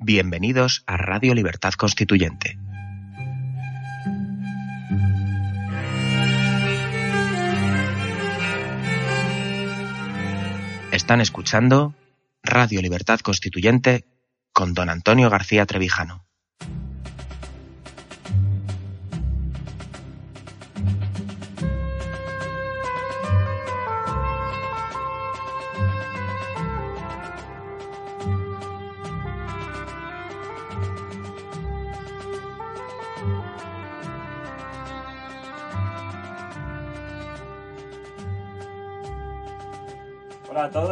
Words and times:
Bienvenidos 0.00 0.84
a 0.86 0.96
Radio 0.96 1.34
Libertad 1.34 1.72
Constituyente. 1.72 2.56
Están 10.92 11.20
escuchando 11.20 11.96
Radio 12.44 12.80
Libertad 12.80 13.18
Constituyente 13.18 14.04
con 14.52 14.72
don 14.72 14.88
Antonio 14.88 15.30
García 15.30 15.66
Trevijano. 15.66 16.27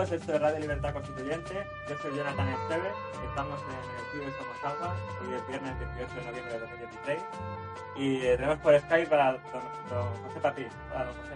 Hola 0.07 0.15
a 0.15 0.19
todos, 0.19 0.21
esto 0.21 0.35
es 0.35 0.41
Radio 0.41 0.59
Libertad 0.61 0.93
Constituyente. 0.93 1.67
Yo 1.89 1.97
soy 1.99 2.17
Jonathan 2.17 2.49
Esteves, 2.49 2.93
estamos 3.29 3.61
en 3.63 3.75
el 3.75 4.11
Club 4.13 4.25
de 4.25 4.39
Somos 4.39 4.65
Agua, 4.65 4.97
hoy 5.21 5.35
es 5.35 5.49
viernes 5.49 5.75
18 5.97 6.15
de 6.15 6.27
noviembre 6.27 6.53
de 6.53 6.61
2016. 6.61 7.23
Y 7.97 8.17
eh, 8.25 8.37
tenemos 8.37 8.59
por 8.59 8.79
Skype 8.79 9.15
a 9.15 9.33
don, 9.33 9.41
don 9.91 10.23
José 10.29 10.41
Papí. 10.41 10.67
Hola, 10.93 11.05
don 11.07 11.15
José. 11.15 11.35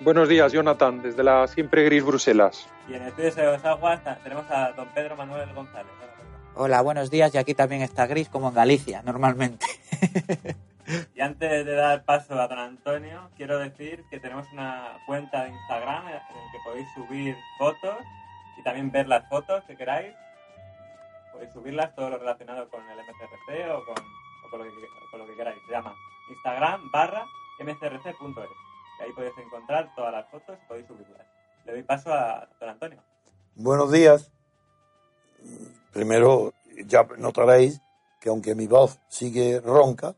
Buenos 0.00 0.28
días, 0.30 0.52
Jonathan, 0.52 1.02
desde 1.02 1.22
la 1.22 1.46
siempre 1.46 1.84
gris 1.84 2.02
Bruselas. 2.02 2.68
Y 2.88 2.94
en 2.94 3.02
el 3.02 3.08
estudio 3.08 3.32
de 3.32 3.58
Somos 3.58 3.64
Agua 3.66 4.00
tenemos 4.22 4.50
a 4.50 4.72
don 4.72 4.88
Pedro 4.94 5.16
Manuel 5.16 5.52
González. 5.52 5.92
Hola, 6.54 6.80
buenos 6.80 7.10
días. 7.10 7.34
Y 7.34 7.38
aquí 7.38 7.54
también 7.54 7.82
está 7.82 8.06
gris, 8.06 8.30
como 8.30 8.48
en 8.48 8.54
Galicia, 8.54 9.02
normalmente. 9.02 9.66
Y 11.14 11.20
antes 11.20 11.64
de 11.64 11.74
dar 11.74 12.04
paso 12.04 12.34
a 12.40 12.48
don 12.48 12.58
Antonio, 12.58 13.30
quiero 13.36 13.58
decir 13.58 14.04
que 14.10 14.20
tenemos 14.20 14.46
una 14.52 14.98
cuenta 15.06 15.44
de 15.44 15.50
Instagram 15.50 16.08
en 16.08 16.14
la 16.14 16.26
que 16.52 16.58
podéis 16.64 16.88
subir 16.94 17.36
fotos 17.58 17.98
y 18.58 18.62
también 18.62 18.90
ver 18.90 19.08
las 19.08 19.28
fotos 19.28 19.64
que 19.64 19.76
queráis. 19.76 20.14
Podéis 21.32 21.52
subirlas 21.52 21.94
todo 21.94 22.10
lo 22.10 22.18
relacionado 22.18 22.68
con 22.68 22.80
el 22.88 22.98
MCRC 22.98 23.70
o 23.72 23.84
con, 23.84 24.04
o 24.46 24.50
con 24.50 24.58
lo, 24.58 24.64
que, 24.64 24.70
con 25.10 25.20
lo 25.20 25.26
que 25.26 25.36
queráis. 25.36 25.58
Se 25.66 25.72
llama 25.72 25.94
Instagram 26.30 26.90
barra 26.90 27.24
mcrc.es. 27.60 28.48
Ahí 29.00 29.12
podéis 29.14 29.36
encontrar 29.38 29.94
todas 29.94 30.12
las 30.12 30.28
fotos 30.30 30.58
y 30.62 30.68
podéis 30.68 30.86
subirlas. 30.86 31.26
Le 31.64 31.72
doy 31.72 31.82
paso 31.82 32.12
a 32.12 32.48
don 32.58 32.68
Antonio. 32.68 33.02
Buenos 33.54 33.92
días. 33.92 34.30
Primero, 35.92 36.52
ya 36.86 37.06
notaréis 37.18 37.80
que 38.20 38.28
aunque 38.28 38.54
mi 38.54 38.66
voz 38.66 38.98
sigue 39.08 39.60
ronca, 39.60 40.14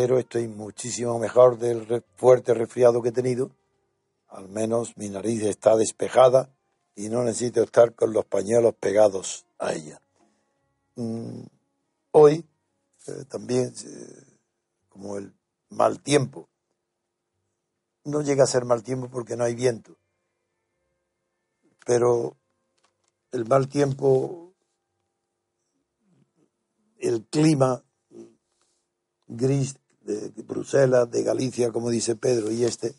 pero 0.00 0.20
estoy 0.20 0.46
muchísimo 0.46 1.18
mejor 1.18 1.58
del 1.58 2.04
fuerte 2.14 2.54
resfriado 2.54 3.02
que 3.02 3.08
he 3.08 3.12
tenido. 3.12 3.50
Al 4.28 4.48
menos 4.48 4.96
mi 4.96 5.08
nariz 5.08 5.42
está 5.42 5.74
despejada 5.74 6.48
y 6.94 7.08
no 7.08 7.24
necesito 7.24 7.64
estar 7.64 7.92
con 7.96 8.12
los 8.12 8.24
pañuelos 8.24 8.76
pegados 8.76 9.44
a 9.58 9.72
ella. 9.72 10.00
Mm, 10.94 11.40
Hoy 12.12 12.46
eh, 13.08 13.24
también, 13.28 13.74
eh, 13.74 14.22
como 14.88 15.16
el 15.16 15.34
mal 15.70 16.00
tiempo, 16.00 16.48
no 18.04 18.22
llega 18.22 18.44
a 18.44 18.46
ser 18.46 18.64
mal 18.64 18.84
tiempo 18.84 19.08
porque 19.08 19.36
no 19.36 19.42
hay 19.42 19.56
viento, 19.56 19.96
pero 21.84 22.36
el 23.32 23.48
mal 23.48 23.68
tiempo, 23.68 24.52
el 27.00 27.24
clima 27.26 27.82
gris 29.26 29.74
de 30.08 30.42
Bruselas, 30.42 31.10
de 31.10 31.22
Galicia, 31.22 31.70
como 31.70 31.90
dice 31.90 32.16
Pedro, 32.16 32.50
y 32.50 32.64
este, 32.64 32.94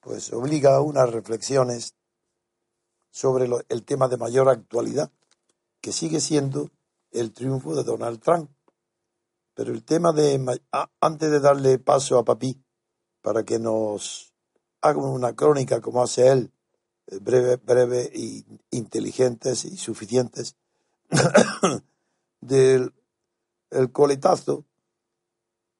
pues 0.00 0.32
obliga 0.32 0.74
a 0.74 0.80
unas 0.80 1.10
reflexiones 1.10 1.94
sobre 3.10 3.48
el 3.68 3.84
tema 3.84 4.08
de 4.08 4.16
mayor 4.16 4.48
actualidad, 4.48 5.10
que 5.80 5.92
sigue 5.92 6.20
siendo 6.20 6.70
el 7.12 7.32
triunfo 7.32 7.76
de 7.76 7.84
Donald 7.84 8.20
Trump. 8.20 8.50
Pero 9.54 9.72
el 9.72 9.84
tema 9.84 10.12
de, 10.12 10.60
antes 11.00 11.30
de 11.30 11.38
darle 11.38 11.78
paso 11.78 12.18
a 12.18 12.24
Papi, 12.24 12.60
para 13.22 13.44
que 13.44 13.60
nos 13.60 14.34
haga 14.80 14.98
una 14.98 15.36
crónica 15.36 15.80
como 15.80 16.02
hace 16.02 16.28
él, 16.28 16.50
eh, 17.06 17.18
breve, 17.20 17.56
breve 17.56 18.10
y 18.12 18.44
inteligentes 18.72 19.64
y 19.64 19.76
suficientes, 19.76 20.56
del 22.40 22.92
el 23.70 23.92
coletazo 23.92 24.64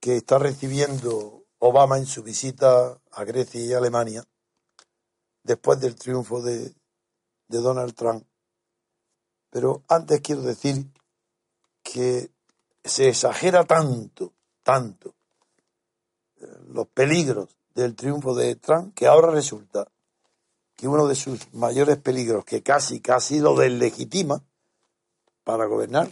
que 0.04 0.18
está 0.18 0.38
recibiendo 0.38 1.46
Obama 1.60 1.96
en 1.96 2.04
su 2.04 2.22
visita 2.22 3.00
a 3.10 3.24
Grecia 3.24 3.58
y 3.58 3.72
Alemania 3.72 4.22
después 5.42 5.80
del 5.80 5.94
triunfo 5.94 6.42
de, 6.42 6.74
de 7.48 7.58
Donald 7.58 7.94
Trump. 7.94 8.22
Pero 9.48 9.82
antes 9.88 10.20
quiero 10.20 10.42
decir 10.42 10.92
que 11.82 12.30
se 12.84 13.08
exagera 13.08 13.64
tanto, 13.64 14.34
tanto 14.62 15.14
eh, 16.36 16.48
los 16.68 16.86
peligros 16.88 17.56
del 17.74 17.96
triunfo 17.96 18.34
de 18.34 18.56
Trump 18.56 18.94
que 18.94 19.06
ahora 19.06 19.30
resulta 19.30 19.90
que 20.76 20.86
uno 20.86 21.08
de 21.08 21.14
sus 21.14 21.50
mayores 21.54 21.96
peligros, 21.96 22.44
que 22.44 22.62
casi, 22.62 23.00
casi 23.00 23.38
lo 23.38 23.56
deslegitima 23.56 24.44
para 25.44 25.64
gobernar, 25.64 26.10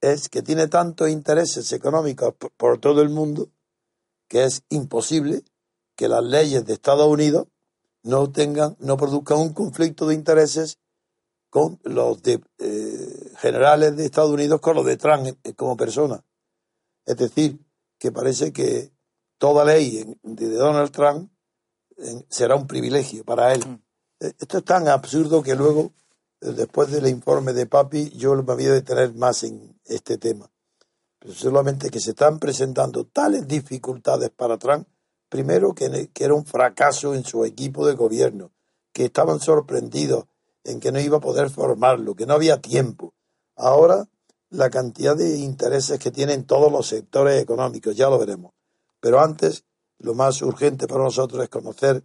es 0.00 0.28
que 0.28 0.42
tiene 0.42 0.68
tantos 0.68 1.08
intereses 1.08 1.72
económicos 1.72 2.34
por, 2.34 2.50
por 2.52 2.78
todo 2.78 3.02
el 3.02 3.08
mundo 3.08 3.48
que 4.28 4.44
es 4.44 4.62
imposible 4.68 5.42
que 5.96 6.08
las 6.08 6.22
leyes 6.22 6.64
de 6.64 6.74
Estados 6.74 7.06
Unidos 7.08 7.48
no 8.02 8.30
tengan, 8.30 8.76
no 8.78 8.96
produzcan 8.96 9.38
un 9.38 9.52
conflicto 9.52 10.06
de 10.06 10.14
intereses 10.14 10.78
con 11.50 11.80
los 11.82 12.22
de, 12.22 12.40
eh, 12.58 13.32
generales 13.38 13.96
de 13.96 14.04
Estados 14.04 14.30
Unidos 14.30 14.60
con 14.60 14.76
los 14.76 14.84
de 14.86 14.96
Trump 14.96 15.26
eh, 15.42 15.54
como 15.54 15.76
persona. 15.76 16.22
Es 17.06 17.16
decir, 17.16 17.58
que 17.98 18.12
parece 18.12 18.52
que 18.52 18.92
toda 19.38 19.64
ley 19.64 19.98
en- 19.98 20.36
de 20.36 20.50
Donald 20.54 20.90
Trump 20.92 21.32
eh, 21.96 22.24
será 22.28 22.54
un 22.54 22.66
privilegio 22.66 23.24
para 23.24 23.52
él. 23.54 23.66
Mm. 23.66 23.82
Eh, 24.20 24.32
Esto 24.38 24.58
es 24.58 24.64
tan 24.64 24.86
absurdo 24.88 25.42
que 25.42 25.54
luego, 25.56 25.80
eh, 25.86 25.90
después 26.40 26.90
del 26.90 27.06
informe 27.08 27.52
de 27.52 27.66
Papi, 27.66 28.10
yo 28.10 28.34
me 28.34 28.42
voy 28.42 28.66
a 28.66 28.72
detener 28.72 29.14
más 29.14 29.42
en 29.44 29.78
este 29.84 30.18
tema. 30.18 30.50
Pero 31.18 31.34
solamente 31.34 31.90
que 31.90 32.00
se 32.00 32.10
están 32.10 32.38
presentando 32.38 33.04
tales 33.04 33.46
dificultades 33.48 34.30
para 34.30 34.58
Trump, 34.58 34.86
primero 35.28 35.74
que, 35.74 36.10
que 36.12 36.24
era 36.24 36.34
un 36.34 36.46
fracaso 36.46 37.14
en 37.14 37.24
su 37.24 37.44
equipo 37.44 37.86
de 37.86 37.94
gobierno, 37.94 38.52
que 38.92 39.06
estaban 39.06 39.40
sorprendidos 39.40 40.26
en 40.64 40.80
que 40.80 40.92
no 40.92 41.00
iba 41.00 41.18
a 41.18 41.20
poder 41.20 41.50
formarlo, 41.50 42.14
que 42.14 42.26
no 42.26 42.34
había 42.34 42.60
tiempo. 42.60 43.14
Ahora, 43.56 44.08
la 44.50 44.70
cantidad 44.70 45.16
de 45.16 45.38
intereses 45.38 45.98
que 45.98 46.10
tienen 46.10 46.44
todos 46.44 46.70
los 46.70 46.86
sectores 46.86 47.42
económicos, 47.42 47.96
ya 47.96 48.08
lo 48.08 48.18
veremos. 48.18 48.52
Pero 49.00 49.20
antes, 49.20 49.64
lo 49.98 50.14
más 50.14 50.40
urgente 50.42 50.86
para 50.86 51.04
nosotros 51.04 51.42
es 51.42 51.48
conocer 51.48 52.02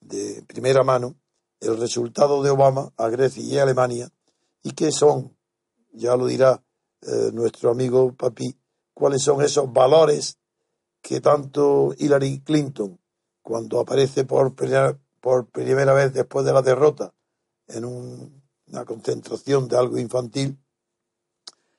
de 0.00 0.42
primera 0.46 0.82
mano 0.82 1.16
el 1.60 1.78
resultado 1.78 2.42
de 2.42 2.50
Obama 2.50 2.92
a 2.96 3.08
Grecia 3.08 3.42
y 3.42 3.58
a 3.58 3.62
Alemania 3.62 4.08
y 4.62 4.72
qué 4.72 4.90
son, 4.92 5.36
ya 5.92 6.16
lo 6.16 6.26
dirá 6.26 6.62
eh, 7.02 7.30
nuestro 7.32 7.70
amigo 7.70 8.14
Papi, 8.14 8.58
cuáles 8.94 9.22
son 9.22 9.42
esos 9.42 9.72
valores 9.72 10.38
que 11.02 11.20
tanto 11.20 11.94
Hillary 11.96 12.40
Clinton, 12.40 12.98
cuando 13.42 13.80
aparece 13.80 14.24
por 14.24 14.54
primera, 14.54 14.98
por 15.20 15.46
primera 15.46 15.92
vez 15.94 16.12
después 16.12 16.44
de 16.44 16.52
la 16.52 16.62
derrota 16.62 17.14
en 17.68 17.84
un- 17.84 18.42
una 18.66 18.84
concentración 18.84 19.66
de 19.66 19.76
algo 19.78 19.98
infantil, 19.98 20.58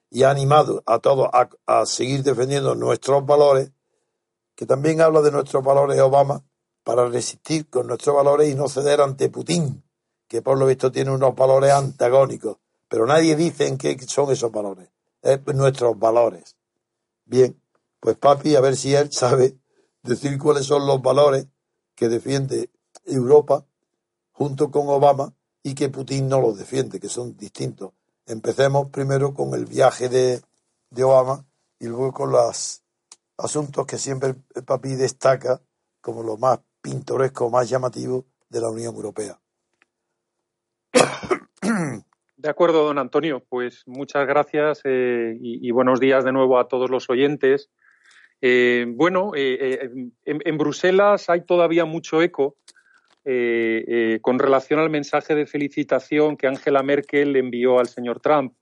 y 0.09 0.23
ha 0.23 0.29
animado 0.31 0.83
a 0.85 0.99
todos 0.99 1.29
a, 1.31 1.49
a 1.67 1.85
seguir 1.85 2.21
defendiendo 2.23 2.75
nuestros 2.75 3.25
valores, 3.25 3.71
que 4.55 4.65
también 4.65 4.99
habla 5.01 5.21
de 5.21 5.31
nuestros 5.31 5.63
valores 5.63 5.99
Obama 6.01 6.43
para 6.83 7.07
resistir 7.07 7.69
con 7.69 7.87
nuestros 7.87 8.15
valores 8.15 8.49
y 8.49 8.55
no 8.55 8.67
ceder 8.67 9.01
ante 9.01 9.29
Putin, 9.29 9.83
que 10.27 10.41
por 10.41 10.57
lo 10.57 10.65
visto 10.65 10.91
tiene 10.91 11.11
unos 11.11 11.35
valores 11.35 11.71
antagónicos, 11.71 12.57
pero 12.87 13.05
nadie 13.05 13.35
dice 13.35 13.67
en 13.67 13.77
qué 13.77 13.97
son 14.07 14.31
esos 14.31 14.51
valores, 14.51 14.89
es 15.21 15.39
nuestros 15.53 15.97
valores. 15.97 16.55
Bien, 17.25 17.61
pues 17.99 18.17
papi, 18.17 18.55
a 18.55 18.61
ver 18.61 18.75
si 18.75 18.95
él 18.95 19.09
sabe 19.13 19.57
decir 20.03 20.37
cuáles 20.39 20.65
son 20.65 20.85
los 20.87 21.01
valores 21.01 21.47
que 21.95 22.09
defiende 22.09 22.69
Europa 23.05 23.65
junto 24.31 24.71
con 24.71 24.89
Obama 24.89 25.33
y 25.63 25.75
que 25.75 25.89
Putin 25.89 26.27
no 26.27 26.41
los 26.41 26.57
defiende, 26.57 26.99
que 26.99 27.09
son 27.09 27.37
distintos. 27.37 27.91
Empecemos 28.25 28.89
primero 28.89 29.33
con 29.33 29.53
el 29.53 29.65
viaje 29.65 30.09
de, 30.09 30.41
de 30.89 31.03
Obama 31.03 31.45
y 31.79 31.85
luego 31.85 32.11
con 32.11 32.31
los 32.31 32.81
asuntos 33.37 33.85
que 33.85 33.97
siempre 33.97 34.35
el 34.55 34.63
papi 34.63 34.95
destaca 34.95 35.61
como 35.99 36.23
lo 36.23 36.37
más 36.37 36.59
pintoresco, 36.81 37.49
más 37.49 37.69
llamativo 37.69 38.25
de 38.49 38.61
la 38.61 38.69
Unión 38.69 38.95
Europea. 38.95 39.39
De 42.41 42.49
acuerdo, 42.49 42.85
don 42.85 42.97
Antonio. 42.97 43.43
Pues 43.47 43.83
muchas 43.85 44.25
gracias 44.27 44.81
eh, 44.83 45.37
y, 45.39 45.69
buenos 45.71 45.99
días 45.99 46.25
de 46.25 46.31
nuevo 46.31 46.59
a 46.59 46.67
todos 46.67 46.89
los 46.89 47.09
oyentes. 47.09 47.69
Eh, 48.41 48.85
bueno, 48.87 49.33
eh, 49.35 49.91
en, 50.25 50.41
en, 50.43 50.57
Bruselas 50.57 51.29
hay 51.29 51.45
todavía 51.45 51.85
mucho 51.85 52.21
eco 52.21 52.57
con 53.23 54.39
relación 54.39 54.79
al 54.79 54.89
mensaje 54.89 55.35
de 55.35 55.45
felicitación 55.45 56.35
que 56.35 56.47
Angela 56.47 56.81
Merkel 56.81 57.35
envió 57.35 57.77
al 57.77 57.87
señor 57.87 58.19
Trump. 58.19 58.55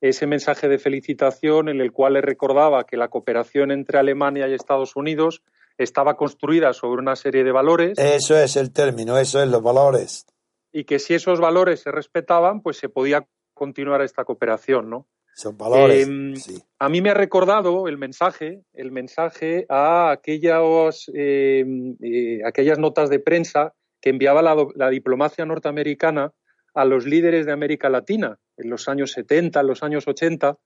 Ese 0.00 0.26
mensaje 0.26 0.68
de 0.68 0.78
felicitación 0.78 1.68
en 1.68 1.82
el 1.82 1.92
cual 1.92 2.14
le 2.14 2.22
recordaba 2.22 2.84
que 2.84 2.96
la 2.96 3.08
cooperación 3.08 3.70
entre 3.70 3.98
Alemania 3.98 4.48
y 4.48 4.54
Estados 4.54 4.96
Unidos 4.96 5.42
estaba 5.78 6.16
construida 6.16 6.72
sobre 6.72 7.00
una 7.00 7.16
serie 7.16 7.44
de 7.44 7.52
valores. 7.52 7.98
Eso 7.98 8.36
es 8.36 8.56
el 8.56 8.72
término, 8.72 9.18
eso 9.18 9.42
es 9.42 9.48
los 9.48 9.62
valores 9.62 10.26
y 10.74 10.84
que 10.84 10.98
si 10.98 11.14
esos 11.14 11.38
valores 11.38 11.80
se 11.80 11.92
respetaban, 11.92 12.60
pues 12.60 12.78
se 12.78 12.88
podía 12.88 13.24
continuar 13.54 14.02
esta 14.02 14.24
cooperación, 14.24 14.90
¿no? 14.90 15.06
Son 15.32 15.56
valores. 15.56 16.08
Eh, 16.08 16.34
sí. 16.34 16.62
A 16.80 16.88
mí 16.88 17.00
me 17.00 17.10
ha 17.10 17.14
recordado 17.14 17.86
el 17.86 17.96
mensaje, 17.96 18.64
el 18.72 18.90
mensaje 18.90 19.66
a 19.68 20.10
aquellas, 20.10 21.08
eh, 21.14 21.64
eh, 22.02 22.40
aquellas 22.44 22.80
notas 22.80 23.08
de 23.08 23.20
prensa 23.20 23.72
que 24.00 24.10
enviaba 24.10 24.42
la, 24.42 24.56
la, 24.74 24.90
diplomacia 24.90 25.46
norteamericana 25.46 26.32
a 26.74 26.84
los 26.84 27.06
líderes 27.06 27.46
de 27.46 27.52
América 27.52 27.88
Latina 27.88 28.38
en 28.56 28.68
los 28.68 28.88
años 28.88 29.12
70, 29.12 29.60
en 29.60 29.66
los 29.68 29.84
años 29.84 30.08
80, 30.08 30.58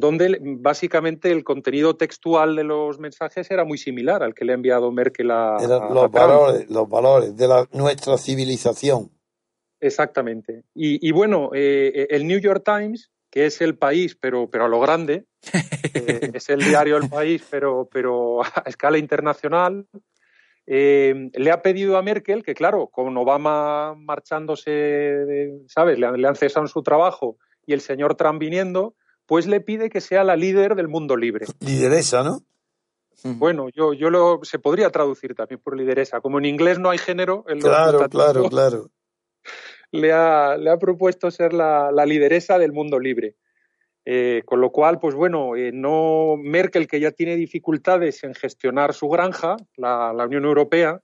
donde 0.00 0.38
básicamente 0.40 1.30
el 1.30 1.44
contenido 1.44 1.96
textual 1.96 2.56
de 2.56 2.64
los 2.64 2.98
mensajes 2.98 3.50
era 3.50 3.64
muy 3.64 3.78
similar 3.78 4.22
al 4.22 4.34
que 4.34 4.44
le 4.44 4.52
ha 4.52 4.54
enviado 4.54 4.90
Merkel 4.92 5.30
a, 5.30 5.58
los, 5.60 6.10
valores, 6.10 6.68
los 6.70 6.88
valores 6.88 7.36
de 7.36 7.48
la, 7.48 7.68
nuestra 7.72 8.16
civilización. 8.18 9.10
Exactamente. 9.80 10.64
Y, 10.74 11.06
y 11.06 11.12
bueno, 11.12 11.50
eh, 11.54 12.08
el 12.10 12.26
New 12.26 12.40
York 12.40 12.62
Times, 12.64 13.10
que 13.30 13.46
es 13.46 13.60
el 13.60 13.76
país, 13.76 14.16
pero, 14.20 14.50
pero 14.50 14.64
a 14.64 14.68
lo 14.68 14.80
grande, 14.80 15.26
eh, 15.94 16.30
es 16.34 16.48
el 16.48 16.60
diario 16.60 16.98
del 16.98 17.08
país, 17.08 17.46
pero, 17.50 17.88
pero 17.90 18.42
a 18.42 18.64
escala 18.66 18.98
internacional, 18.98 19.86
eh, 20.66 21.30
le 21.32 21.50
ha 21.50 21.62
pedido 21.62 21.96
a 21.96 22.02
Merkel 22.02 22.42
que, 22.42 22.54
claro, 22.54 22.88
con 22.88 23.16
Obama 23.16 23.94
marchándose, 23.94 25.62
¿sabes? 25.66 25.98
Le, 25.98 26.18
le 26.18 26.28
han 26.28 26.36
cesado 26.36 26.66
en 26.66 26.68
su 26.68 26.82
trabajo 26.82 27.38
y 27.64 27.72
el 27.72 27.80
señor 27.80 28.16
Trump 28.16 28.40
viniendo, 28.40 28.94
pues 29.28 29.46
le 29.46 29.60
pide 29.60 29.90
que 29.90 30.00
sea 30.00 30.24
la 30.24 30.36
líder 30.36 30.74
del 30.74 30.88
mundo 30.88 31.14
libre. 31.14 31.46
Lideresa, 31.60 32.22
¿no? 32.22 32.40
Bueno, 33.24 33.68
yo, 33.68 33.92
yo 33.92 34.10
lo 34.10 34.40
se 34.42 34.58
podría 34.58 34.90
traducir 34.90 35.34
también 35.34 35.60
por 35.60 35.76
lideresa. 35.76 36.20
Como 36.20 36.38
en 36.38 36.46
inglés 36.46 36.78
no 36.78 36.88
hay 36.88 36.98
género, 36.98 37.44
el 37.46 37.58
claro, 37.58 38.08
claro, 38.08 38.48
claro 38.48 38.90
le 39.90 40.12
ha, 40.12 40.56
le 40.56 40.70
ha 40.70 40.78
propuesto 40.78 41.30
ser 41.30 41.52
la, 41.52 41.92
la, 41.92 42.06
lideresa 42.06 42.58
del 42.58 42.72
mundo 42.72 42.98
libre. 42.98 43.36
Eh, 44.06 44.42
con 44.46 44.62
lo 44.62 44.70
cual, 44.70 44.98
pues 44.98 45.14
bueno, 45.14 45.56
eh, 45.56 45.72
no 45.74 46.36
Merkel, 46.38 46.86
que 46.86 47.00
ya 47.00 47.10
tiene 47.10 47.36
dificultades 47.36 48.24
en 48.24 48.34
gestionar 48.34 48.94
su 48.94 49.08
granja, 49.08 49.56
la, 49.76 50.14
la, 50.14 50.24
Unión 50.24 50.46
Europea, 50.46 51.02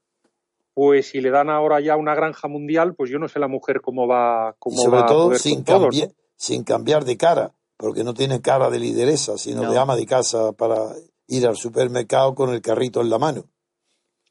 pues 0.73 1.09
si 1.09 1.21
le 1.21 1.29
dan 1.29 1.51
ahora 1.51 1.79
ya 1.79 1.95
una 1.97 2.15
granja 2.15 2.47
mundial, 2.47 2.95
pues 2.95 3.11
yo 3.11 3.19
no 3.19 3.27
sé 3.27 3.37
la 3.37 3.47
mujer 3.47 3.81
cómo 3.81 4.07
va, 4.07 4.55
cómo 4.57 4.77
y 4.77 4.83
sobre 4.83 5.01
va 5.01 5.05
todo 5.05 5.21
a 5.21 5.25
poder 5.25 5.39
sin, 5.39 5.57
con 5.57 5.63
cambi 5.65 5.99
todos, 5.99 6.09
¿no? 6.09 6.15
sin 6.35 6.63
cambiar 6.63 7.05
de 7.05 7.17
cara, 7.17 7.53
porque 7.77 8.03
no 8.03 8.13
tiene 8.13 8.41
cara 8.41 8.69
de 8.69 8.79
lideresa, 8.79 9.37
sino 9.37 9.63
No. 9.63 9.71
de 9.71 9.77
ama 9.77 9.95
de 9.95 10.05
casa 10.05 10.53
para 10.53 10.93
ir 11.27 11.45
al 11.47 11.55
supermercado 11.55 12.35
con 12.35 12.53
el 12.53 12.61
carrito 12.61 13.01
en 13.01 13.09
la 13.09 13.17
mano. 13.19 13.45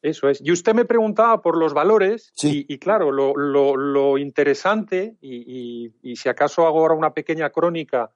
Eso 0.01 0.29
es. 0.29 0.39
Y 0.43 0.51
usted 0.51 0.75
me 0.75 0.85
preguntaba 0.85 1.41
por 1.41 1.57
los 1.57 1.73
valores 1.73 2.31
Sí. 2.35 2.65
y, 2.69 2.73
y 2.75 2.77
claro, 2.77 3.11
lo, 3.11 3.35
lo, 3.35 3.75
lo 3.75 4.17
interesante, 4.17 5.15
y, 5.19 5.85
y- 5.87 5.93
y 6.03 6.15
si 6.15 6.29
acaso 6.29 6.65
hago 6.67 6.79
ahora 6.79 6.93
una 6.93 7.13
pequeña 7.13 7.49
crónica 7.49 8.11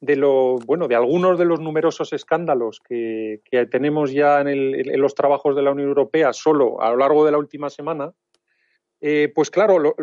de 0.00 0.16
lo, 0.16 0.56
bueno, 0.66 0.88
de 0.88 0.94
algunos 0.96 1.38
de 1.38 1.44
los 1.44 1.60
numerosos 1.60 2.12
escándalos 2.12 2.80
que, 2.80 3.40
que 3.44 3.66
tenemos 3.66 4.12
ya 4.12 4.40
en, 4.40 4.48
el- 4.48 4.90
en 4.90 5.00
los 5.00 5.14
trabajos 5.14 5.54
de 5.56 5.62
la 5.62 5.72
Unión 5.72 5.88
Europea 5.88 6.32
solo 6.32 6.80
a 6.80 6.90
lo 6.90 6.96
largo 6.96 7.24
de 7.24 7.32
la 7.32 7.38
última 7.38 7.70
semana, 7.70 8.12
eh, 9.04 9.30
pues 9.34 9.50
claro, 9.50 9.78
lo- 9.80 9.94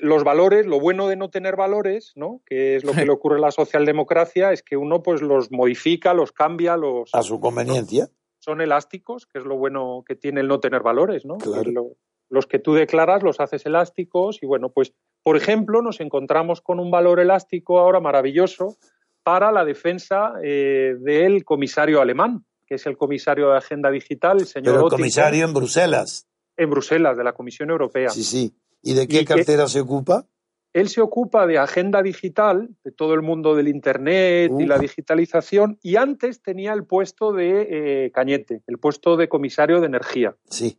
los 0.00 0.24
valores, 0.24 0.66
lo 0.66 0.80
bueno 0.80 1.06
de 1.08 1.16
no 1.16 1.28
tener 1.30 1.54
valores, 1.56 2.12
¿no? 2.16 2.40
Que 2.46 2.74
es 2.76 2.84
lo 2.84 2.92
que 2.92 3.04
le 3.10 3.12
ocurre 3.12 3.36
a 3.36 3.40
la 3.40 3.50
socialdemocracia, 3.52 4.50
es 4.52 4.62
que 4.62 4.76
uno 4.76 5.02
pues 5.02 5.20
los 5.22 5.52
modifica, 5.52 6.14
los 6.14 6.32
cambia, 6.32 6.76
los 6.76 7.14
A 7.14 7.22
su 7.22 7.38
conveniencia. 7.38 8.08
son 8.38 8.60
elásticos, 8.60 9.26
que 9.26 9.38
es 9.38 9.44
lo 9.44 9.56
bueno 9.56 10.02
que 10.06 10.14
tiene 10.16 10.40
el 10.40 10.48
no 10.48 10.58
tener 10.58 10.82
valores, 10.82 11.24
¿no? 11.26 11.36
Claro. 11.38 11.70
Lo- 11.70 11.90
los 12.28 12.46
que 12.48 12.58
tú 12.58 12.74
declaras 12.74 13.22
los 13.22 13.38
haces 13.38 13.66
elásticos 13.66 14.42
y 14.42 14.46
bueno, 14.46 14.70
pues 14.70 14.92
por 15.22 15.36
ejemplo 15.36 15.80
nos 15.80 16.00
encontramos 16.00 16.60
con 16.60 16.80
un 16.80 16.90
valor 16.90 17.20
elástico 17.20 17.78
ahora 17.78 18.00
maravilloso 18.00 18.76
para 19.22 19.52
la 19.52 19.64
defensa 19.64 20.32
eh, 20.42 20.96
del 20.98 21.44
comisario 21.44 22.00
alemán, 22.00 22.44
que 22.66 22.76
es 22.76 22.86
el 22.86 22.96
comisario 22.96 23.50
de 23.50 23.58
Agenda 23.58 23.90
Digital, 23.92 24.38
el 24.40 24.46
señor 24.46 24.74
Pero 24.74 24.84
el 24.86 24.90
comisario 24.90 25.44
en 25.44 25.54
Bruselas. 25.54 26.26
En 26.56 26.70
Bruselas, 26.70 27.16
de 27.16 27.24
la 27.24 27.32
Comisión 27.32 27.70
Europea. 27.70 28.10
Sí, 28.10 28.22
sí. 28.24 28.54
¿Y 28.82 28.94
de 28.94 29.06
qué 29.08 29.16
¿Y 29.16 29.18
qué- 29.24 29.34
cartera 29.34 29.66
se 29.68 29.80
ocupa? 29.80 30.26
Él 30.72 30.88
se 30.90 31.00
ocupa 31.00 31.46
de 31.46 31.56
agenda 31.56 32.02
digital, 32.02 32.68
de 32.84 32.92
todo 32.92 33.14
el 33.14 33.22
mundo 33.22 33.54
del 33.54 33.66
Internet 33.68 34.52
y 34.58 34.66
la 34.66 34.78
digitalización, 34.78 35.78
y 35.82 35.96
antes 35.96 36.42
tenía 36.42 36.74
el 36.74 36.84
puesto 36.84 37.32
de 37.32 37.66
eh, 38.06 38.10
Cañete, 38.12 38.62
el 38.66 38.76
puesto 38.78 39.16
de 39.16 39.26
comisario 39.26 39.80
de 39.80 39.86
energía. 39.86 40.36
Sí. 40.50 40.78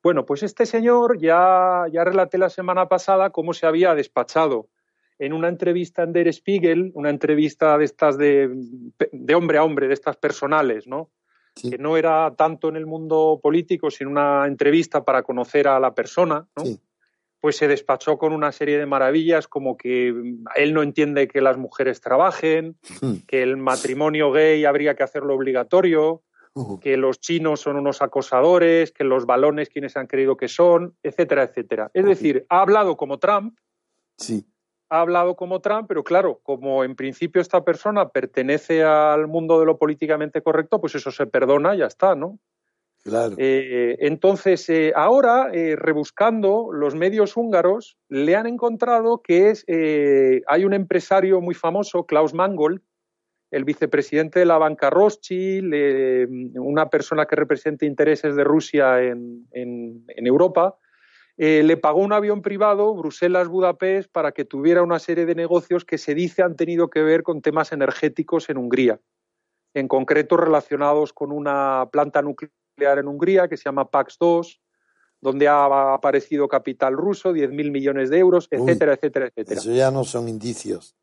Bueno, 0.00 0.24
pues 0.26 0.44
este 0.44 0.64
señor 0.64 1.18
ya, 1.20 1.86
ya 1.92 2.04
relaté 2.04 2.38
la 2.38 2.50
semana 2.50 2.88
pasada 2.88 3.30
cómo 3.30 3.52
se 3.52 3.66
había 3.66 3.96
despachado 3.96 4.68
en 5.18 5.32
una 5.32 5.48
entrevista 5.48 6.04
en 6.04 6.12
Der 6.12 6.32
Spiegel, 6.32 6.92
una 6.94 7.10
entrevista 7.10 7.76
de 7.78 7.84
estas 7.86 8.16
de, 8.16 8.48
de 9.12 9.34
hombre 9.34 9.58
a 9.58 9.64
hombre, 9.64 9.88
de 9.88 9.94
estas 9.94 10.16
personales, 10.18 10.86
¿no? 10.86 11.10
Sí. 11.56 11.70
Que 11.70 11.78
no 11.78 11.96
era 11.96 12.34
tanto 12.36 12.68
en 12.68 12.76
el 12.76 12.86
mundo 12.86 13.40
político, 13.42 13.90
sino 13.90 14.10
una 14.10 14.46
entrevista 14.46 15.04
para 15.04 15.22
conocer 15.22 15.68
a 15.68 15.80
la 15.80 15.94
persona, 15.94 16.46
¿no? 16.56 16.64
Sí. 16.64 16.80
Pues 17.40 17.56
se 17.56 17.68
despachó 17.68 18.18
con 18.18 18.32
una 18.34 18.52
serie 18.52 18.78
de 18.78 18.84
maravillas 18.86 19.48
como 19.48 19.76
que 19.76 20.12
mm, 20.12 20.44
él 20.56 20.74
no 20.74 20.82
entiende 20.82 21.26
que 21.26 21.40
las 21.40 21.56
mujeres 21.56 22.00
trabajen, 22.00 22.76
Mm. 23.00 23.14
que 23.26 23.42
el 23.42 23.56
matrimonio 23.56 24.30
gay 24.30 24.64
habría 24.64 24.94
que 24.94 25.02
hacerlo 25.02 25.34
obligatorio, 25.34 26.22
Uh, 26.52 26.80
que 26.80 26.96
los 26.96 27.20
chinos 27.20 27.60
son 27.60 27.76
unos 27.76 28.02
acosadores, 28.02 28.90
que 28.90 29.04
los 29.04 29.24
balones 29.24 29.68
quienes 29.68 29.96
han 29.96 30.08
creído 30.08 30.36
que 30.36 30.48
son, 30.48 30.96
etcétera, 31.04 31.44
etcétera. 31.44 31.92
Es 31.94 32.04
decir, 32.04 32.44
ha 32.48 32.62
hablado 32.62 32.96
como 32.96 33.20
Trump, 33.20 33.56
sí. 34.18 34.44
Ha 34.90 35.00
hablado 35.00 35.36
como 35.36 35.60
Trump, 35.60 35.86
pero 35.88 36.02
claro, 36.04 36.40
como 36.42 36.84
en 36.84 36.96
principio 36.96 37.40
esta 37.40 37.64
persona 37.64 38.08
pertenece 38.08 38.82
al 38.82 39.26
mundo 39.28 39.58
de 39.60 39.66
lo 39.66 39.78
políticamente 39.78 40.42
correcto, 40.42 40.80
pues 40.80 40.94
eso 40.96 41.10
se 41.10 41.26
perdona 41.26 41.74
y 41.74 41.78
ya 41.78 41.86
está, 41.86 42.14
¿no? 42.14 42.38
Claro. 43.02 43.34
Eh, 43.38 43.96
entonces, 44.00 44.68
eh, 44.68 44.92
ahora, 44.94 45.50
eh, 45.54 45.74
rebuscando 45.76 46.70
los 46.72 46.94
medios 46.94 47.36
húngaros, 47.36 47.96
le 48.08 48.36
han 48.36 48.46
encontrado 48.46 49.22
que 49.22 49.48
es, 49.50 49.64
eh, 49.68 50.42
hay 50.46 50.66
un 50.66 50.74
empresario 50.74 51.40
muy 51.40 51.54
famoso, 51.54 52.04
Klaus 52.04 52.34
Mangold, 52.34 52.82
el 53.52 53.64
vicepresidente 53.64 54.40
de 54.40 54.46
la 54.46 54.58
banca 54.58 54.90
Rothschild, 54.90 55.72
eh, 55.74 56.26
una 56.54 56.90
persona 56.90 57.26
que 57.26 57.36
representa 57.36 57.86
intereses 57.86 58.36
de 58.36 58.44
Rusia 58.44 59.02
en, 59.02 59.46
en- 59.52 60.04
en 60.08 60.26
Europa, 60.26 60.76
eh, 61.42 61.62
le 61.62 61.78
pagó 61.78 62.00
un 62.00 62.12
avión 62.12 62.42
privado, 62.42 62.94
Bruselas-Budapest, 62.94 64.12
para 64.12 64.32
que 64.32 64.44
tuviera 64.44 64.82
una 64.82 64.98
serie 64.98 65.24
de 65.24 65.34
negocios 65.34 65.86
que 65.86 65.96
se 65.96 66.14
dice 66.14 66.42
han 66.42 66.54
tenido 66.54 66.90
que 66.90 67.00
ver 67.00 67.22
con 67.22 67.40
temas 67.40 67.72
energéticos 67.72 68.50
en 68.50 68.58
Hungría, 68.58 69.00
en 69.72 69.88
concreto 69.88 70.36
relacionados 70.36 71.14
con 71.14 71.32
una 71.32 71.88
planta 71.90 72.20
nuclear 72.20 72.98
en 72.98 73.08
Hungría 73.08 73.48
que 73.48 73.56
se 73.56 73.64
llama 73.64 73.90
PAX-2, 73.90 74.60
donde 75.22 75.48
ha 75.48 75.94
aparecido 75.94 76.46
capital 76.46 76.94
ruso, 76.94 77.32
10.000 77.32 77.70
millones 77.70 78.10
de 78.10 78.18
euros, 78.18 78.46
Uy, 78.52 78.58
etcétera, 78.58 78.92
etcétera, 78.92 79.28
etcétera. 79.28 79.60
Eso 79.60 79.72
ya 79.72 79.90
no 79.90 80.04
son 80.04 80.28
indicios. 80.28 80.94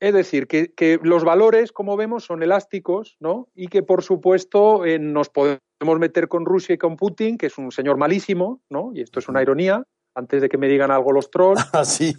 Es 0.00 0.14
decir, 0.14 0.46
que, 0.46 0.72
que 0.72 0.98
los 1.02 1.24
valores, 1.24 1.72
como 1.72 1.98
vemos, 1.98 2.24
son 2.24 2.42
elásticos, 2.42 3.18
¿no? 3.20 3.50
Y 3.54 3.68
que, 3.68 3.82
por 3.82 4.02
supuesto, 4.02 4.86
eh, 4.86 4.98
nos 4.98 5.28
podemos 5.28 5.60
meter 5.84 6.28
con 6.28 6.44
Rusia 6.44 6.74
y 6.74 6.78
con 6.78 6.96
Putin, 6.96 7.38
que 7.38 7.46
es 7.46 7.58
un 7.58 7.70
señor 7.70 7.96
malísimo, 7.96 8.62
¿no? 8.68 8.90
Y 8.94 9.00
esto 9.00 9.18
es 9.20 9.28
una 9.28 9.42
ironía, 9.42 9.84
antes 10.14 10.40
de 10.40 10.48
que 10.48 10.58
me 10.58 10.68
digan 10.68 10.90
algo 10.90 11.12
los 11.12 11.30
trolls. 11.30 11.60
Así. 11.72 12.14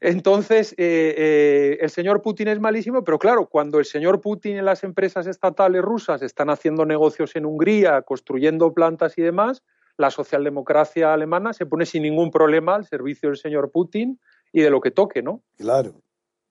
Entonces, 0.00 0.72
eh, 0.72 1.14
eh, 1.16 1.78
el 1.80 1.90
señor 1.90 2.22
Putin 2.22 2.48
es 2.48 2.60
malísimo, 2.60 3.04
pero 3.04 3.18
claro, 3.18 3.46
cuando 3.46 3.78
el 3.78 3.84
señor 3.84 4.20
Putin 4.20 4.56
en 4.56 4.64
las 4.64 4.82
empresas 4.84 5.26
estatales 5.26 5.82
rusas 5.82 6.22
están 6.22 6.50
haciendo 6.50 6.86
negocios 6.86 7.36
en 7.36 7.46
Hungría, 7.46 8.02
construyendo 8.02 8.72
plantas 8.72 9.18
y 9.18 9.22
demás, 9.22 9.62
la 9.98 10.10
socialdemocracia 10.10 11.12
alemana 11.12 11.52
se 11.52 11.66
pone 11.66 11.86
sin 11.86 12.02
ningún 12.02 12.30
problema 12.30 12.74
al 12.74 12.84
servicio 12.84 13.28
del 13.28 13.38
señor 13.38 13.70
Putin 13.70 14.20
y 14.52 14.60
de 14.60 14.70
lo 14.70 14.80
que 14.80 14.90
toque, 14.90 15.22
¿no? 15.22 15.42
Claro. 15.56 16.02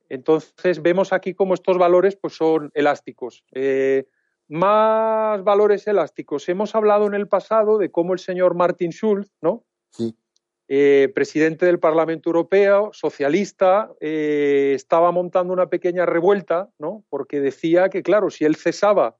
Entonces 0.10 0.82
vemos 0.82 1.14
aquí 1.14 1.34
cómo 1.34 1.54
estos 1.54 1.78
valores 1.78 2.16
pues, 2.16 2.36
son 2.36 2.72
elásticos. 2.74 3.44
Eh, 3.54 4.06
más 4.48 5.44
valores 5.44 5.88
elásticos. 5.88 6.48
Hemos 6.50 6.76
hablado 6.76 7.08
en 7.08 7.14
el 7.14 7.28
pasado 7.28 7.78
de 7.78 7.92
cómo 7.92 8.14
el 8.14 8.20
señor 8.20 8.56
Martin 8.56 8.92
Schulz, 8.92 9.32
¿no? 9.42 9.64
Sí. 9.92 10.16
eh, 10.68 11.12
presidente 11.16 11.66
del 11.66 11.80
Parlamento 11.80 12.30
Europeo, 12.30 12.90
socialista, 12.92 13.92
eh, 14.00 14.74
estaba 14.76 15.12
montando 15.12 15.54
una 15.54 15.68
pequeña 15.68 16.06
revuelta, 16.06 16.70
¿no? 16.80 17.04
Porque 17.10 17.40
decía 17.40 17.90
que, 17.90 18.04
claro, 18.04 18.30
si 18.30 18.46
él 18.46 18.56
cesaba 18.56 19.16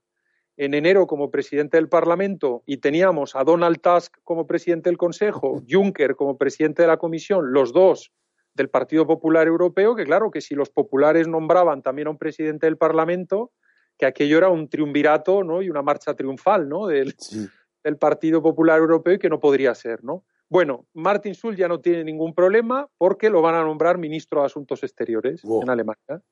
en 0.56 0.74
enero 0.74 1.06
como 1.06 1.30
presidente 1.30 1.76
del 1.76 1.88
Parlamento 1.88 2.62
y 2.66 2.78
teníamos 2.78 3.36
a 3.36 3.44
Donald 3.44 3.80
Tusk 3.80 4.16
como 4.24 4.46
presidente 4.46 4.88
del 4.88 4.96
Consejo, 4.96 5.62
Juncker 5.68 6.16
como 6.16 6.38
presidente 6.38 6.82
de 6.82 6.88
la 6.88 6.96
Comisión, 6.96 7.52
los 7.52 7.72
dos 7.72 8.12
del 8.54 8.70
Partido 8.70 9.06
Popular 9.06 9.46
Europeo, 9.46 9.94
que 9.94 10.04
claro, 10.04 10.30
que 10.30 10.40
si 10.40 10.54
los 10.54 10.70
populares 10.70 11.28
nombraban 11.28 11.82
también 11.82 12.08
a 12.08 12.10
un 12.10 12.18
presidente 12.18 12.66
del 12.66 12.78
Parlamento, 12.78 13.52
que 13.98 14.06
aquello 14.06 14.38
era 14.38 14.48
un 14.50 14.68
triunvirato 14.68 15.42
¿no? 15.42 15.62
y 15.62 15.70
una 15.70 15.82
marcha 15.82 16.14
triunfal 16.14 16.68
¿no? 16.68 16.86
del, 16.86 17.14
Sí. 17.18 17.46
del 17.82 17.96
Partido 17.96 18.42
Popular 18.42 18.78
Europeo 18.78 19.14
y 19.14 19.18
que 19.18 19.28
no 19.28 19.40
podría 19.40 19.74
ser, 19.74 20.02
¿no? 20.04 20.24
Bueno, 20.48 20.86
Martin 20.94 21.34
Schulz 21.34 21.56
ya 21.56 21.66
no 21.66 21.80
tiene 21.80 22.04
ningún 22.04 22.32
problema 22.34 22.88
porque 22.98 23.30
lo 23.30 23.42
van 23.42 23.54
a 23.56 23.62
nombrar 23.62 23.98
ministro 23.98 24.40
de 24.40 24.46
Asuntos 24.46 24.82
Exteriores 24.84 25.42
Wow. 25.42 25.62
en 25.62 25.70
Alemania. 25.70 26.22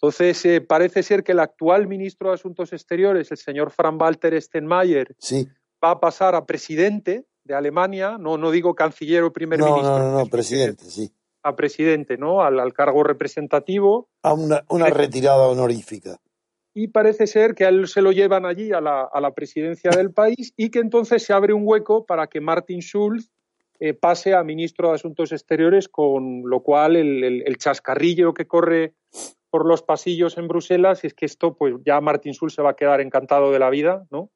Entonces, 0.00 0.44
eh, 0.44 0.60
parece 0.60 1.02
ser 1.02 1.22
que 1.22 1.32
el 1.32 1.40
actual 1.40 1.86
ministro 1.86 2.28
de 2.28 2.34
Asuntos 2.34 2.72
Exteriores, 2.72 3.30
el 3.30 3.36
señor 3.38 3.70
Frank-Walter 3.70 4.40
Steinmeier, 4.40 5.14
Sí. 5.18 5.48
va 5.82 5.92
a 5.92 6.00
pasar 6.00 6.34
a 6.34 6.44
presidente 6.44 7.24
de 7.44 7.54
Alemania, 7.54 8.16
no, 8.18 8.36
no 8.38 8.50
digo 8.50 8.74
canciller 8.74 9.22
o 9.24 9.32
primer 9.32 9.58
No, 9.60 9.66
ministro, 9.66 9.98
no, 9.98 10.10
no, 10.12 10.18
no, 10.20 10.26
presidente, 10.26 10.84
sí. 10.84 11.12
a 11.44 11.56
presidente, 11.56 12.16
¿no? 12.16 12.42
Al, 12.42 12.60
al 12.60 12.72
cargo 12.72 13.02
representativo. 13.02 14.08
A 14.22 14.34
una, 14.34 14.64
una 14.68 14.86
retirada 14.90 15.48
honorífica. 15.48 16.18
Y 16.74 16.88
parece 16.88 17.26
ser 17.26 17.54
que 17.54 17.64
a 17.64 17.68
él 17.68 17.86
se 17.88 18.00
lo 18.02 18.12
llevan 18.12 18.46
allí 18.46 18.72
a 18.72 18.80
la, 18.80 19.02
a 19.02 19.20
la 19.20 19.32
presidencia 19.32 19.90
del 19.90 20.12
país 20.12 20.52
y 20.56 20.70
que 20.70 20.78
entonces 20.78 21.22
se 21.22 21.32
abre 21.32 21.52
un 21.52 21.62
hueco 21.66 22.06
para 22.06 22.26
que 22.28 22.40
Martin 22.40 22.80
Schulz 22.80 23.30
eh, 23.80 23.94
pase 23.94 24.34
a 24.34 24.42
ministro 24.44 24.88
de 24.88 24.94
Asuntos 24.94 25.32
Exteriores, 25.32 25.88
con 25.88 26.42
lo 26.48 26.60
cual 26.60 26.96
el, 26.96 27.24
el- 27.24 27.42
el 27.46 27.56
chascarrillo 27.58 28.32
que 28.32 28.46
corre 28.46 28.94
por 29.50 29.66
los 29.66 29.82
pasillos 29.82 30.38
en 30.38 30.48
Bruselas 30.48 31.04
es 31.04 31.12
que 31.14 31.26
esto, 31.26 31.54
pues 31.56 31.74
ya 31.84 32.00
Martin 32.00 32.32
Schulz 32.32 32.54
se 32.54 32.62
va 32.62 32.70
a 32.70 32.76
quedar 32.76 33.00
encantado 33.00 33.50
de 33.52 33.58
la 33.58 33.68
vida, 33.70 34.06
¿no? 34.10 34.30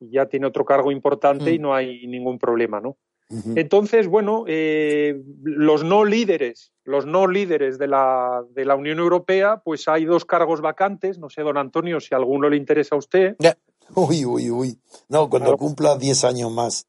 Y 0.00 0.10
ya 0.10 0.26
tiene 0.26 0.46
otro 0.46 0.64
cargo 0.64 0.90
importante 0.90 1.52
y 1.52 1.58
Mm. 1.58 1.62
no 1.62 1.74
hay 1.74 2.06
ningún 2.08 2.38
problema, 2.38 2.80
¿no? 2.80 2.96
Entonces, 3.56 4.06
bueno, 4.08 4.44
eh, 4.46 5.20
los 5.42 5.84
no 5.84 6.04
líderes, 6.04 6.72
los 6.84 7.06
no 7.06 7.26
líderes 7.26 7.78
de 7.78 7.86
la, 7.88 8.42
de 8.50 8.64
la 8.64 8.74
Unión 8.76 8.98
Europea, 8.98 9.62
pues 9.64 9.88
hay 9.88 10.04
dos 10.04 10.24
cargos 10.24 10.60
vacantes. 10.60 11.18
No 11.18 11.30
sé, 11.30 11.42
don 11.42 11.56
Antonio, 11.56 12.00
si 12.00 12.14
alguno 12.14 12.48
le 12.48 12.56
interesa 12.56 12.94
a 12.94 12.98
usted. 12.98 13.36
Uy, 13.94 14.24
uy, 14.24 14.50
uy. 14.50 14.78
No, 15.08 15.28
cuando 15.30 15.46
Claro. 15.50 15.58
cumpla 15.58 15.96
10 15.96 16.24
años 16.24 16.50
más. 16.52 16.86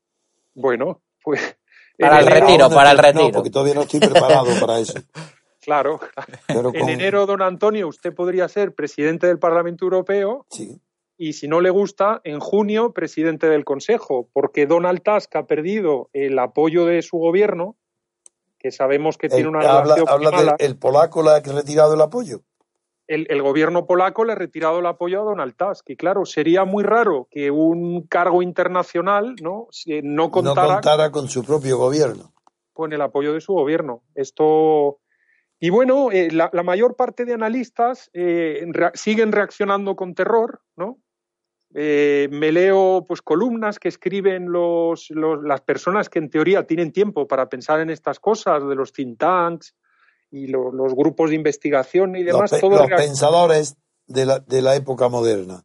Bueno, 0.54 1.02
pues. 1.24 1.42
Para 1.98 2.22
en 2.22 2.28
el 2.28 2.34
retiro, 2.34 2.70
para 2.72 2.92
el 2.92 2.98
retiro. 2.98 3.26
No, 3.26 3.32
porque 3.32 3.50
todavía 3.52 3.76
no 3.76 3.82
estoy 3.84 4.00
preparado 4.00 4.48
para 4.60 4.80
eso. 4.80 4.94
Claro. 5.62 5.98
Pero 6.46 6.74
En 6.74 6.82
con- 6.82 6.90
enero, 6.90 7.26
don 7.26 7.42
Antonio, 7.42 7.88
usted 7.88 8.14
podría 8.14 8.50
ser 8.50 8.74
presidente 8.76 9.28
del 9.28 9.40
Parlamento 9.40 9.86
Europeo 9.86 10.46
Sí. 10.50 10.78
Y, 11.18 11.34
si 11.34 11.48
no 11.48 11.62
le 11.62 11.70
gusta, 11.70 12.22
en 12.24 12.40
junio, 12.40 12.92
presidente 12.94 13.48
del 13.50 13.66
Consejo, 13.66 14.28
porque 14.34 14.66
Donald 14.66 15.02
Tusk 15.04 15.36
ha 15.36 15.46
perdido 15.46 16.10
el 16.14 16.38
apoyo 16.40 16.86
de 16.86 17.02
su 17.02 17.18
gobierno, 17.18 17.76
que 18.60 18.72
sabemos 18.72 19.18
que 19.18 19.28
tiene 19.30 19.44
El- 19.44 19.48
una 19.50 19.60
habla 19.60 19.82
relación 19.96 20.08
habla 20.10 20.32
mala. 20.32 20.56
del 20.58 20.68
el 20.72 20.78
polaco 20.78 21.22
le 21.24 21.30
ha 21.32 21.40
retirado 21.42 21.94
el 21.94 22.02
apoyo. 22.02 22.42
el, 23.08 23.28
el 23.30 23.42
gobierno 23.42 23.86
polaco 23.86 24.24
le 24.24 24.32
ha 24.32 24.36
retirado 24.36 24.80
el 24.80 24.86
apoyo 24.86 25.22
a 25.22 25.26
Donald 25.26 25.56
Tusk. 25.58 25.90
Y 25.90 25.98
claro, 25.98 26.26
sería 26.26 26.64
muy 26.64 26.84
raro 26.86 27.28
que 27.30 27.52
un 27.52 28.08
cargo 28.08 28.42
internacional 28.42 29.36
¿no? 29.42 29.68
Si 29.72 30.02
no 30.02 30.24
No 30.24 30.32
contara 30.32 30.74
contara 30.76 31.12
con 31.12 31.28
su 31.28 31.44
propio 31.44 31.78
gobierno. 31.78 32.32
con 32.72 32.94
el 32.94 33.02
apoyo 33.02 33.34
de 33.34 33.42
su 33.42 33.54
gobierno. 33.54 34.02
Esto. 34.16 35.00
Y 35.66 35.70
bueno, 35.70 36.12
eh, 36.12 36.30
la, 36.30 36.50
la 36.52 36.62
mayor 36.62 36.98
parte 36.98 37.24
de 37.24 37.34
analistas 37.34 38.10
eh, 38.12 38.66
siguen 38.96 39.32
reaccionando 39.32 39.96
con 39.96 40.14
terror, 40.14 40.60
¿no? 40.76 40.98
Eh, 41.74 42.28
me 42.32 42.52
leo 42.52 43.06
pues 43.08 43.22
columnas 43.22 43.80
que 43.80 43.88
escriben 43.88 44.52
los, 44.52 45.10
los- 45.12 45.42
las 45.42 45.62
personas 45.62 46.10
que 46.10 46.20
en 46.20 46.30
teoría 46.30 46.68
tienen 46.68 46.92
tiempo 46.92 47.30
para 47.30 47.48
pensar 47.48 47.80
en 47.80 47.90
estas 47.90 48.20
cosas, 48.20 48.68
de 48.68 48.76
los 48.76 48.92
think 48.92 49.18
tanks 49.18 49.74
y 50.30 50.48
lo- 50.48 50.74
los 50.74 50.94
grupos 50.96 51.30
de 51.30 51.38
investigación 51.38 52.18
y 52.18 52.24
Los, 52.24 52.34
demás, 52.34 52.52
pe- 52.52 52.60
todo 52.60 52.80
los 52.80 52.90
pensadores 52.90 53.78
de 54.06 54.26
la, 54.26 54.40
de 54.40 54.62
la 54.62 54.76
época 54.76 55.08
moderna. 55.08 55.64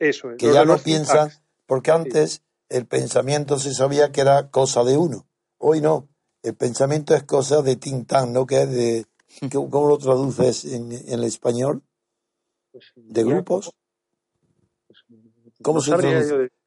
eso 0.00 0.32
es, 0.32 0.38
Que 0.38 0.46
los 0.46 0.54
ya 0.56 0.64
no 0.64 0.72
los 0.72 0.82
think 0.82 0.96
piensan, 0.96 1.30
porque 1.66 1.92
antes 1.92 2.42
el 2.68 2.86
pensamiento 2.86 3.60
se 3.60 3.72
sabía 3.74 4.10
que 4.10 4.22
era 4.22 4.50
cosa 4.50 4.82
de 4.82 4.96
uno. 4.96 5.28
Hoy 5.58 5.80
no. 5.80 6.08
El 6.42 6.56
pensamiento 6.56 7.14
es 7.14 7.22
cosa 7.22 7.62
de 7.62 7.76
Tintán, 7.76 8.32
¿no? 8.32 8.44
Que 8.44 8.62
es 8.62 8.70
de. 8.72 9.06
¿Cómo 9.50 9.88
lo 9.88 9.98
traduces 9.98 10.64
en, 10.64 10.92
en 10.92 11.08
el 11.08 11.24
español? 11.24 11.82
Pues, 12.72 12.92
¿De 12.96 13.24
grupos? 13.24 13.70
pues, 14.86 15.00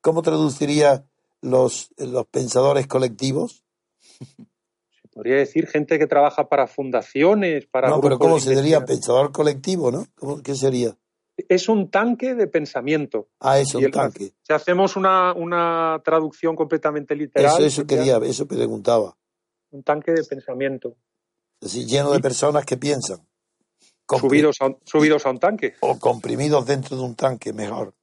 ¿Cómo 0.01 0.21
traduciría 0.21 1.05
los, 1.41 1.89
los 1.97 2.25
pensadores 2.27 2.87
colectivos? 2.87 3.63
se 4.09 5.07
podría 5.11 5.35
decir 5.37 5.67
gente 5.67 5.97
que 5.99 6.07
trabaja 6.07 6.49
para 6.49 6.67
fundaciones, 6.67 7.65
para 7.67 7.89
no, 7.89 8.01
pero 8.01 8.19
¿cómo 8.19 8.39
se 8.39 8.55
diría? 8.55 8.85
Pensador 8.85 9.31
colectivo, 9.31 9.91
¿no? 9.91 10.05
¿Cómo, 10.15 10.41
¿Qué 10.41 10.55
sería? 10.55 10.97
Es 11.47 11.69
un 11.69 11.89
tanque 11.89 12.35
de 12.35 12.47
pensamiento. 12.47 13.29
Ah, 13.39 13.59
eso, 13.59 13.79
Y 13.79 13.83
un 13.83 13.85
el- 13.87 13.91
tanque. 13.93 14.33
Si 14.41 14.53
hacemos 14.53 14.95
una, 14.95 15.33
una 15.33 16.01
traducción 16.03 16.55
completamente 16.55 17.15
literal, 17.15 17.63
Eso, 17.63 17.81
eso 17.81 17.87
quería, 17.87 18.17
eso 18.17 18.45
preguntaba. 18.47 19.15
un 19.71 19.83
tanque 19.83 20.11
de 20.11 20.23
pensamiento. 20.23 20.95
Así, 21.61 21.85
lleno 21.85 22.11
de 22.11 22.19
personas 22.19 22.65
que 22.65 22.77
piensan. 22.77 23.19
Subidos 24.19 24.57
a, 24.61 24.67
un- 24.67 24.77
subidos 24.85 25.25
a 25.25 25.29
un 25.29 25.39
tanque. 25.39 25.75
o 25.81 25.99
comprimidos 25.99 26.65
dentro 26.65 26.97
de 26.97 27.03
un 27.03 27.15
tanque, 27.15 27.53
mejor. 27.53 27.93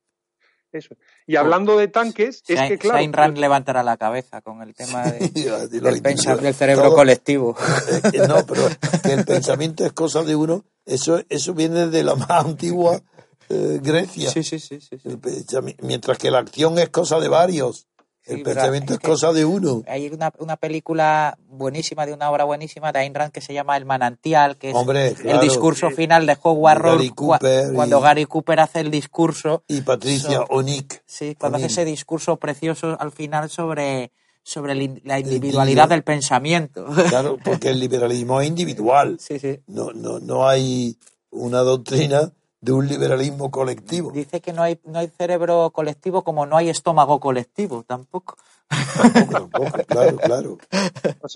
Eso. 0.73 0.95
Y 1.27 1.37
hablando 1.37 1.77
de 1.79 1.89
tanques, 1.89 2.43
es 2.47 2.61
que 2.69 2.77
claro, 2.79 3.05
Rand 3.11 3.39
levantará 3.39 3.83
la 3.83 3.97
cabeza 3.97 4.43
con 4.43 4.61
el 4.63 4.75
tema 4.75 5.05
de- 5.05 5.19
del, 5.71 6.03
pensa- 6.03 6.11
individual. 6.11 6.41
del 6.43 6.55
cerebro 6.55 6.85
Todo- 6.85 6.95
colectivo. 6.97 7.57
eh, 7.91 8.01
eh, 8.13 8.29
no, 8.29 8.45
pero 8.47 8.69
que 9.03 9.13
el 9.13 9.25
pensamiento 9.25 9.85
es 9.87 9.93
cosa 9.93 10.23
de 10.23 10.37
uno, 10.37 10.65
eso, 10.85 11.21
eso 11.29 11.55
viene 11.55 11.87
de 11.87 12.03
la 12.05 12.15
más 12.15 12.31
antigua 12.45 13.01
eh, 13.49 13.81
Grecia. 13.83 14.31
Sí, 14.31 14.43
sí, 14.45 14.59
sí, 14.61 14.81
sí, 14.81 14.99
sí. 14.99 15.09
El 15.09 15.21
pensami- 15.21 15.77
mientras 15.81 16.19
que 16.19 16.31
la 16.31 16.39
acción 16.41 16.79
es 16.79 16.91
cosa 16.91 17.19
de 17.21 17.29
varios. 17.29 17.87
El 18.27 18.39
Sí, 18.39 18.43
pensamiento 18.43 18.93
es 18.93 18.97
es 18.97 19.01
que- 19.01 19.07
cosa 19.09 19.33
de 19.33 19.45
uno. 19.45 19.83
Hay 19.87 20.09
una, 20.09 20.33
una 20.39 20.57
película 20.57 21.39
buenísima, 21.49 22.07
de 22.07 22.13
una 22.13 22.29
obra 22.31 22.43
buenísima 22.45 22.91
de 22.93 22.99
Ayn 22.99 23.15
Rand 23.15 23.31
que 23.33 23.41
se 23.41 23.55
llama 23.55 23.77
El 23.77 23.85
Manantial, 23.85 24.57
que 24.57 24.71
es 24.71 24.75
Hombre, 24.77 25.09
el 25.09 25.15
claro. 25.15 25.41
discurso 25.43 25.91
final 25.91 26.27
de 26.27 26.37
Howard 26.43 26.79
Rourke 26.83 27.11
cua- 27.15 27.39
Cooper 27.39 27.73
y- 27.73 27.75
cuando 27.75 28.01
Gary 28.01 28.25
Cooper 28.27 28.59
hace 28.61 28.81
el 28.81 28.91
discurso. 28.91 29.63
Y 29.69 29.83
Patricia 29.83 30.39
So- 30.39 30.47
Onick. 30.51 31.03
Sí, 31.07 31.37
cuando 31.39 31.57
hace 31.57 31.67
O'Neill. 31.67 31.79
ese 31.81 31.85
discurso 31.85 32.37
precioso 32.37 32.97
al 32.99 33.13
final 33.13 33.49
sobre, 33.49 34.11
sobre 34.43 34.73
el 34.73 35.01
la 35.05 35.21
individualidad 35.21 35.85
individuo. 35.85 35.87
del 35.87 36.03
pensamiento. 36.03 36.87
Claro, 37.09 37.39
porque 37.45 37.69
el 37.69 37.79
liberalismo 37.79 38.41
es 38.41 38.49
individual. 38.49 39.19
Sí, 39.21 39.39
sí. 39.39 39.61
No, 39.69 39.93
no, 39.93 40.19
no 40.19 40.49
hay 40.49 40.97
una 41.31 41.61
doctrina 41.61 42.33
de 42.67 42.73
un 42.73 42.89
liberalismo 42.89 43.49
colectivo. 43.49 44.11
Dice 44.11 44.41
que 44.41 44.53
no 44.53 44.61
hay, 44.61 44.81
no 44.85 44.99
hay 44.99 45.07
cerebro 45.07 45.71
colectivo 45.71 46.25
como 46.25 46.47
no 46.47 46.57
hay 46.57 46.69
estómago 46.69 47.21
colectivo 47.21 47.85
tampoco. 47.87 48.37
Tampoco, 48.69 49.31
tampoco, 49.31 49.85
claro, 49.87 50.17
claro. 50.17 50.59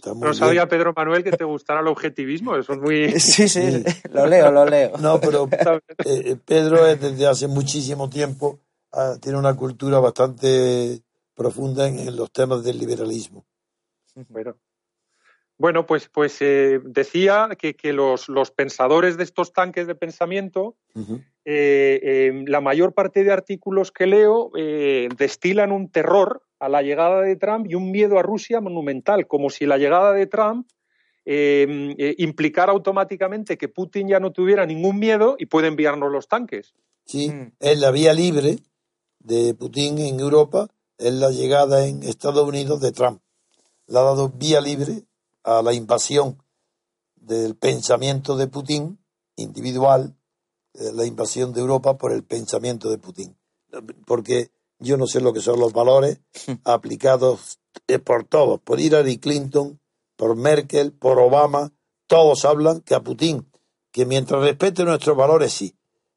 Muy 0.07 0.15
no 0.15 0.21
bien. 0.21 0.35
sabía 0.35 0.69
Pedro 0.69 0.93
Manuel 0.93 1.23
que 1.23 1.31
te 1.31 1.45
gustara 1.45 1.83
el 1.83 1.87
objetivismo. 1.87 2.57
Eso 2.57 2.73
es 2.73 2.81
muy. 2.81 3.13
Sí, 3.21 3.49
sí, 3.49 3.85
lo 4.11 4.27
leo, 4.27 4.51
lo 4.51 4.65
leo. 4.65 4.99
No, 4.99 5.21
pero 5.21 5.49
eh, 6.05 6.37
Pedro 6.45 6.85
es 6.85 7.01
desde 7.01 7.29
hace 7.29 7.47
muchísimo 7.47 8.11
tiempo 8.11 8.59
ah, 8.91 9.15
tiene 9.21 9.39
una 9.39 9.55
cultura 9.55 10.01
bastante 10.01 11.01
profunda 11.37 11.87
en, 11.87 12.01
en 12.01 12.17
los 12.17 12.33
temas 12.33 12.65
del 12.65 12.77
liberalismo. 12.77 13.45
Bueno, 14.29 14.57
bueno 15.61 15.85
pues, 15.87 16.09
pues 16.09 16.41
eh, 16.41 16.81
decía 16.83 17.51
que, 17.59 17.75
que 17.75 17.93
los, 17.93 18.29
los 18.29 18.51
pensadores 18.51 19.17
de 19.19 19.25
estos 19.25 19.53
tanques 19.53 19.87
de 19.87 19.95
pensamiento, 19.95 20.75
eh, 20.97 22.01
eh, 22.03 22.45
la 22.47 22.61
mayor 22.61 22.95
parte 22.95 23.23
de 23.25 23.31
artículos 23.31 23.93
que 23.93 24.07
leo 24.07 24.51
eh, 24.57 25.09
destilan 25.17 25.71
un 25.71 25.91
terror 25.91 26.43
a 26.59 26.69
la 26.69 26.81
llegada 26.83 27.21
de 27.23 27.37
Trump 27.37 27.67
y 27.69 27.75
un 27.75 27.91
miedo 27.91 28.19
a 28.19 28.23
Rusia 28.23 28.61
monumental, 28.61 29.27
como 29.27 29.51
si 29.51 29.67
la 29.67 29.77
llegada 29.79 30.13
de 30.13 30.27
Trump 30.27 30.67
eh, 31.27 31.95
eh, 31.99 32.15
implicara 32.19 32.73
automáticamente 32.73 33.59
que 33.59 33.69
Putin 33.69 34.09
ya 34.09 34.19
no 34.21 34.33
tuviera 34.33 34.65
ningún 34.67 34.99
miedo 34.99 35.37
y 35.39 35.47
puede 35.47 35.69
enviarnos 35.69 36.11
los 36.11 36.27
tanques. 36.27 36.73
Sí, 37.05 37.29
Mm. 37.31 37.53
es 37.61 37.79
la 37.81 37.91
vía 37.91 38.13
libre 38.15 38.57
de 39.19 39.55
Putin 39.55 39.99
en 39.99 40.21
Europa, 40.21 40.69
es 40.97 41.13
la 41.13 41.31
llegada 41.31 41.87
en 41.87 42.03
Estados 42.03 42.47
Unidos 42.49 42.81
de 42.81 42.93
Trump. 42.93 43.21
Le 43.87 43.99
ha 43.99 44.03
dado 44.03 44.29
vía 44.31 44.61
libre 44.61 45.03
a 45.43 45.63
la 45.63 45.73
invasión 45.73 46.43
del 47.17 47.57
pensamiento 47.57 48.37
de 48.37 48.47
Putin 48.47 48.99
individual, 49.37 50.17
eh, 50.75 50.91
la 50.95 51.07
invasión 51.07 51.53
de 51.53 51.61
Europa 51.61 51.99
por 51.99 52.13
el 52.13 52.25
pensamiento 52.25 52.91
de 52.91 52.99
Putin. 52.99 53.37
Porque 54.07 54.51
yo 54.79 54.97
no 54.97 55.07
sé 55.07 55.21
lo 55.21 55.33
que 55.33 55.41
son 55.41 55.61
los 55.61 55.73
valores 55.73 56.21
aplicados 56.65 57.59
eh, 57.87 57.99
por 57.99 58.25
todos, 58.25 58.61
por 58.61 58.81
Hillary 58.81 59.19
Clinton, 59.19 59.81
por 60.17 60.37
Merkel, 60.37 60.93
por 60.93 61.19
Obama, 61.19 61.73
todos 62.07 62.45
hablan 62.45 62.81
que 62.81 62.95
a 62.95 63.01
Putin, 63.01 63.51
que 63.93 64.05
mientras 64.05 64.43
respete 64.43 64.85
nuestros 64.85 65.17
valores 65.17 65.53
sí, 65.53 65.77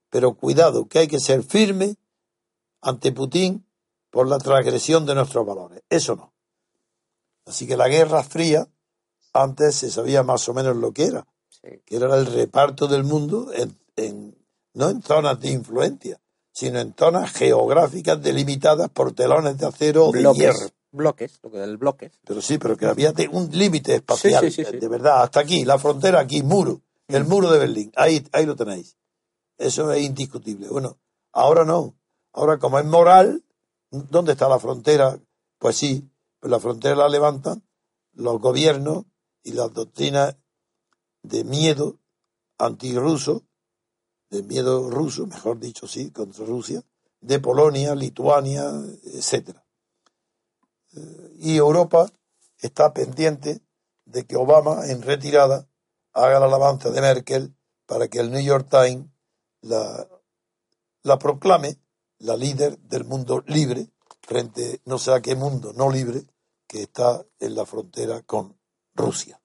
pero 0.10 0.36
cuidado, 0.36 0.88
que 0.88 1.00
hay 1.00 1.08
que 1.08 1.20
ser 1.20 1.44
firme 1.44 1.96
ante 2.82 3.12
Putin 3.12 3.66
por 4.10 4.28
la 4.28 4.38
transgresión 4.38 5.06
de 5.06 5.16
nuestros 5.16 5.46
valores. 5.46 5.84
Eso 5.90 6.16
no. 6.16 6.34
Así 7.46 7.68
que 7.68 7.78
la 7.78 7.88
Guerra 7.88 8.24
Fría, 8.24 8.68
antes 9.34 9.76
se 9.76 9.90
sabía 9.90 10.24
más 10.24 10.48
o 10.48 10.54
menos 10.54 10.78
lo 10.78 10.92
que 10.92 11.06
era, 11.06 11.26
que 11.62 11.96
era 11.96 12.16
el 12.16 12.26
reparto 12.28 12.88
del 12.88 13.04
mundo 13.04 13.52
en, 13.96 14.36
no 14.74 14.90
en 14.90 15.02
zonas 15.02 15.40
de 15.40 15.52
influencia, 15.52 16.20
sino 16.52 16.80
en 16.80 16.94
zonas 16.96 17.34
geográficas 17.34 18.22
delimitadas 18.22 18.90
por 18.90 19.14
telones 19.14 19.58
de 19.58 19.66
acero 19.66 20.08
o 20.08 20.12
de 20.12 20.24
hierro. 20.34 20.70
Bloques, 20.92 21.40
lo 21.42 21.50
que 21.50 21.58
del 21.58 21.78
bloque. 21.78 22.12
Pero 22.24 22.40
sí, 22.40 22.60
pero 22.60 22.78
que 22.78 22.86
había 22.86 23.12
un 23.32 23.50
límite 23.52 23.96
espacial, 23.96 24.48
de 24.52 24.88
verdad, 24.88 25.24
hasta 25.24 25.40
aquí, 25.40 25.66
la 25.66 25.80
frontera 25.80 26.20
aquí, 26.20 26.44
muro, 26.44 26.82
el 27.08 27.26
mm. 27.26 27.30
muro 27.30 27.52
de 27.52 27.58
Berlín, 27.58 27.92
ahí, 27.96 28.24
ahí 28.32 28.46
lo 28.46 28.56
tenéis. 28.56 28.96
Eso 29.58 29.92
es 29.92 30.04
indiscutible. 30.04 30.68
Bueno, 30.68 30.98
ahora 31.32 31.66
no. 31.66 31.96
Ahora 32.32 32.60
como 32.60 32.78
es 32.78 32.86
moral, 32.86 33.44
¿dónde 33.90 34.34
está 34.34 34.48
la 34.48 34.60
frontera? 34.60 35.18
Pues 35.58 35.78
sí, 35.78 36.08
pues 36.40 36.52
la 36.52 36.60
frontera 36.60 36.96
la 36.96 37.10
levantan 37.10 37.64
los 38.14 38.40
gobiernos 38.40 39.06
y 39.44 39.52
las 39.54 39.74
doctrinas 39.74 40.36
de 41.22 41.44
miedo 41.44 42.00
antirruso, 42.58 43.44
de 44.30 44.44
miedo 44.44 44.90
ruso, 44.90 45.28
mejor 45.28 45.60
dicho, 45.60 45.88
sí, 45.88 46.12
contra 46.12 46.46
Rusia, 46.46 46.84
de 47.22 47.40
Polonia, 47.40 47.96
Lituania, 47.96 48.64
etcétera. 49.04 49.66
Eh, 50.96 51.36
y 51.40 51.58
Europa 51.58 52.12
está 52.60 52.94
pendiente 52.94 53.62
de 54.06 54.26
que 54.26 54.36
Obama, 54.36 54.88
en 54.88 55.02
retirada, 55.02 55.68
haga 56.14 56.40
la 56.40 56.46
alabanza 56.46 56.90
de 56.90 57.02
Merkel 57.02 57.56
para 57.86 58.08
que 58.08 58.20
el 58.20 58.32
New 58.32 58.42
York 58.42 58.68
Times 58.70 59.08
la, 59.62 60.08
la 61.04 61.20
proclame 61.20 61.80
la 62.20 62.38
líder 62.38 62.80
del 62.80 63.06
mundo 63.06 63.44
libre 63.48 63.90
frente 64.22 64.82
no 64.86 64.98
sé 64.98 65.12
a 65.12 65.22
qué 65.22 65.36
mundo 65.36 65.74
no 65.74 65.92
libre 65.92 66.24
que 66.68 66.84
está 66.84 67.26
en 67.40 67.56
la 67.56 67.66
frontera 67.66 68.22
con 68.22 68.58
Rusia. 68.96 69.40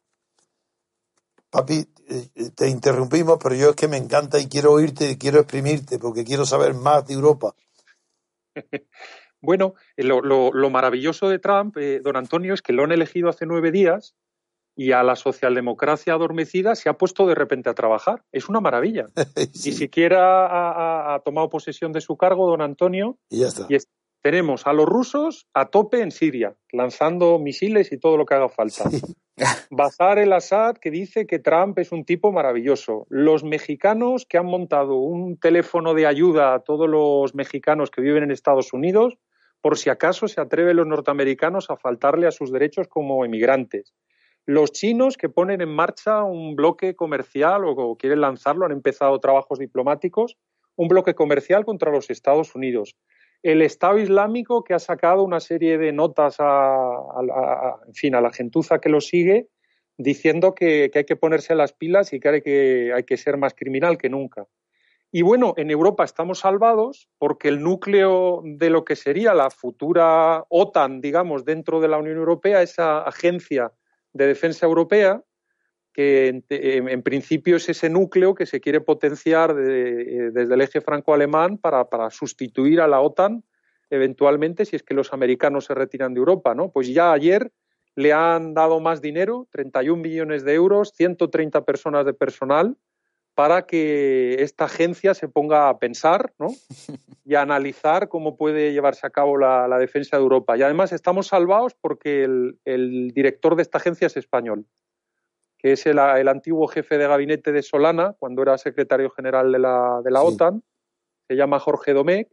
Papi, 1.50 1.86
eh, 2.08 2.28
eh, 2.34 2.50
te 2.54 2.68
interrumpimos, 2.68 3.38
pero 3.42 3.54
yo 3.54 3.70
es 3.70 3.76
que 3.76 3.88
me 3.88 3.96
encanta 3.96 4.38
y 4.38 4.48
quiero 4.48 4.72
oírte 4.72 5.10
y 5.10 5.16
quiero 5.16 5.40
exprimirte 5.40 5.98
porque 5.98 6.24
quiero 6.24 6.44
saber 6.44 6.74
más 6.74 7.06
de 7.06 7.14
Europa. 7.14 7.54
Bueno, 9.40 9.74
eh, 9.96 10.02
lo, 10.02 10.50
maravilloso 10.68 11.28
de 11.28 11.38
Trump, 11.38 11.76
don 11.76 12.16
Antonio, 12.16 12.54
es 12.54 12.60
que 12.60 12.72
lo 12.72 12.82
han 12.82 12.90
elegido 12.90 13.28
hace 13.28 13.46
nueve 13.46 13.70
días 13.70 14.16
y 14.74 14.90
a 14.90 15.02
la 15.02 15.14
socialdemocracia 15.14 16.12
adormecida 16.12 16.74
se 16.74 16.88
ha 16.88 16.94
puesto 16.94 17.24
de 17.24 17.36
repente 17.36 17.70
a 17.70 17.74
trabajar. 17.74 18.24
Es 18.32 18.48
una 18.48 18.60
maravilla. 18.60 19.06
Ni 19.64 19.72
siquiera 19.72 21.14
ha, 21.14 21.20
tomado 21.20 21.48
posesión 21.48 21.92
de 21.92 22.00
su 22.00 22.16
cargo, 22.16 22.48
don 22.48 22.62
Antonio. 22.62 23.16
Y 23.30 23.38
ya 23.38 23.46
está. 23.46 23.66
Y 23.68 23.76
tenemos 24.22 24.66
a 24.66 24.72
los 24.72 24.86
rusos 24.86 25.46
a 25.54 25.66
tope 25.66 26.00
en 26.00 26.10
Siria, 26.10 26.56
lanzando 26.72 27.38
misiles 27.38 27.92
y 27.92 27.98
todo 27.98 28.16
lo 28.16 28.26
que 28.26 28.34
haga 28.34 28.48
falta. 28.48 28.90
Bazar 29.70 30.18
el 30.18 30.32
Assad, 30.32 30.76
que 30.76 30.90
dice 30.90 31.26
que 31.26 31.38
Trump 31.38 31.78
es 31.78 31.92
un 31.92 32.04
tipo 32.04 32.32
maravilloso. 32.32 33.06
Los 33.08 33.44
mexicanos 33.44 34.26
que 34.26 34.38
han 34.38 34.46
montado 34.46 34.96
un 34.96 35.38
teléfono 35.38 35.94
de 35.94 36.06
ayuda 36.06 36.54
a 36.54 36.60
todos 36.60 36.88
los 36.88 37.34
mexicanos 37.34 37.90
que 37.90 38.00
viven 38.00 38.22
en 38.24 38.30
Estados 38.30 38.72
Unidos, 38.72 39.18
por 39.60 39.76
si 39.76 39.90
acaso 39.90 40.28
se 40.28 40.40
atreven 40.40 40.76
los 40.76 40.86
norteamericanos 40.86 41.70
a 41.70 41.76
faltarle 41.76 42.26
a 42.26 42.32
sus 42.32 42.52
derechos 42.52 42.88
como 42.88 43.24
emigrantes. 43.24 43.94
Los 44.46 44.72
chinos 44.72 45.16
que 45.16 45.28
ponen 45.28 45.60
en 45.60 45.74
marcha 45.74 46.22
un 46.22 46.56
bloque 46.56 46.96
comercial 46.96 47.62
o 47.66 47.96
quieren 47.96 48.20
lanzarlo, 48.20 48.64
han 48.64 48.72
empezado 48.72 49.18
trabajos 49.20 49.58
diplomáticos, 49.58 50.38
un 50.76 50.88
bloque 50.88 51.14
comercial 51.14 51.64
contra 51.64 51.90
los 51.90 52.08
Estados 52.08 52.54
Unidos 52.54 52.96
el 53.42 53.62
Estado 53.62 53.98
Islámico 53.98 54.64
que 54.64 54.74
ha 54.74 54.78
sacado 54.78 55.22
una 55.22 55.40
serie 55.40 55.78
de 55.78 55.92
notas 55.92 56.36
a, 56.38 57.02
en 57.86 57.94
fin, 57.94 58.14
a 58.14 58.20
la 58.20 58.32
gentuza 58.32 58.80
que 58.80 58.88
lo 58.88 59.00
sigue 59.00 59.48
diciendo 59.96 60.54
que, 60.54 60.90
hay 60.94 61.04
que 61.04 61.16
ponerse 61.16 61.54
las 61.54 61.72
pilas 61.72 62.12
y 62.12 62.20
que 62.20 62.28
hay, 62.28 62.42
que 62.42 62.92
hay 62.94 63.02
que 63.02 63.16
ser 63.16 63.36
más 63.36 63.54
criminal 63.54 63.98
que 63.98 64.08
nunca. 64.08 64.46
Y 65.10 65.22
bueno, 65.22 65.54
en 65.56 65.70
Europa 65.70 66.04
estamos 66.04 66.40
salvados 66.40 67.08
porque 67.18 67.48
el 67.48 67.62
núcleo 67.62 68.42
de 68.44 68.70
lo 68.70 68.84
que 68.84 68.94
sería 68.94 69.34
la 69.34 69.50
futura 69.50 70.44
OTAN, 70.48 71.00
digamos, 71.00 71.44
dentro 71.44 71.80
de 71.80 71.88
la 71.88 71.98
Unión 71.98 72.18
Europea, 72.18 72.62
esa 72.62 73.00
agencia 73.00 73.72
de 74.12 74.26
defensa 74.26 74.66
europea, 74.66 75.22
que 75.98 76.44
en, 76.48 77.02
principio 77.02 77.56
es 77.56 77.68
ese 77.68 77.90
núcleo 77.90 78.32
que 78.32 78.46
se 78.46 78.60
quiere 78.60 78.80
potenciar 78.80 79.56
eh, 79.58 80.30
desde 80.32 80.54
el 80.54 80.60
eje 80.60 80.80
franco-alemán 80.80 81.58
para, 81.58 82.08
sustituir 82.10 82.80
a 82.80 82.86
la 82.86 83.00
OTAN 83.00 83.42
eventualmente 83.90 84.64
si 84.64 84.76
es 84.76 84.84
que 84.84 84.94
los 84.94 85.12
americanos 85.12 85.64
se 85.64 85.74
retiran 85.74 86.14
de 86.14 86.20
Europa, 86.20 86.54
¿no? 86.54 86.70
Pues 86.70 86.86
ya 86.86 87.10
ayer 87.10 87.50
le 87.96 88.12
han 88.12 88.54
dado 88.54 88.78
más 88.78 89.02
dinero, 89.02 89.48
31 89.50 90.00
millones 90.00 90.44
de 90.44 90.54
euros, 90.54 90.92
130 90.94 91.64
personas 91.64 92.06
de 92.06 92.14
personal, 92.14 92.76
para 93.34 93.66
que 93.66 94.36
esta 94.38 94.66
agencia 94.66 95.14
se 95.14 95.26
ponga 95.26 95.68
a 95.68 95.80
pensar 95.80 96.32
¿no? 96.38 96.46
y 97.24 97.34
a 97.34 97.42
analizar 97.42 98.08
cómo 98.08 98.36
puede 98.36 98.72
llevarse 98.72 99.04
a 99.04 99.10
cabo 99.10 99.36
la, 99.36 99.66
defensa 99.80 100.16
de 100.16 100.22
Europa. 100.22 100.56
Y 100.56 100.62
además 100.62 100.92
estamos 100.92 101.26
salvados 101.26 101.74
porque 101.74 102.22
el 102.22 103.10
director 103.12 103.56
de 103.56 103.62
esta 103.62 103.78
agencia 103.78 104.06
es 104.06 104.16
español 104.16 104.64
que 105.58 105.72
es 105.72 105.86
el, 105.86 105.98
antiguo 105.98 106.68
jefe 106.68 106.98
de 106.98 107.08
gabinete 107.08 107.52
de 107.52 107.62
Solana, 107.62 108.14
cuando 108.18 108.42
era 108.42 108.56
secretario 108.58 109.10
general 109.10 109.50
de 109.52 109.58
la, 109.58 110.00
de 110.04 110.10
la 110.10 110.22
OTAN, 110.22 110.62
se 111.26 111.34
llama 111.34 111.58
Jorge 111.58 111.92
Domecq, 111.92 112.30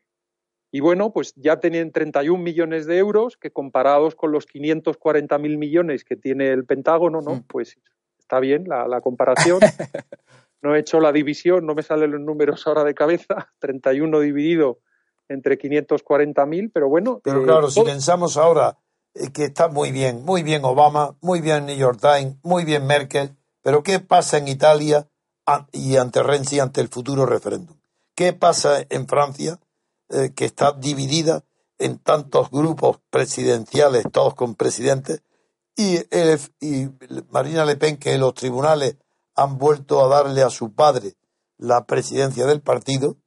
y 0.71 0.81
bueno, 0.81 1.13
pues 1.13 1.33
ya 1.35 1.59
tenían 1.59 1.91
31 1.91 2.41
millones 2.41 2.85
de 2.85 2.97
euros, 2.97 3.38
que 3.38 3.49
comparados 3.49 4.13
con 4.13 4.31
los 4.31 4.45
540.000 4.45 5.57
millones 5.57 6.03
que 6.03 6.17
tiene 6.17 6.49
el 6.49 6.65
Pentágono, 6.65 7.21
¿no? 7.21 7.45
Pues 7.47 7.79
está 8.19 8.39
bien 8.39 8.65
la, 8.67 8.99
comparación. 9.01 9.59
no 10.61 10.75
he 10.75 10.79
hecho 10.79 10.99
la 10.99 11.13
división, 11.13 11.65
no 11.65 11.75
me 11.75 11.83
salen 11.83 12.11
los 12.11 12.19
números 12.19 12.67
ahora 12.67 12.83
de 12.83 12.93
cabeza, 12.93 13.49
31 13.59 14.19
dividido 14.19 14.79
entre 15.29 15.57
540.000, 15.57 16.71
pero 16.73 16.89
bueno. 16.89 17.21
Pero 17.23 17.43
claro, 17.43 17.69
si 17.69 17.81
pensamos 17.81 18.35
ahora 18.38 18.77
eh, 18.77 18.85
que 19.34 19.45
está 19.45 19.69
muy 19.69 19.91
bien, 19.91 20.23
muy 20.25 20.43
bien 20.43 20.65
Obama, 20.65 21.15
muy 21.21 21.39
bien 21.41 21.65
New 21.65 21.75
York 21.75 21.99
Times, 22.01 22.36
muy 22.43 22.65
bien 22.65 22.86
Merkel, 22.86 23.36
pero 23.62 23.82
¿qué 23.82 23.99
pasa 23.99 24.38
en 24.38 24.47
Italia 24.47 25.08
y 25.71 25.95
ante 25.97 26.21
Renzi 26.21 26.60
ante 26.60 26.82
el 26.82 26.89
futuro 26.89 27.25
referéndum? 27.25 27.78
¿Qué 28.13 28.34
pasa 28.34 28.86
en 28.89 29.08
Francia, 29.08 29.60
eh, 30.10 30.34
que 30.36 30.45
está 30.45 30.73
dividida 30.73 31.43
en 31.78 31.97
tantos 31.97 32.49
grupos 32.51 32.99
presidenciales, 33.10 34.06
todos 34.12 34.36
con 34.36 34.56
presidentes, 34.56 35.21
y, 35.78 35.97
y 36.62 36.89
Marina 37.30 37.65
Le 37.65 37.75
Pen, 37.75 37.97
que 37.97 38.17
los 38.17 38.34
tribunales 38.34 38.95
han 39.36 39.58
vuelto 39.58 40.04
a 40.04 40.08
darle 40.08 40.41
a 40.41 40.49
su 40.49 40.73
padre 40.73 41.15
la 41.58 41.86
presidencia 41.86 42.45
del 42.45 42.62
partido? 42.62 43.17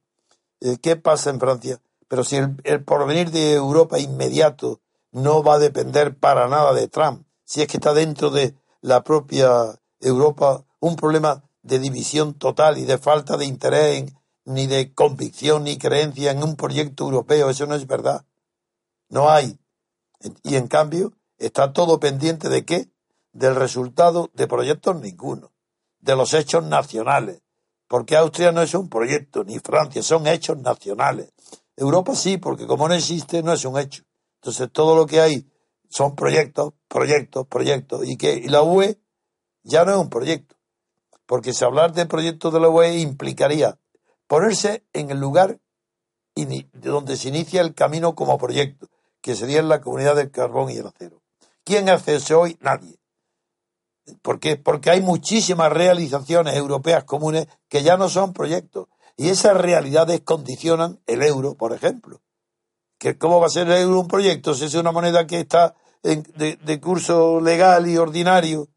Eh, 0.61 0.77
¿Qué 0.81 0.95
pasa 0.95 1.29
en 1.29 1.39
Francia? 1.39 1.79
Pero 2.07 2.23
si 2.23 2.37
el 2.37 2.83
porvenir 2.83 3.29
de 3.31 3.53
Europa 3.53 3.99
inmediato 3.99 4.81
no 5.11 5.43
va 5.43 5.55
a 5.55 5.59
depender 5.59 6.17
para 6.17 6.47
nada 6.47 6.73
de 6.73 6.87
Trump, 6.87 7.25
si 7.43 7.61
es 7.61 7.67
que 7.67 7.77
está 7.77 7.93
dentro 7.93 8.29
de 8.29 8.55
la 8.81 9.03
propia 9.03 9.79
Europa 9.99 10.65
un 10.79 10.95
problema 10.95 11.43
de 11.61 11.79
división 11.79 12.33
total 12.33 12.77
y 12.77 12.85
de 12.85 12.97
falta 12.97 13.37
de 13.37 13.45
interés 13.45 14.05
ni 14.45 14.67
de 14.67 14.93
convicción 14.93 15.63
ni 15.63 15.77
creencia 15.77 16.31
en 16.31 16.43
un 16.43 16.55
proyecto 16.55 17.03
europeo. 17.03 17.49
Eso 17.49 17.65
no 17.65 17.75
es 17.75 17.85
verdad. 17.85 18.25
No 19.09 19.29
hay. 19.29 19.59
Y 20.43 20.55
en 20.55 20.67
cambio 20.67 21.13
está 21.37 21.73
todo 21.73 21.99
pendiente 21.99 22.49
de 22.49 22.65
qué? 22.65 22.89
Del 23.31 23.55
resultado 23.55 24.29
de 24.33 24.47
proyectos 24.47 24.99
ninguno, 24.99 25.51
de 25.99 26.15
los 26.15 26.33
hechos 26.33 26.63
nacionales. 26.63 27.41
Porque 27.87 28.15
Austria 28.15 28.51
no 28.51 28.61
es 28.61 28.73
un 28.73 28.89
proyecto, 28.89 29.43
ni 29.43 29.59
Francia, 29.59 30.03
son 30.03 30.27
hechos 30.27 30.57
nacionales. 30.57 31.31
Europa 31.75 32.15
sí, 32.15 32.37
porque 32.37 32.67
como 32.67 32.87
no 32.87 32.93
existe, 32.93 33.41
no 33.41 33.53
es 33.53 33.65
un 33.65 33.79
hecho. 33.79 34.03
Entonces 34.41 34.69
todo 34.71 34.95
lo 34.95 35.05
que 35.05 35.19
hay 35.19 35.45
son 35.89 36.15
proyectos, 36.15 36.73
proyectos, 36.87 37.45
proyectos. 37.47 38.07
Y 38.07 38.15
que 38.15 38.47
la 38.49 38.63
UE 38.63 38.99
ya 39.63 39.83
no 39.83 39.91
es 39.91 39.97
un 39.97 40.09
proyecto. 40.09 40.55
Porque 41.25 41.53
si 41.53 41.65
hablar 41.65 41.93
de 41.93 42.05
proyectos 42.05 42.53
de 42.53 42.59
la 42.59 42.69
UE 42.69 42.99
implicaría 42.99 43.77
ponerse 44.27 44.85
en 44.93 45.11
el 45.11 45.19
lugar 45.19 45.59
de 46.35 46.69
donde 46.71 47.17
se 47.17 47.27
inicia 47.27 47.59
el 47.59 47.73
camino 47.73 48.15
como 48.15 48.37
proyecto, 48.37 48.87
que 49.19 49.35
sería 49.35 49.59
en 49.59 49.67
la 49.67 49.81
comunidad 49.81 50.15
del 50.15 50.31
carbón 50.31 50.69
y 50.69 50.77
el 50.77 50.87
acero. 50.87 51.21
¿Quién 51.65 51.89
hace 51.89 52.15
eso 52.15 52.39
hoy? 52.39 52.57
Nadie. 52.61 52.97
¿Por 54.21 54.39
qué? 54.39 54.55
Porque 54.55 54.89
hay 54.89 55.01
muchísimas 55.01 55.71
realizaciones 55.71 56.55
europeas 56.55 57.03
comunes 57.03 57.47
que 57.67 57.83
ya 57.83 57.97
no 57.97 58.07
son 58.07 58.31
proyectos. 58.31 58.87
Y 59.17 59.29
esas 59.29 59.57
realidades 59.57 60.21
condicionan 60.21 61.01
el 61.07 61.23
euro, 61.23 61.55
por 61.55 61.73
ejemplo 61.73 62.21
que 62.99 63.17
cómo 63.17 63.39
va 63.39 63.47
a 63.47 63.49
ser 63.49 63.67
el 63.67 63.81
euro 63.81 64.01
un 64.01 64.07
proyecto 64.07 64.53
si 64.53 64.65
es 64.65 64.75
una 64.75 64.91
moneda 64.91 65.25
que 65.25 65.39
está 65.39 65.73
de, 66.03 66.79
curso 66.79 67.41
legal 67.41 67.87
y 67.89 67.97
ordinario 67.97 68.67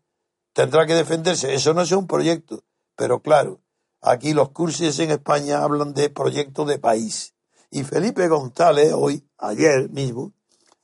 tendrá 0.52 0.86
que 0.86 0.94
defenderse. 0.94 1.54
Eso 1.54 1.74
no 1.74 1.82
es 1.82 1.92
un 1.92 2.06
proyecto, 2.06 2.62
pero 2.96 3.20
claro, 3.20 3.60
aquí 4.00 4.32
los 4.32 4.50
cursos 4.50 4.98
en 4.98 5.10
España 5.10 5.62
hablan 5.62 5.92
de 5.92 6.08
proyecto 6.08 6.64
de 6.64 6.78
país. 6.78 7.34
Y 7.70 7.84
Felipe 7.84 8.28
González, 8.28 8.92
hoy, 8.94 9.26
ayer 9.38 9.88
mismo, 9.90 10.32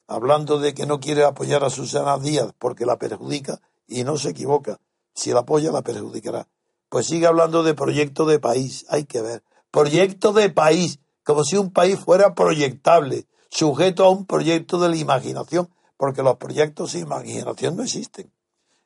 hablando 0.07 0.59
de 0.59 0.75
que 0.75 0.87
no 0.87 1.01
quiere 1.01 1.25
apoyar 1.25 1.63
a 1.65 1.71
Susana 1.71 2.19
Díaz 2.19 2.53
porque 2.59 2.87
la 2.87 2.99
perjudica, 2.99 3.61
y 3.87 4.05
no 4.05 4.17
se 4.17 4.31
equivoca, 4.31 4.79
si 5.15 5.33
la 5.33 5.41
apoya 5.41 5.71
la 5.71 5.83
perjudicará. 5.83 6.49
Pues 6.89 7.07
sigue 7.07 7.27
hablando 7.27 7.63
de 7.63 7.75
proyecto 7.75 8.25
de 8.25 8.39
país, 8.39 8.87
hay 8.89 9.05
que 9.05 9.21
ver. 9.21 9.43
Proyecto 9.71 10.33
de 10.33 10.49
país, 10.51 11.01
como 11.29 11.45
si 11.45 11.59
un 11.59 11.71
país 11.71 12.01
fuera 12.01 12.35
proyectable, 12.35 13.27
sujeto 13.51 14.07
a 14.07 14.09
un 14.09 14.25
proyecto 14.25 14.79
de 14.79 14.89
la 14.89 14.97
imaginación, 14.97 15.69
porque 15.99 16.23
los 16.23 16.39
proyectos 16.39 16.93
sin 16.93 17.03
imaginación 17.03 17.77
no 17.77 17.83
existen. 17.83 18.33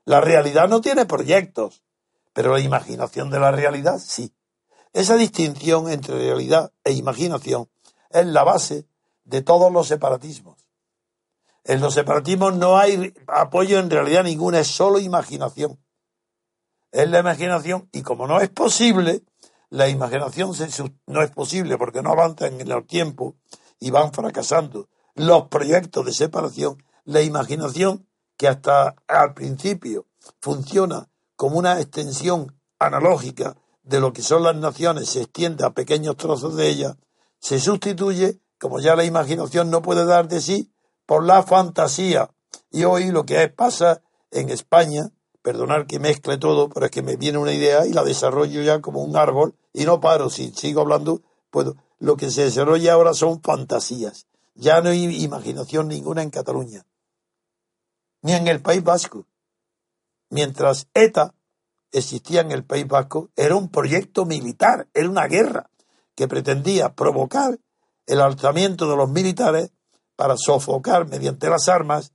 La 0.05 0.20
realidad 0.20 0.68
no 0.68 0.81
tiene 0.81 1.07
proyectos, 1.07 1.85
pero 2.33 2.55
la 2.55 2.59
imaginación 2.59 3.31
de 3.31 3.38
la 3.38 3.52
realidad 3.52 4.00
sí. 4.05 4.35
Esa 4.92 5.14
distinción 5.14 5.88
entre 5.88 6.16
realidad 6.16 6.72
e 6.83 6.90
imaginación 6.94 7.70
es 8.11 8.26
la 8.26 8.42
base 8.42 8.88
de 9.22 9.42
todos 9.42 9.72
los 9.72 9.87
separatismos. 9.87 10.66
En 11.62 11.81
los 11.81 11.94
separatismos 11.94 12.57
no 12.57 12.76
hay 12.76 13.14
apoyo 13.28 13.78
en 13.78 13.88
realidad 13.88 14.24
ninguna, 14.24 14.59
es 14.59 14.66
solo 14.66 14.98
imaginación. 14.98 15.78
Es 16.90 17.09
la 17.09 17.20
imaginación 17.20 17.88
y 17.92 18.02
como 18.02 18.26
no 18.26 18.40
es 18.40 18.48
posible, 18.48 19.22
la 19.72 19.88
imaginación 19.88 20.52
no 21.06 21.22
es 21.22 21.30
posible 21.30 21.78
porque 21.78 22.02
no 22.02 22.11
avanzan 22.11 22.61
en 22.61 22.70
el 22.70 22.87
tiempo 22.87 23.37
y 23.80 23.90
van 23.90 24.12
fracasando 24.12 24.90
los 25.14 25.48
proyectos 25.48 26.04
de 26.04 26.12
separación, 26.12 26.85
la 27.04 27.22
imaginación 27.22 28.06
que 28.37 28.48
hasta 28.48 28.94
al 29.08 29.32
principio 29.32 30.06
funciona 30.40 31.08
como 31.37 31.56
una 31.58 31.80
extensión 31.80 32.54
analógica 32.78 33.56
de 33.82 33.98
lo 33.98 34.12
que 34.12 34.20
son 34.20 34.42
las 34.42 34.56
naciones, 34.56 35.08
se 35.08 35.22
extiende 35.22 35.64
a 35.64 35.70
pequeños 35.70 36.18
trozos 36.18 36.54
de 36.54 36.68
ellas, 36.68 36.96
se 37.38 37.58
sustituye, 37.58 38.42
como 38.61 38.78
ya 38.78 38.94
la 38.94 39.04
imaginación 39.04 39.70
no 39.70 39.80
puede 39.80 40.04
dar 40.04 40.28
de 40.28 40.42
sí, 40.42 40.70
por 41.06 41.24
la 41.24 41.42
fantasía. 41.44 42.30
Y 42.70 42.85
hoy 42.85 43.11
lo 43.11 43.24
que 43.24 43.48
pasa 43.48 44.02
en 44.30 44.50
España, 44.50 45.12
perdonar 45.42 45.87
que 45.87 45.98
mezcle 45.98 46.38
todo, 46.38 46.68
pero 46.68 46.87
es 46.87 46.92
que 46.92 47.02
me 47.02 47.16
viene 47.16 47.38
una 47.38 47.52
idea 47.52 47.87
y 47.87 47.92
la 47.92 48.05
desarrollo 48.05 48.62
ya 48.62 48.81
como 48.81 49.02
un 49.02 49.16
árbol 49.16 49.55
y 49.72 49.85
no 49.85 50.00
paro, 50.00 50.31
si 50.31 50.52
sigo 50.52 50.81
hablando, 50.81 51.22
puedo. 51.50 51.76
Lo 51.98 52.16
que 52.16 52.31
se 52.31 52.44
desarrolla 52.44 52.94
ahora 52.94 53.14
son 53.14 53.42
fantasías. 53.42 54.26
Ya 54.55 54.81
no 54.81 54.90
hay 54.90 55.22
imaginación 55.22 55.88
ninguna 55.88 56.22
en 56.22 56.31
Cataluña, 56.31 56.85
ni 58.22 58.33
en 58.33 58.48
el 58.48 58.61
País 58.61 58.83
Vasco. 58.83 59.26
Mientras 60.31 60.88
ETA 60.94 61.35
existía 61.90 62.40
en 62.40 62.52
el 62.52 62.64
País 62.64 62.87
Vasco, 62.87 63.31
era 63.37 63.55
un 63.55 63.68
proyecto 63.68 64.24
militar, 64.24 64.88
era 64.94 65.09
una 65.09 65.26
guerra 65.26 65.70
que 66.14 66.28
pretendía 66.28 66.94
provocar 66.94 67.59
el 68.07 68.20
alzamiento 68.20 68.90
de 68.90 68.96
los 68.96 69.09
militares 69.09 69.70
para 70.16 70.37
sofocar 70.37 71.09
mediante 71.09 71.48
las 71.48 71.68
armas 71.68 72.12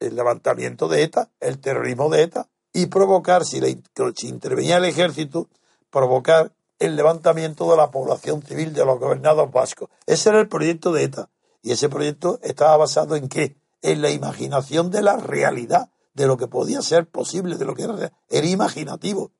el 0.00 0.16
levantamiento 0.16 0.88
de 0.88 1.02
ETA, 1.02 1.30
el 1.40 1.58
terrorismo 1.60 2.08
de 2.10 2.22
ETA, 2.22 2.48
y 2.72 2.86
provocar, 2.86 3.44
si, 3.44 3.60
le, 3.60 3.78
si 4.16 4.28
intervenía 4.28 4.76
el 4.76 4.84
ejército, 4.84 5.48
provocar 5.90 6.52
el 6.78 6.96
levantamiento 6.96 7.70
de 7.70 7.76
la 7.76 7.90
población 7.90 8.42
civil 8.42 8.74
de 8.74 8.84
los 8.84 8.98
gobernados 8.98 9.50
vascos. 9.50 9.88
Ese 10.06 10.28
era 10.28 10.40
el 10.40 10.48
proyecto 10.48 10.92
de 10.92 11.04
ETA. 11.04 11.30
Y 11.62 11.72
ese 11.72 11.88
proyecto 11.88 12.38
estaba 12.42 12.76
basado 12.76 13.16
en 13.16 13.28
qué? 13.28 13.56
En 13.82 14.02
la 14.02 14.10
imaginación 14.10 14.90
de 14.90 15.02
la 15.02 15.16
realidad, 15.16 15.90
de 16.14 16.26
lo 16.26 16.36
que 16.36 16.48
podía 16.48 16.82
ser 16.82 17.08
posible, 17.08 17.56
de 17.56 17.64
lo 17.64 17.74
que 17.74 17.84
era, 17.84 18.12
era 18.28 18.46
imaginativo. 18.46 19.32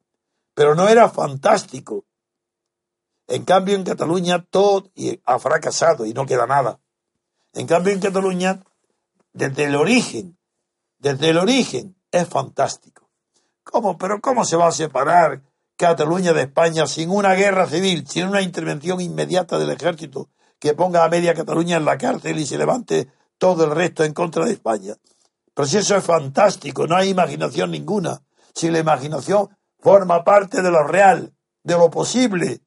Pero 0.55 0.75
no 0.75 0.89
era 0.89 1.09
fantástico. 1.09 2.05
En 3.29 3.45
cambio, 3.45 3.75
en 3.75 3.85
Cataluña 3.85 4.45
todo 4.49 4.91
ha 5.25 5.39
fracasado 5.39 6.07
y 6.07 6.15
no 6.15 6.27
queda 6.27 6.47
nada. 6.47 6.81
En 7.53 7.67
cambio, 7.67 7.93
en 7.93 8.01
Cataluña, 8.01 8.63
desde 9.33 9.65
el 9.65 9.77
origen, 9.77 10.39
desde 10.99 11.31
el 11.31 11.39
origen, 11.39 11.97
es 12.11 12.29
fantástico. 12.29 13.11
¿Cómo? 13.63 13.99
Pero 13.99 14.21
¿cómo 14.21 14.45
se 14.45 14.57
va 14.57 14.69
a 14.69 14.73
separar 14.73 15.43
Cataluña 15.77 16.33
de 16.33 16.43
España 16.43 16.87
sin 16.87 17.11
una 17.11 17.35
guerra 17.35 17.67
civil, 17.67 18.07
sin 18.07 18.29
una 18.29 18.41
intervención 18.41 19.01
inmediata 19.01 19.59
del 19.59 19.71
ejército 19.71 20.31
que 20.59 20.75
ponga 20.75 21.05
a 21.05 21.09
media 21.09 21.35
Cataluña 21.35 21.77
en 21.77 21.85
la 21.85 21.99
cárcel 21.99 22.39
y 22.39 22.47
se 22.47 22.57
levante 22.57 23.09
todo 23.39 23.65
el 23.65 23.73
resto 23.73 24.05
en 24.05 24.15
contra 24.15 24.47
de 24.47 24.53
España? 24.53 24.95
Pero 25.53 25.67
si 25.67 25.79
eso 25.79 25.97
es 25.97 26.05
fantástico, 26.05 26.87
no 26.87 26.97
hay 26.97 27.11
imaginación 27.11 27.71
ninguna. 27.71 28.23
Si 28.55 28.71
la 28.71 28.79
imaginación 28.79 29.49
forma 29.81 30.25
parte 30.25 30.63
de 30.63 30.71
lo 30.71 30.87
real, 30.87 31.35
de 31.63 31.75
lo 31.75 31.91
posible, 31.91 32.63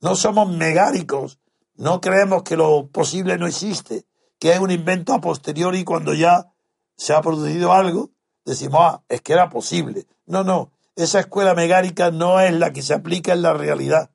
no 0.00 0.16
somos 0.16 0.48
megáricos, 0.48 1.38
no 1.74 2.00
creemos 2.00 2.42
que 2.42 2.56
lo 2.56 2.88
posible 2.88 3.36
no 3.38 3.46
existe, 3.46 4.06
que 4.38 4.52
es 4.52 4.60
un 4.60 4.70
invento 4.70 5.12
a 5.12 5.20
posteriori 5.20 5.84
cuando 5.84 6.14
ya 6.14 6.52
se 6.96 7.12
ha 7.12 7.20
producido 7.20 7.72
algo, 7.72 8.10
decimos, 8.44 8.80
ah, 8.80 9.02
es 9.08 9.20
que 9.20 9.32
era 9.32 9.50
posible. 9.50 10.06
No, 10.26 10.44
no, 10.44 10.72
esa 10.96 11.20
escuela 11.20 11.54
megárica 11.54 12.10
no 12.10 12.40
es 12.40 12.52
la 12.52 12.72
que 12.72 12.82
se 12.82 12.94
aplica 12.94 13.32
en 13.32 13.42
la 13.42 13.52
realidad. 13.52 14.10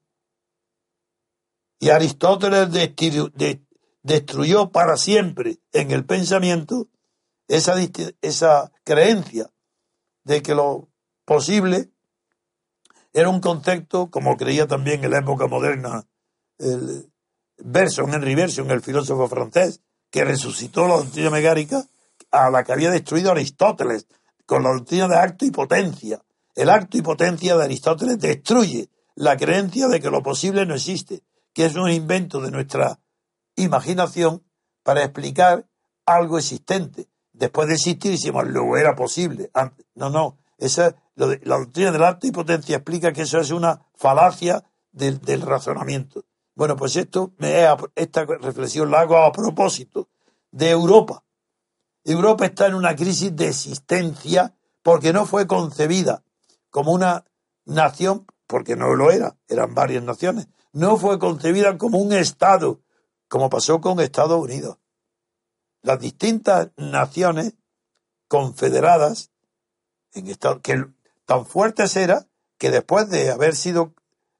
Y 1.79 1.89
Aristóteles 1.89 2.69
destruyó 4.03 4.71
para 4.71 4.97
siempre 4.97 5.59
en 5.71 5.91
el 5.91 6.05
pensamiento 6.05 6.89
esa, 7.47 7.75
esa 8.21 8.71
creencia 8.83 9.51
de 10.23 10.41
que 10.41 10.55
lo 10.55 10.89
posible 11.25 11.91
era 13.13 13.29
un 13.29 13.41
concepto, 13.41 14.09
como 14.09 14.37
creía 14.37 14.67
también 14.67 15.03
en 15.03 15.11
la 15.11 15.19
época 15.19 15.47
moderna 15.47 16.07
el 16.57 17.11
Berson, 17.57 18.13
Henry 18.13 18.35
Berson, 18.35 18.71
el 18.71 18.81
filósofo 18.81 19.27
francés, 19.27 19.81
que 20.09 20.23
resucitó 20.23 20.87
la 20.87 20.97
doctrina 20.97 21.29
megárica 21.29 21.85
a 22.31 22.49
la 22.49 22.63
que 22.63 22.73
había 22.73 22.91
destruido 22.91 23.31
Aristóteles, 23.31 24.07
con 24.45 24.63
la 24.63 24.71
doctrina 24.71 25.07
de 25.07 25.17
acto 25.17 25.45
y 25.45 25.51
potencia. 25.51 26.21
El 26.55 26.69
acto 26.69 26.97
y 26.97 27.01
potencia 27.01 27.55
de 27.55 27.63
Aristóteles 27.63 28.19
destruye 28.19 28.89
la 29.15 29.37
creencia 29.37 29.87
de 29.87 29.99
que 29.99 30.09
lo 30.09 30.23
posible 30.23 30.65
no 30.65 30.75
existe, 30.75 31.23
que 31.53 31.65
es 31.65 31.75
un 31.75 31.89
invento 31.89 32.41
de 32.41 32.51
nuestra 32.51 32.99
imaginación 33.55 34.43
para 34.83 35.03
explicar 35.03 35.67
algo 36.05 36.37
existente. 36.37 37.07
Después 37.33 37.67
de 37.67 37.75
existir, 37.75 38.11
decimos, 38.11 38.47
luego 38.47 38.77
era 38.77 38.95
posible. 38.95 39.51
No, 39.95 40.09
no, 40.09 40.37
esa, 40.57 40.95
la 41.15 41.57
doctrina 41.57 41.91
del 41.91 42.03
acto 42.03 42.27
y 42.27 42.31
potencia 42.31 42.77
explica 42.77 43.13
que 43.13 43.23
eso 43.23 43.39
es 43.39 43.51
una 43.51 43.81
falacia 43.95 44.63
del, 44.91 45.41
razonamiento. 45.41 46.25
Bueno, 46.55 46.75
pues 46.75 46.95
esto, 46.95 47.33
esta 47.95 48.25
reflexión 48.25 48.91
la 48.91 49.01
hago 49.01 49.17
a 49.17 49.31
propósito 49.31 50.09
de 50.51 50.69
Europa. 50.69 51.23
Europa 52.03 52.45
está 52.45 52.67
en 52.67 52.75
una 52.75 52.95
crisis 52.95 53.35
de 53.35 53.49
existencia 53.49 54.55
porque 54.81 55.13
no 55.13 55.25
fue 55.25 55.47
concebida 55.47 56.23
como 56.69 56.91
una 56.91 57.25
nación, 57.65 58.25
porque 58.47 58.75
no 58.75 58.95
lo 58.95 59.11
era, 59.11 59.37
eran 59.47 59.75
varias 59.75 60.03
naciones, 60.03 60.47
no 60.73 60.97
fue 60.97 61.19
concebida 61.19 61.77
como 61.77 61.99
un 61.99 62.13
Estado, 62.13 62.81
como 63.27 63.49
pasó 63.49 63.81
con 63.81 63.99
Estados 63.99 64.41
Unidos. 64.41 64.77
Las 65.81 65.99
distintas 65.99 66.69
naciones 66.77 67.53
confederadas 68.27 69.31
en 70.13 70.25
que 70.25 70.85
tan 71.25 71.45
fuertes 71.45 71.95
era 71.95 72.27
que 72.57 72.69
después 72.69 73.09
de 73.09 73.31
haber 73.31 73.55
sido 73.55 73.93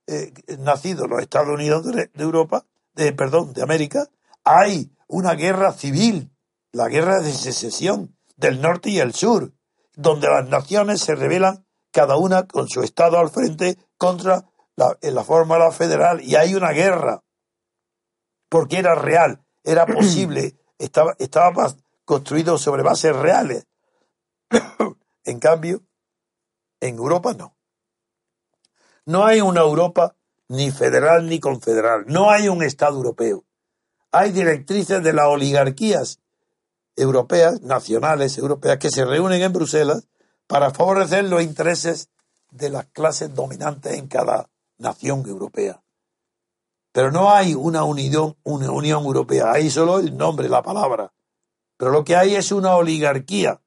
eh, 0.08 0.34
nacidos 0.60 1.10
los 1.10 1.22
Estados 1.22 1.50
Unidos 1.50 1.86
de, 1.86 2.10
Europa, 2.16 2.66
de, 2.94 3.14
perdón, 3.14 3.54
de 3.54 3.64
América, 3.64 4.10
hay 4.44 4.92
una 5.08 5.34
guerra 5.34 5.74
civil, 5.74 6.32
la 6.72 6.88
guerra 6.88 7.20
de 7.22 7.32
secesión 7.34 8.18
del 8.36 8.62
norte 8.62 8.90
y 8.90 9.00
el 9.00 9.14
sur, 9.14 9.54
donde 9.94 10.28
las 10.28 10.48
naciones 10.48 11.02
se 11.02 11.16
rebelan 11.16 11.66
cada 11.92 12.16
una 12.18 12.48
con 12.48 12.70
su 12.70 12.82
Estado 12.82 13.18
al 13.18 13.30
frente 13.30 13.78
contra 13.98 14.46
la, 14.76 14.98
la 15.02 15.24
fórmula 15.24 15.72
federal 15.72 16.22
y 16.22 16.36
hay 16.36 16.56
una 16.56 16.72
guerra, 16.72 17.24
porque 18.50 18.78
era 18.78 18.96
real, 18.96 19.44
era 19.64 19.86
posible, 19.86 20.58
estaba, 20.78 21.16
estaba 21.20 21.76
construido 22.06 22.58
sobre 22.58 22.84
bases 22.84 23.16
reales. 23.16 23.68
En 25.24 25.40
cambio, 25.40 25.84
en 26.80 26.96
Europa 26.96 27.36
no. 27.36 27.56
No 29.06 29.24
hay 29.24 29.40
una 29.40 29.62
Europa 29.62 30.16
ni 30.48 30.72
federal 30.72 31.30
ni 31.30 31.40
confederal. 31.40 32.06
No 32.08 32.32
hay 32.32 32.50
un 32.50 32.64
Estado 32.64 32.98
europeo. 32.98 33.46
Hay 34.12 34.32
directrices 34.32 35.04
de 35.04 35.14
las 35.14 35.28
oligarquías 35.28 36.21
europeas, 36.96 37.62
nacionales 37.62 38.38
europeas, 38.38 38.78
que 38.78 38.92
se 38.92 39.06
reúnen 39.06 39.42
en 39.42 39.54
Bruselas 39.54 40.08
para 40.48 40.72
favorecer 40.72 41.26
los 41.26 41.42
intereses 41.42 42.10
de 42.52 42.70
las 42.70 42.86
clases 42.88 43.34
dominantes 43.34 43.94
en 43.94 44.08
cada 44.08 44.50
nación 44.78 45.26
europea. 45.28 45.82
Pero 46.92 47.12
no 47.12 47.32
hay 47.32 47.56
una 47.56 47.84
unión, 47.84 48.36
una 48.44 48.72
unión 48.72 49.04
europea, 49.06 49.54
hay 49.54 49.70
solo 49.70 50.00
el 50.00 50.18
nombre, 50.18 50.50
la 50.50 50.62
palabra. 50.62 51.14
Pero 51.78 51.92
lo 51.92 52.04
que 52.04 52.16
hay 52.16 52.36
es 52.36 52.52
una 52.52 52.76
oligarquía 52.76 53.62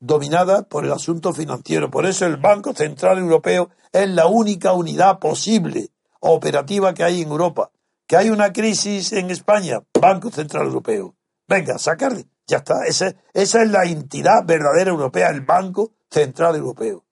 dominada 0.00 0.62
por 0.62 0.84
el 0.84 0.92
asunto 0.92 1.32
financiero. 1.32 1.90
Por 1.90 2.06
eso 2.06 2.26
el 2.26 2.36
Banco 2.36 2.74
Central 2.74 3.18
Europeo 3.18 3.70
es 3.92 4.08
la 4.08 4.26
única 4.26 4.72
unidad 4.72 5.18
posible, 5.18 5.90
operativa 6.20 6.94
que 6.94 7.04
hay 7.04 7.22
en 7.22 7.28
Europa. 7.28 7.70
Que 8.06 8.16
hay 8.16 8.30
una 8.30 8.52
crisis 8.52 9.12
en 9.12 9.30
España, 9.30 9.82
Banco 9.98 10.30
Central 10.30 10.66
Europeo. 10.66 11.14
Venga, 11.46 11.78
sacar, 11.78 12.14
ya 12.46 12.58
está. 12.58 12.84
Esa, 12.86 13.14
es 13.32 13.54
la 13.54 13.84
entidad 13.84 14.44
verdadera 14.44 14.90
europea, 14.90 15.30
el 15.30 15.42
Banco 15.42 15.92
Central 16.10 16.56
Europeo. 16.56 17.04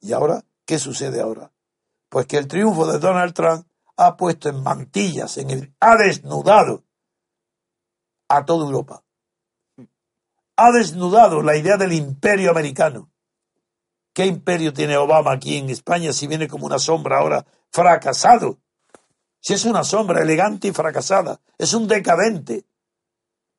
¿Y 0.00 0.12
ahora 0.12 0.44
qué 0.64 0.78
sucede 0.78 1.20
ahora? 1.20 1.52
Pues 2.08 2.26
que 2.26 2.38
el 2.38 2.48
triunfo 2.48 2.90
de 2.90 2.98
Donald 2.98 3.34
Trump 3.34 3.66
ha 3.96 4.16
puesto 4.16 4.48
en 4.48 4.62
mantillas, 4.62 5.36
en 5.38 5.50
el, 5.50 5.74
ha 5.80 5.96
desnudado 5.96 6.84
a 8.28 8.44
toda 8.44 8.66
Europa. 8.66 9.04
Ha 10.56 10.72
desnudado 10.72 11.42
la 11.42 11.56
idea 11.56 11.76
del 11.76 11.92
imperio 11.92 12.50
americano. 12.50 13.10
¿Qué 14.12 14.26
imperio 14.26 14.72
tiene 14.72 14.96
Obama 14.96 15.32
aquí 15.32 15.56
en 15.56 15.70
España 15.70 16.12
si 16.12 16.26
viene 16.26 16.48
como 16.48 16.66
una 16.66 16.78
sombra 16.78 17.18
ahora 17.18 17.46
fracasado? 17.70 18.58
Si 19.40 19.54
es 19.54 19.64
una 19.64 19.84
sombra 19.84 20.22
elegante 20.22 20.68
y 20.68 20.72
fracasada, 20.72 21.40
es 21.58 21.72
un 21.74 21.88
decadente. 21.88 22.66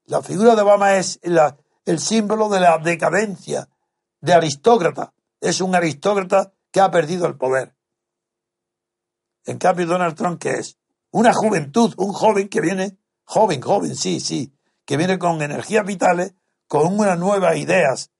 La 0.06 0.22
figura 0.22 0.56
de 0.56 0.62
Obama 0.62 0.96
es 0.96 1.20
el 1.24 2.00
símbolo 2.00 2.50
de 2.50 2.60
la 2.60 2.78
decadencia, 2.78 3.70
de 4.20 4.34
aristócrata. 4.34 5.14
Es 5.40 5.62
un 5.62 5.76
aristócrata 5.76 6.54
que 6.72 6.82
ha 6.82 6.92
perdido 6.92 7.26
el 7.26 7.38
poder. 7.38 7.76
En 9.46 9.58
cambio, 9.58 9.86
Donald 9.86 10.16
Trump, 10.16 10.42
¿qué 10.42 10.52
es? 10.52 10.78
Una 11.12 11.34
juventud, 11.34 11.94
un 11.98 12.12
joven 12.12 12.50
que 12.50 12.62
viene, 12.62 12.98
joven, 13.24 13.62
joven, 13.62 13.96
sí, 13.96 14.20
sí, 14.20 14.54
que 14.86 14.98
viene 14.98 15.20
con 15.20 15.42
energías 15.42 15.86
vitales, 15.86 16.34
con 16.68 16.94
unas 16.94 17.18
nuevas 17.20 17.56
ideas. 17.58 18.12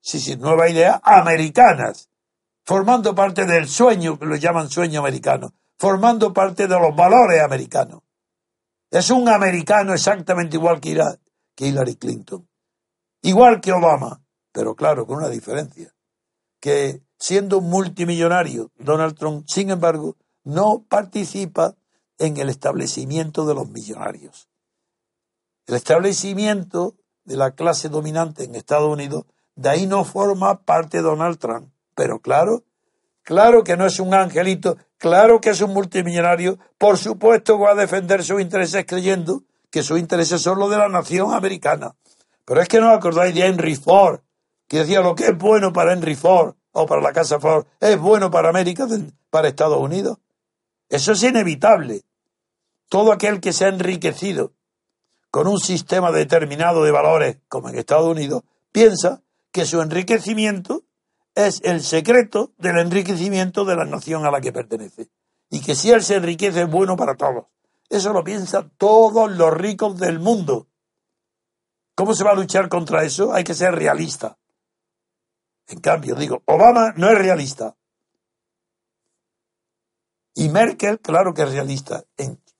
Sí, 0.00 0.20
sí, 0.20 0.36
nuevas 0.36 0.70
ideas 0.70 1.00
americanas, 1.02 2.10
formando 2.64 3.14
parte 3.14 3.44
del 3.44 3.68
sueño, 3.68 4.18
que 4.18 4.26
lo 4.26 4.36
llaman 4.36 4.70
sueño 4.70 5.00
americano, 5.00 5.52
formando 5.78 6.32
parte 6.32 6.68
de 6.68 6.78
los 6.78 6.94
valores 6.94 7.42
americanos. 7.42 8.02
Es 8.90 9.10
un 9.10 9.28
americano 9.28 9.92
exactamente 9.92 10.56
igual 10.56 10.80
que 10.80 10.98
Hillary 11.58 11.96
Clinton, 11.96 12.48
igual 13.22 13.60
que 13.60 13.72
Obama, 13.72 14.22
pero 14.52 14.74
claro, 14.74 15.06
con 15.06 15.18
una 15.18 15.28
diferencia, 15.28 15.94
que 16.60 17.02
siendo 17.18 17.58
un 17.58 17.68
multimillonario, 17.68 18.72
Donald 18.76 19.16
Trump, 19.16 19.46
sin 19.46 19.70
embargo, 19.70 20.16
no 20.44 20.84
participa 20.88 21.76
en 22.18 22.36
el 22.38 22.48
establecimiento 22.48 23.46
de 23.46 23.54
los 23.54 23.68
millonarios. 23.68 24.48
El 25.66 25.74
establecimiento 25.74 26.96
de 27.24 27.36
la 27.36 27.50
clase 27.50 27.90
dominante 27.90 28.44
en 28.44 28.54
Estados 28.54 28.90
Unidos, 28.90 29.26
de 29.54 29.68
ahí 29.68 29.86
no 29.86 30.04
forma 30.04 30.62
parte 30.64 31.02
Donald 31.02 31.38
Trump. 31.38 31.70
Pero 31.94 32.20
claro, 32.20 32.64
claro 33.22 33.64
que 33.64 33.76
no 33.76 33.84
es 33.84 34.00
un 34.00 34.14
angelito, 34.14 34.78
claro 34.98 35.40
que 35.40 35.50
es 35.50 35.60
un 35.60 35.72
multimillonario, 35.72 36.58
por 36.76 36.98
supuesto 36.98 37.58
va 37.58 37.72
a 37.72 37.74
defender 37.74 38.22
sus 38.22 38.40
intereses 38.40 38.84
creyendo 38.86 39.42
que 39.70 39.82
sus 39.82 39.98
intereses 39.98 40.42
son 40.42 40.58
los 40.58 40.70
de 40.70 40.78
la 40.78 40.88
nación 40.88 41.32
americana. 41.32 41.94
Pero 42.44 42.60
es 42.60 42.68
que 42.68 42.80
no 42.80 42.90
acordáis 42.90 43.34
de 43.34 43.46
Henry 43.46 43.76
Ford, 43.76 44.20
que 44.66 44.78
decía 44.78 45.00
lo 45.00 45.14
que 45.14 45.26
es 45.26 45.38
bueno 45.38 45.72
para 45.72 45.92
Henry 45.92 46.14
Ford 46.14 46.54
o 46.72 46.86
para 46.86 47.02
la 47.02 47.12
Casa 47.12 47.40
Ford 47.40 47.66
es 47.80 47.98
bueno 47.98 48.30
para 48.30 48.48
América, 48.48 48.86
para 49.30 49.48
Estados 49.48 49.80
Unidos. 49.80 50.18
Eso 50.88 51.12
es 51.12 51.22
inevitable. 51.22 52.02
Todo 52.88 53.12
aquel 53.12 53.40
que 53.40 53.52
se 53.52 53.66
ha 53.66 53.68
enriquecido 53.68 54.52
con 55.30 55.46
un 55.46 55.60
sistema 55.60 56.10
determinado 56.10 56.84
de 56.84 56.90
valores, 56.90 57.38
como 57.48 57.68
en 57.68 57.78
Estados 57.78 58.08
Unidos, 58.08 58.42
piensa 58.72 59.22
que 59.52 59.66
su 59.66 59.82
enriquecimiento 59.82 60.84
es 61.46 61.60
el 61.62 61.84
secreto 61.84 62.52
del 62.58 62.78
enriquecimiento 62.78 63.64
de 63.64 63.76
la 63.76 63.84
nación 63.84 64.26
a 64.26 64.30
la 64.30 64.40
que 64.40 64.52
pertenece. 64.52 65.08
Y 65.48 65.60
que 65.60 65.76
si 65.76 65.92
él 65.92 66.02
se 66.02 66.16
enriquece 66.16 66.62
es 66.62 66.70
bueno 66.70 66.96
para 66.96 67.16
todos. 67.16 67.46
Eso 67.88 68.12
lo 68.12 68.24
piensan 68.24 68.72
todos 68.76 69.30
los 69.30 69.54
ricos 69.54 69.98
del 69.98 70.18
mundo. 70.18 70.66
¿Cómo 71.94 72.14
se 72.14 72.24
va 72.24 72.32
a 72.32 72.34
luchar 72.34 72.68
contra 72.68 73.04
eso? 73.04 73.32
Hay 73.32 73.44
que 73.44 73.54
ser 73.54 73.72
realista. 73.72 74.36
En 75.68 75.78
cambio, 75.78 76.16
digo, 76.16 76.42
Obama 76.44 76.92
no 76.96 77.08
es 77.08 77.16
realista. 77.16 77.76
Y 80.34 80.48
Merkel, 80.48 80.98
claro 80.98 81.34
que 81.34 81.42
es 81.42 81.52
realista, 81.52 82.04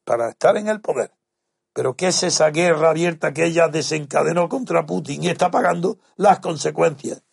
para 0.05 0.31
estar 0.31 0.57
en 0.57 0.69
el 0.69 0.81
poder. 0.81 1.12
Pero 1.73 1.97
¿qué 1.97 2.09
es 2.09 2.23
esa 2.23 2.51
guerra 2.51 2.91
abierta 2.91 3.33
que 3.33 3.45
ella 3.45 3.67
desencadenó 3.67 4.49
contra 4.49 4.87
Putin 4.87 5.25
y 5.25 5.29
está 5.29 5.51
pagando 5.51 5.99
las 6.17 6.38
consecuencias? 6.38 7.25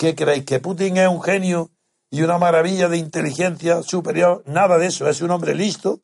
¿Qué 0.00 0.14
creéis? 0.14 0.46
¿Que 0.46 0.60
Putin 0.60 0.96
es 0.96 1.08
un 1.08 1.20
genio 1.20 1.72
y 2.08 2.22
una 2.22 2.38
maravilla 2.38 2.88
de 2.88 2.96
inteligencia 2.96 3.82
superior? 3.82 4.42
Nada 4.46 4.78
de 4.78 4.86
eso, 4.86 5.06
es 5.10 5.20
un 5.20 5.30
hombre 5.30 5.54
listo. 5.54 6.00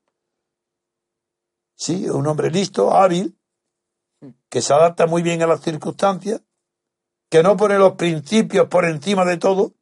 Sí, 1.77 2.07
un 2.11 2.27
hombre 2.27 2.51
listo, 2.51 2.95
hábil, 2.95 3.39
que 4.51 4.61
se 4.61 4.75
adapta 4.75 5.07
muy 5.07 5.23
bien 5.23 5.41
a 5.43 5.47
las 5.47 5.63
circunstancias 5.63 6.43
que 7.31 7.43
no 7.43 7.57
pone 7.57 7.79
los 7.79 7.95
principios 7.95 8.69
por 8.69 8.85
encima 8.85 9.25
de 9.25 9.39
todo, 9.39 9.73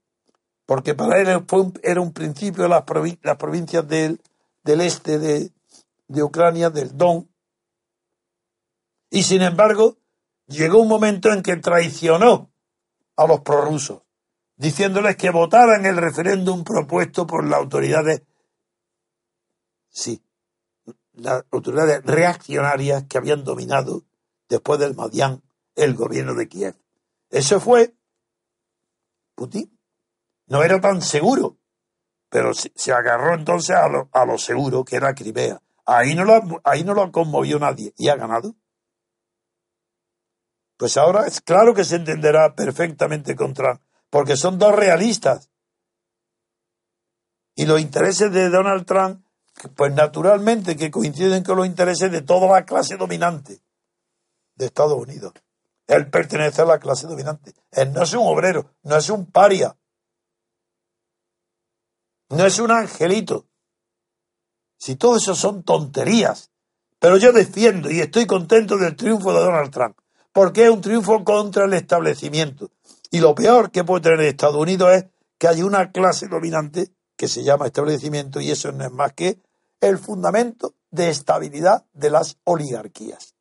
porque 0.64 0.94
para 0.94 1.20
él 1.20 1.44
era 1.82 2.00
un 2.00 2.12
principio 2.12 2.68
las, 2.68 2.84
provincias 2.84 3.88
del, 3.88 4.22
del 4.62 4.80
este 4.80 5.18
de, 5.18 5.50
de 6.06 6.22
Ucrania, 6.22 6.70
del 6.70 6.96
Don. 6.96 7.28
Y 9.10 9.24
sin 9.24 9.42
embargo, 9.42 9.96
llegó 10.46 10.78
un 10.78 10.88
momento 10.88 11.32
en 11.32 11.42
que 11.42 11.56
traicionó 11.56 12.54
a 13.16 13.26
los 13.26 13.40
prorrusos, 13.40 14.03
diciéndoles 14.56 15.16
que 15.16 15.30
votaran 15.30 15.84
el 15.86 15.96
referéndum 15.96 16.64
propuesto 16.64 17.26
por 17.26 17.44
las 17.44 17.58
autoridades, 17.58 18.22
sí, 19.88 20.22
las 21.12 21.44
autoridades 21.50 22.02
reaccionarias 22.04 23.04
que 23.04 23.18
habían 23.18 23.44
dominado 23.44 24.04
después 24.48 24.78
del 24.78 24.94
Madián 24.94 25.42
el 25.74 25.94
gobierno 25.94 26.34
de 26.34 26.48
Kiev. 26.48 26.76
Eso 27.30 27.60
fue 27.60 27.94
Putin. 29.34 29.70
No 30.46 30.62
era 30.62 30.80
tan 30.80 31.00
seguro, 31.02 31.58
pero 32.28 32.52
se, 32.54 32.92
agarró 32.92 33.34
entonces 33.34 33.74
a 33.74 33.88
lo, 33.88 34.08
a 34.12 34.26
lo, 34.26 34.38
seguro, 34.38 34.84
que 34.84 34.96
era 34.96 35.14
Crimea. 35.14 35.60
Ahí 35.86 36.14
no, 36.14 36.24
lo, 36.24 36.60
ahí 36.64 36.84
no 36.84 36.94
lo 36.94 37.10
conmovió 37.10 37.58
nadie 37.58 37.94
y 37.96 38.08
ha 38.08 38.16
ganado. 38.16 38.54
Pues 40.76 40.96
ahora 40.96 41.26
es 41.26 41.40
claro 41.40 41.74
que 41.74 41.84
se 41.84 41.96
entenderá 41.96 42.54
perfectamente 42.54 43.36
contra, 43.36 43.80
porque 44.14 44.36
son 44.36 44.60
dos 44.60 44.72
realistas. 44.72 45.50
Y 47.56 47.66
los 47.66 47.80
intereses 47.80 48.30
de 48.30 48.48
Donald 48.48 48.86
Trump, 48.86 49.26
pues 49.74 49.92
naturalmente 49.92 50.76
que 50.76 50.92
coinciden 50.92 51.42
con 51.42 51.56
los 51.56 51.66
intereses 51.66 52.12
de 52.12 52.22
toda 52.22 52.46
la 52.46 52.64
clase 52.64 52.96
dominante 52.96 53.60
de 54.54 54.66
Estados 54.66 54.96
Unidos. 54.96 55.32
Él 55.88 56.08
pertenece 56.10 56.62
a 56.62 56.64
la 56.64 56.78
clase 56.78 57.08
dominante. 57.08 57.54
Él 57.72 57.92
no 57.92 58.04
es 58.04 58.12
un 58.12 58.24
obrero, 58.24 58.70
no 58.84 58.96
es 58.96 59.10
un 59.10 59.26
paria. 59.26 59.76
No 62.28 62.46
es 62.46 62.60
un 62.60 62.70
angelito. 62.70 63.48
Si 64.78 64.94
todo 64.94 65.16
eso 65.16 65.34
son 65.34 65.64
tonterías. 65.64 66.52
Pero 67.00 67.16
yo 67.16 67.32
defiendo 67.32 67.90
y 67.90 67.98
estoy 67.98 68.26
contento 68.26 68.76
del 68.76 68.94
triunfo 68.94 69.32
de 69.32 69.40
Donald 69.40 69.72
Trump. 69.72 69.98
Porque 70.30 70.66
es 70.66 70.70
un 70.70 70.82
triunfo 70.82 71.24
contra 71.24 71.64
el 71.64 71.74
establecimiento. 71.74 72.70
Y 73.14 73.20
lo 73.20 73.32
peor 73.32 73.70
que 73.70 73.84
puede 73.84 74.00
tener 74.00 74.20
Estados 74.22 74.56
Unidos 74.56 74.92
es 74.92 75.04
que 75.38 75.46
hay 75.46 75.62
una 75.62 75.92
clase 75.92 76.26
dominante 76.26 76.90
que 77.16 77.28
se 77.28 77.44
llama 77.44 77.66
establecimiento 77.66 78.40
y 78.40 78.50
eso 78.50 78.72
no 78.72 78.84
es 78.84 78.90
más 78.90 79.12
que 79.12 79.40
el 79.80 79.98
fundamento 79.98 80.74
de 80.90 81.10
estabilidad 81.10 81.86
de 81.92 82.10
las 82.10 82.38
oligarquías. 82.42 83.36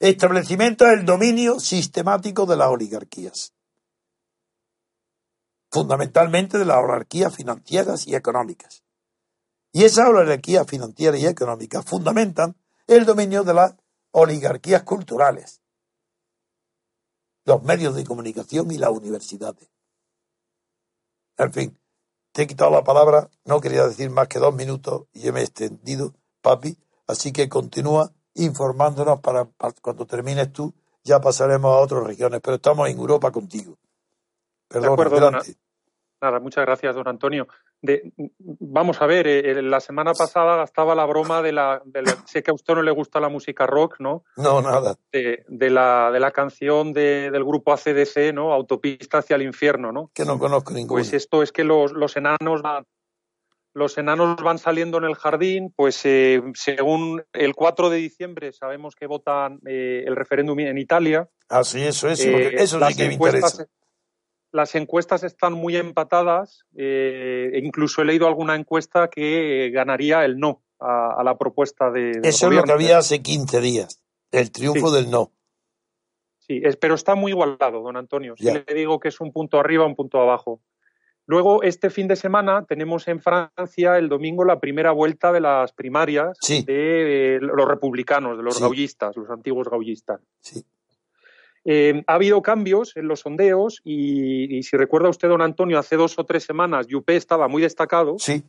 Establecimiento 0.00 0.86
del 0.86 1.04
dominio 1.04 1.60
sistemático 1.60 2.46
de 2.46 2.56
las 2.56 2.66
oligarquías. 2.70 3.52
Fundamentalmente 5.70 6.58
de 6.58 6.64
las 6.64 6.78
oligarquías 6.78 7.32
financieras 7.32 8.08
y 8.08 8.16
económicas. 8.16 8.82
Y 9.70 9.84
esas 9.84 10.08
oligarquías 10.08 10.66
financieras 10.66 11.20
y 11.20 11.28
económicas 11.28 11.84
fundamentan 11.84 12.56
el 12.88 13.04
dominio 13.04 13.44
de 13.44 13.54
las 13.54 13.76
oligarquías 14.10 14.82
culturales, 14.82 15.59
los 17.50 17.64
medios 17.64 17.96
de 17.96 18.04
comunicación 18.04 18.70
y 18.70 18.78
las 18.78 18.90
universidades. 18.90 19.68
En 21.36 21.52
fin, 21.52 21.78
te 22.30 22.42
he 22.42 22.46
quitado 22.46 22.70
la 22.70 22.84
palabra, 22.84 23.28
no 23.44 23.60
quería 23.60 23.88
decir 23.88 24.08
más 24.08 24.28
que 24.28 24.38
dos 24.38 24.54
minutos 24.54 25.08
y 25.12 25.22
yo 25.22 25.32
me 25.32 25.40
he 25.40 25.42
extendido, 25.42 26.14
papi, 26.42 26.78
así 27.08 27.32
que 27.32 27.48
continúa 27.48 28.12
informándonos 28.34 29.18
para, 29.18 29.48
cuando 29.82 30.06
termines 30.06 30.52
tú, 30.52 30.72
ya 31.02 31.20
pasaremos 31.20 31.74
a 31.74 31.80
otras 31.80 32.04
regiones, 32.04 32.40
pero 32.40 32.54
estamos 32.54 32.88
en 32.88 32.98
Europa 32.98 33.32
contigo. 33.32 33.76
Perdón, 34.68 34.96
de 34.96 35.02
acuerdo, 35.02 35.30
Nada, 36.22 36.38
muchas 36.38 36.64
gracias, 36.64 36.94
don 36.94 37.08
Antonio. 37.08 37.48
De, 37.82 38.12
vamos 38.38 39.00
a 39.00 39.06
ver, 39.06 39.26
eh, 39.26 39.62
la 39.62 39.80
semana 39.80 40.12
pasada 40.12 40.56
gastaba 40.56 40.94
la 40.94 41.06
broma 41.06 41.40
de 41.40 41.52
la, 41.52 41.80
de 41.84 42.02
la, 42.02 42.16
Sé 42.26 42.42
que 42.42 42.50
a 42.50 42.54
usted 42.54 42.74
no 42.74 42.82
le 42.82 42.90
gusta 42.90 43.20
la 43.20 43.28
música 43.28 43.66
rock, 43.66 43.96
¿no? 44.00 44.24
No, 44.36 44.60
nada. 44.60 44.96
De, 45.12 45.44
de 45.48 45.70
la, 45.70 46.10
de 46.12 46.20
la 46.20 46.30
canción 46.30 46.92
de, 46.92 47.30
del 47.30 47.44
grupo 47.44 47.72
ACDC, 47.72 48.34
¿no? 48.34 48.52
Autopista 48.52 49.18
hacia 49.18 49.36
el 49.36 49.42
infierno, 49.42 49.92
¿no? 49.92 50.10
Que 50.12 50.24
no 50.24 50.38
conozco 50.38 50.72
ninguna. 50.72 51.00
Pues 51.00 51.12
esto 51.14 51.42
es 51.42 51.52
que 51.52 51.64
los, 51.64 51.92
los 51.92 52.16
enanos 52.16 52.60
van, 52.62 52.84
los 53.72 53.96
enanos 53.98 54.36
van 54.42 54.58
saliendo 54.58 54.98
en 54.98 55.04
el 55.04 55.14
jardín, 55.14 55.72
pues 55.74 56.00
eh, 56.04 56.42
según 56.54 57.22
el 57.32 57.54
4 57.54 57.90
de 57.90 57.96
diciembre 57.98 58.52
sabemos 58.52 58.94
que 58.94 59.06
votan 59.06 59.60
eh, 59.66 60.04
el 60.06 60.16
referéndum 60.16 60.58
en 60.60 60.78
Italia. 60.78 61.28
Ah, 61.48 61.64
sí, 61.64 61.80
eso 61.82 62.08
es, 62.08 62.20
eh, 62.24 62.54
eso 62.56 62.84
sí 62.86 62.96
que 62.96 63.08
me 63.08 63.14
interesa. 63.14 63.66
Las 64.52 64.74
encuestas 64.74 65.22
están 65.22 65.52
muy 65.52 65.76
empatadas, 65.76 66.64
eh, 66.76 67.50
e 67.52 67.58
incluso 67.60 68.02
he 68.02 68.04
leído 68.04 68.26
alguna 68.26 68.56
encuesta 68.56 69.08
que 69.08 69.70
ganaría 69.72 70.24
el 70.24 70.38
no 70.38 70.62
a, 70.80 71.14
a 71.20 71.22
la 71.24 71.36
propuesta 71.38 71.90
de. 71.90 72.20
Eso 72.24 72.48
es 72.48 72.54
lo 72.56 72.62
que 72.64 72.72
había 72.72 72.98
hace 72.98 73.22
15 73.22 73.60
días, 73.60 74.02
el 74.32 74.50
triunfo 74.50 74.88
Sí. 74.90 74.96
del 74.96 75.10
no. 75.10 75.30
Sí, 76.38 76.60
es- 76.64 76.76
pero 76.76 76.94
está 76.94 77.14
muy 77.14 77.30
igualado, 77.30 77.80
don 77.82 77.96
Antonio. 77.96 78.34
Si 78.36 78.44
le 78.44 78.64
digo 78.74 78.98
que 78.98 79.08
es 79.08 79.20
un 79.20 79.30
punto 79.32 79.60
arriba, 79.60 79.86
un 79.86 79.94
punto 79.94 80.20
abajo. 80.20 80.60
Luego, 81.26 81.62
este 81.62 81.90
fin 81.90 82.08
de 82.08 82.16
semana, 82.16 82.64
tenemos 82.66 83.06
en 83.06 83.20
Francia 83.20 83.98
el 83.98 84.08
domingo 84.08 84.44
la 84.44 84.58
primera 84.58 84.90
vuelta 84.90 85.30
de 85.30 85.38
las 85.40 85.72
primarias 85.72 86.36
Sí. 86.40 86.64
de 86.64 87.36
eh, 87.36 87.38
los 87.40 87.68
republicanos, 87.68 88.36
de 88.36 88.42
los 88.42 88.56
Sí. 88.56 88.62
gaullistas, 88.62 89.16
los 89.16 89.30
antiguos 89.30 89.68
gaullistas. 89.68 90.20
Sí. 90.40 90.64
Eh, 91.64 92.02
ha 92.06 92.14
habido 92.14 92.40
cambios 92.40 92.96
en 92.96 93.06
los 93.06 93.20
sondeos 93.20 93.80
y, 93.84 94.56
y 94.56 94.62
si 94.62 94.76
recuerda 94.78 95.10
usted, 95.10 95.28
don 95.28 95.42
Antonio, 95.42 95.78
hace 95.78 95.96
dos 95.96 96.18
o 96.18 96.24
tres 96.24 96.44
semanas 96.44 96.86
Juppé 96.90 97.16
estaba 97.16 97.48
muy 97.48 97.60
destacado 97.60 98.16
Sí, 98.18 98.42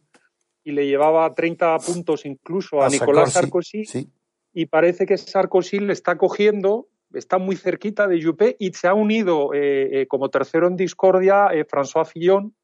y 0.64 0.72
le 0.72 0.88
llevaba 0.88 1.34
30 1.34 1.78
puntos 1.80 2.26
incluso 2.26 2.82
a, 2.82 2.86
A 2.86 2.90
Nicolás 2.90 3.34
Sarkozy, 3.34 3.84
sí. 3.86 4.10
y 4.54 4.68
parece 4.68 5.06
que 5.06 5.18
Sarkozy 5.18 5.80
le 5.80 5.92
está 5.92 6.18
cogiendo, 6.18 6.88
está 7.14 7.38
muy 7.38 7.58
cerquita 7.58 8.08
de 8.08 8.24
Juppé 8.24 8.56
y 8.60 8.72
se 8.72 8.88
ha 8.88 8.94
unido 8.94 9.54
eh, 9.54 10.02
eh, 10.04 10.08
como 10.08 10.30
tercero 10.30 10.68
en 10.68 10.78
discordia 10.78 11.48
François 11.70 12.06
Fillon, 12.06 12.56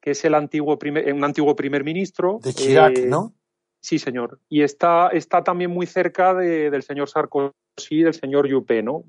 que 0.00 0.12
es 0.12 0.24
el 0.24 0.34
antiguo 0.34 0.78
primer, 0.78 1.12
un 1.12 1.24
antiguo 1.24 1.56
primer 1.56 1.82
ministro. 1.82 2.38
de 2.42 2.54
Chirac, 2.54 2.96
¿no? 3.06 3.34
Sí, 3.80 3.98
señor. 3.98 4.38
Y 4.48 4.62
está, 4.62 5.08
está 5.08 5.42
también 5.42 5.70
muy 5.72 5.86
cerca 5.86 6.32
de- 6.34 6.70
del 6.70 6.82
señor 6.84 7.08
Sarkozy 7.08 7.52
y 7.90 8.02
del 8.04 8.14
señor 8.14 8.48
Juppé, 8.50 8.82
¿no? 8.84 9.02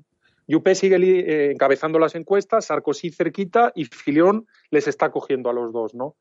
Juppé 0.48 0.74
sigue 0.74 0.96
eh, 0.96 1.52
encabezando 1.52 1.98
las 1.98 2.14
encuestas, 2.14 2.66
Sarkozy 2.66 3.10
cerquita 3.10 3.72
y 3.74 3.84
Fillon 3.84 4.46
les 4.70 4.88
está 4.88 5.10
cogiendo 5.10 5.50
a 5.50 5.52
los 5.52 5.72
dos, 5.72 5.94
¿no? 5.94 6.16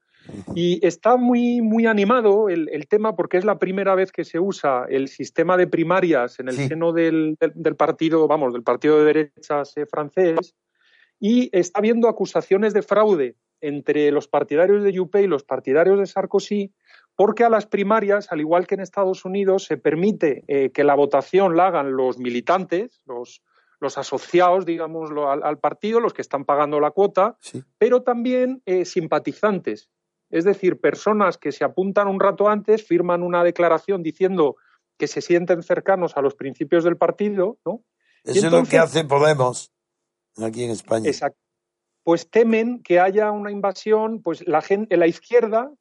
Y 0.53 0.85
está 0.85 1.17
muy, 1.17 1.61
muy 1.61 1.87
animado 1.87 2.47
el, 2.47 2.69
el 2.71 2.87
tema 2.87 3.15
porque 3.15 3.37
es 3.37 3.45
la 3.45 3.57
primera 3.57 3.95
vez 3.95 4.11
que 4.11 4.23
se 4.23 4.39
usa 4.39 4.85
el 4.87 5.07
sistema 5.07 5.57
de 5.57 5.65
primarias 5.65 6.39
en 6.39 6.47
el 6.47 6.57
Sí. 6.57 6.67
seno 6.67 6.93
del, 6.93 7.37
del- 7.39 7.53
del 7.55 7.75
partido, 7.75 8.27
vamos, 8.27 8.53
del 8.53 8.61
partido 8.61 8.99
de 8.99 9.05
derechas 9.05 9.75
eh, 9.77 9.87
francés 9.87 10.55
y 11.19 11.49
está 11.51 11.79
habiendo 11.79 12.07
acusaciones 12.07 12.73
de 12.75 12.83
fraude 12.83 13.35
entre 13.61 14.11
los 14.11 14.27
partidarios 14.27 14.83
de 14.83 14.95
Juppé 14.95 15.23
y 15.23 15.27
los 15.27 15.43
partidarios 15.43 15.97
de 15.99 16.05
Sarkozy 16.05 16.71
porque 17.15 17.43
a 17.43 17.49
las 17.49 17.65
primarias, 17.65 18.31
al 18.31 18.39
igual 18.41 18.67
que 18.67 18.75
en 18.75 18.81
Estados 18.81 19.25
Unidos, 19.25 19.65
se 19.65 19.77
permite 19.77 20.43
eh, 20.47 20.69
que 20.71 20.83
la 20.83 20.93
votación 20.95 21.55
la 21.57 21.67
hagan 21.67 21.95
los 21.95 22.17
militantes, 22.19 23.01
los, 23.05 23.41
los 23.81 23.97
asociados, 23.97 24.65
digámoslo, 24.65 25.29
al, 25.29 25.43
al 25.43 25.57
partido, 25.59 25.99
los 25.99 26.13
que 26.13 26.21
están 26.21 26.45
pagando 26.45 26.79
la 26.79 26.91
cuota, 26.91 27.35
Sí. 27.41 27.63
pero 27.77 28.03
también 28.03 28.61
eh, 28.65 28.85
simpatizantes. 28.85 29.89
Es 30.29 30.45
decir, 30.45 30.79
personas 30.79 31.37
que 31.37 31.51
se 31.51 31.65
apuntan 31.65 32.07
un 32.07 32.19
rato 32.19 32.47
antes, 32.47 32.85
firman 32.87 33.23
una 33.23 33.43
declaración 33.43 34.01
diciendo 34.03 34.55
que 34.97 35.07
se 35.07 35.19
sienten 35.19 35.63
cercanos 35.63 36.15
a 36.15 36.21
los 36.21 36.35
principios 36.35 36.83
del 36.83 36.95
partido, 36.95 37.57
¿no? 37.65 37.83
Eso 38.23 38.45
es 38.47 38.51
lo 38.53 38.63
que 38.63 38.77
hace 38.77 39.03
Podemos 39.03 39.73
aquí 40.37 40.63
en 40.63 40.71
España. 40.71 41.07
Exacto. 41.09 41.39
Pues 42.03 42.29
temen 42.29 42.81
que 42.83 42.99
haya 42.99 43.31
una 43.31 43.51
invasión, 43.51 44.21
pues 44.21 44.47
la 44.47 44.61
gente, 44.61 44.95
la 44.95 45.07
izquierda, 45.07 45.71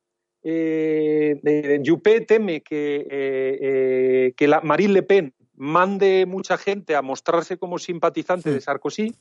eh, 0.43 1.39
de, 1.43 1.63
de 1.63 1.83
Juppé 1.85 2.23
teme 2.23 2.63
que, 2.63 3.07
eh, 3.11 3.59
eh, 3.61 4.33
que 4.37 4.49
la 4.49 4.63
Marine 4.63 4.95
Le 4.95 5.03
Pen 5.03 5.35
mande 5.61 6.25
mucha 6.27 6.57
gente 6.57 6.97
a 6.97 7.03
mostrarse 7.03 7.59
como 7.59 7.79
simpatizante 7.79 8.51
de 8.51 8.63
Sarkozy, 8.63 9.15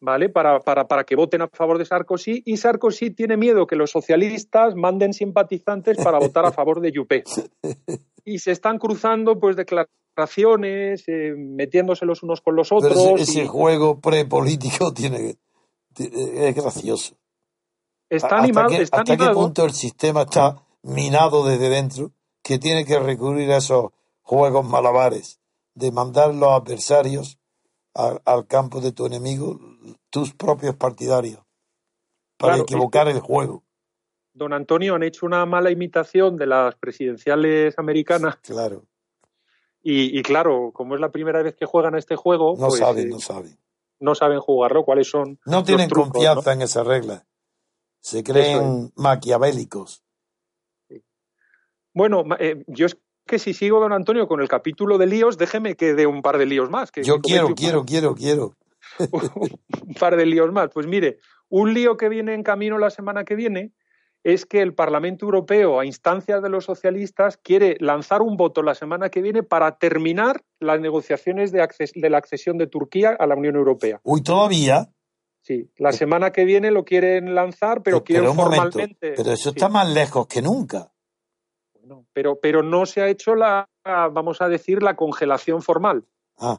¿vale? 0.00 0.28
Para, 0.28 0.58
para, 0.58 0.88
para 0.88 1.04
que 1.04 1.14
voten 1.14 1.42
a 1.42 1.48
favor 1.48 1.78
de 1.78 1.84
Sarkozy, 1.84 2.42
y 2.44 2.56
Sarkozy 2.56 3.12
tiene 3.12 3.36
miedo 3.36 3.66
que 3.68 3.76
los 3.76 3.92
socialistas 3.92 4.74
manden 4.74 5.12
simpatizantes 5.12 5.96
para 5.98 6.18
votar 6.18 6.44
a 6.44 6.50
favor 6.50 6.80
de 6.80 6.92
Juppé. 6.92 7.22
Y 8.24 8.40
se 8.40 8.50
están 8.50 8.78
cruzando 8.78 9.38
pues 9.38 9.54
declaraciones, 9.54 11.04
eh, 11.06 11.34
metiéndose 11.36 12.04
los 12.04 12.24
unos 12.24 12.40
con 12.40 12.56
los 12.56 12.68
Pero 12.70 12.78
otros. 12.78 12.96
ese, 13.20 13.22
ese 13.22 13.42
y- 13.44 13.46
juego 13.46 14.00
prepolítico 14.00 14.92
tiene, 14.94 15.36
tiene- 15.94 16.48
es 16.48 16.54
gracioso. 16.56 17.14
Está 18.10 18.26
¿Hasta 18.26 18.38
animado, 18.38 18.68
qué, 18.70 18.82
está 18.82 18.96
hasta 19.02 19.16
qué 19.16 19.30
punto 19.32 19.64
el 19.66 19.72
sistema 19.72 20.22
está 20.22 20.56
minado 20.82 21.46
desde 21.46 21.68
dentro 21.68 22.10
que 22.42 22.58
tiene 22.58 22.84
que 22.86 22.98
recurrir 22.98 23.52
a 23.52 23.58
esos 23.58 23.92
juegos 24.28 24.68
malabares 24.68 25.40
de 25.74 25.90
mandar 25.90 26.34
los 26.34 26.50
adversarios 26.50 27.38
al, 27.94 28.20
al 28.26 28.46
campo 28.46 28.82
de 28.82 28.92
tu 28.92 29.06
enemigo, 29.06 29.58
tus 30.10 30.34
propios 30.34 30.76
partidarios, 30.76 31.40
para 32.36 32.52
Claro, 32.52 32.62
equivocar 32.64 33.08
el 33.08 33.20
juego? 33.20 33.64
Don 34.34 34.52
Antonio 34.52 34.94
han 34.94 35.02
hecho 35.02 35.24
una 35.24 35.46
mala 35.46 35.70
imitación 35.70 36.36
de 36.36 36.46
las 36.46 36.74
presidenciales 36.74 37.78
americanas 37.78 38.36
Claro, 38.42 38.84
y, 39.82 40.18
y 40.18 40.22
claro, 40.22 40.72
como 40.74 40.94
es 40.94 41.00
la 41.00 41.10
primera 41.10 41.42
vez 41.42 41.56
que 41.56 41.64
juegan 41.64 41.94
a 41.94 41.98
este 41.98 42.14
juego, 42.16 42.54
no 42.58 42.68
pues, 42.68 42.80
saben, 42.80 43.06
eh, 43.06 43.10
no 43.10 43.20
saben. 43.20 43.58
no 43.98 44.14
saben 44.14 44.40
jugarlo, 44.40 44.84
cuáles 44.84 45.08
son 45.08 45.40
No 45.46 45.64
tienen 45.64 45.88
trucos, 45.88 46.12
confianza 46.12 46.52
en 46.52 46.62
esas 46.62 46.86
reglas. 46.86 47.24
Se 48.00 48.22
creen 48.22 48.92
maquiavélicos. 48.94 50.04
¿no? 50.90 50.98
Bueno, 51.94 52.24
eh, 52.38 52.62
yo 52.66 52.86
es 52.86 52.98
que 53.28 53.38
si 53.38 53.54
sigo, 53.54 53.78
don 53.78 53.92
Antonio, 53.92 54.26
con 54.26 54.40
el 54.40 54.48
capítulo 54.48 54.98
de 54.98 55.06
líos, 55.06 55.38
déjeme 55.38 55.76
que 55.76 55.94
dé 55.94 56.08
un 56.08 56.20
par 56.22 56.36
de 56.38 56.46
líos 56.46 56.68
más. 56.68 56.90
Que 56.90 57.04
Yo 57.04 57.20
quiero, 57.20 57.54
quiero, 57.54 57.84
quiero, 57.84 58.16
quiero. 58.16 58.54
un 59.86 59.94
par 59.94 60.16
de 60.16 60.26
líos 60.26 60.50
más. 60.52 60.70
Pues 60.72 60.86
mire, 60.88 61.18
un 61.48 61.72
lío 61.74 61.96
que 61.96 62.08
viene 62.08 62.34
en 62.34 62.42
camino 62.42 62.78
la 62.78 62.90
semana 62.90 63.24
que 63.24 63.36
viene 63.36 63.72
es 64.24 64.44
que 64.46 64.60
el 64.62 64.74
Parlamento 64.74 65.24
Europeo, 65.26 65.78
a 65.78 65.86
instancias 65.86 66.42
de 66.42 66.48
los 66.48 66.64
socialistas, 66.64 67.36
quiere 67.36 67.76
lanzar 67.78 68.20
un 68.20 68.36
voto 68.36 68.62
la 68.62 68.74
semana 68.74 69.10
que 69.10 69.22
viene 69.22 69.44
para 69.44 69.78
terminar 69.78 70.42
las 70.58 70.80
negociaciones 70.80 71.52
de, 71.52 71.62
acces- 71.62 71.92
de 71.94 72.10
la 72.10 72.18
accesión 72.18 72.58
de 72.58 72.66
Turquía 72.66 73.16
a 73.18 73.26
la 73.26 73.36
Unión 73.36 73.54
Europea. 73.54 74.00
Uy, 74.02 74.22
todavía. 74.22 74.88
Sí, 75.42 75.70
la 75.78 75.92
semana 75.92 76.30
que 76.32 76.44
viene 76.44 76.70
lo 76.72 76.84
quieren 76.84 77.34
lanzar, 77.34 77.82
pero 77.82 78.02
quieren 78.04 78.28
un 78.28 78.36
momento, 78.36 78.64
formalmente. 78.72 79.14
pero 79.16 79.32
eso 79.32 79.50
Sí, 79.50 79.56
está 79.56 79.68
más 79.68 79.88
lejos 79.88 80.26
que 80.26 80.42
nunca. 80.42 80.90
Bueno, 81.88 82.06
pero, 82.12 82.38
pero 82.40 82.62
no 82.62 82.86
se 82.86 83.00
ha 83.00 83.08
hecho 83.08 83.34
la, 83.34 83.68
vamos 83.84 84.40
a 84.42 84.48
decir, 84.48 84.82
la 84.82 84.96
congelación 84.96 85.62
formal. 85.62 86.04
Ah, 86.38 86.58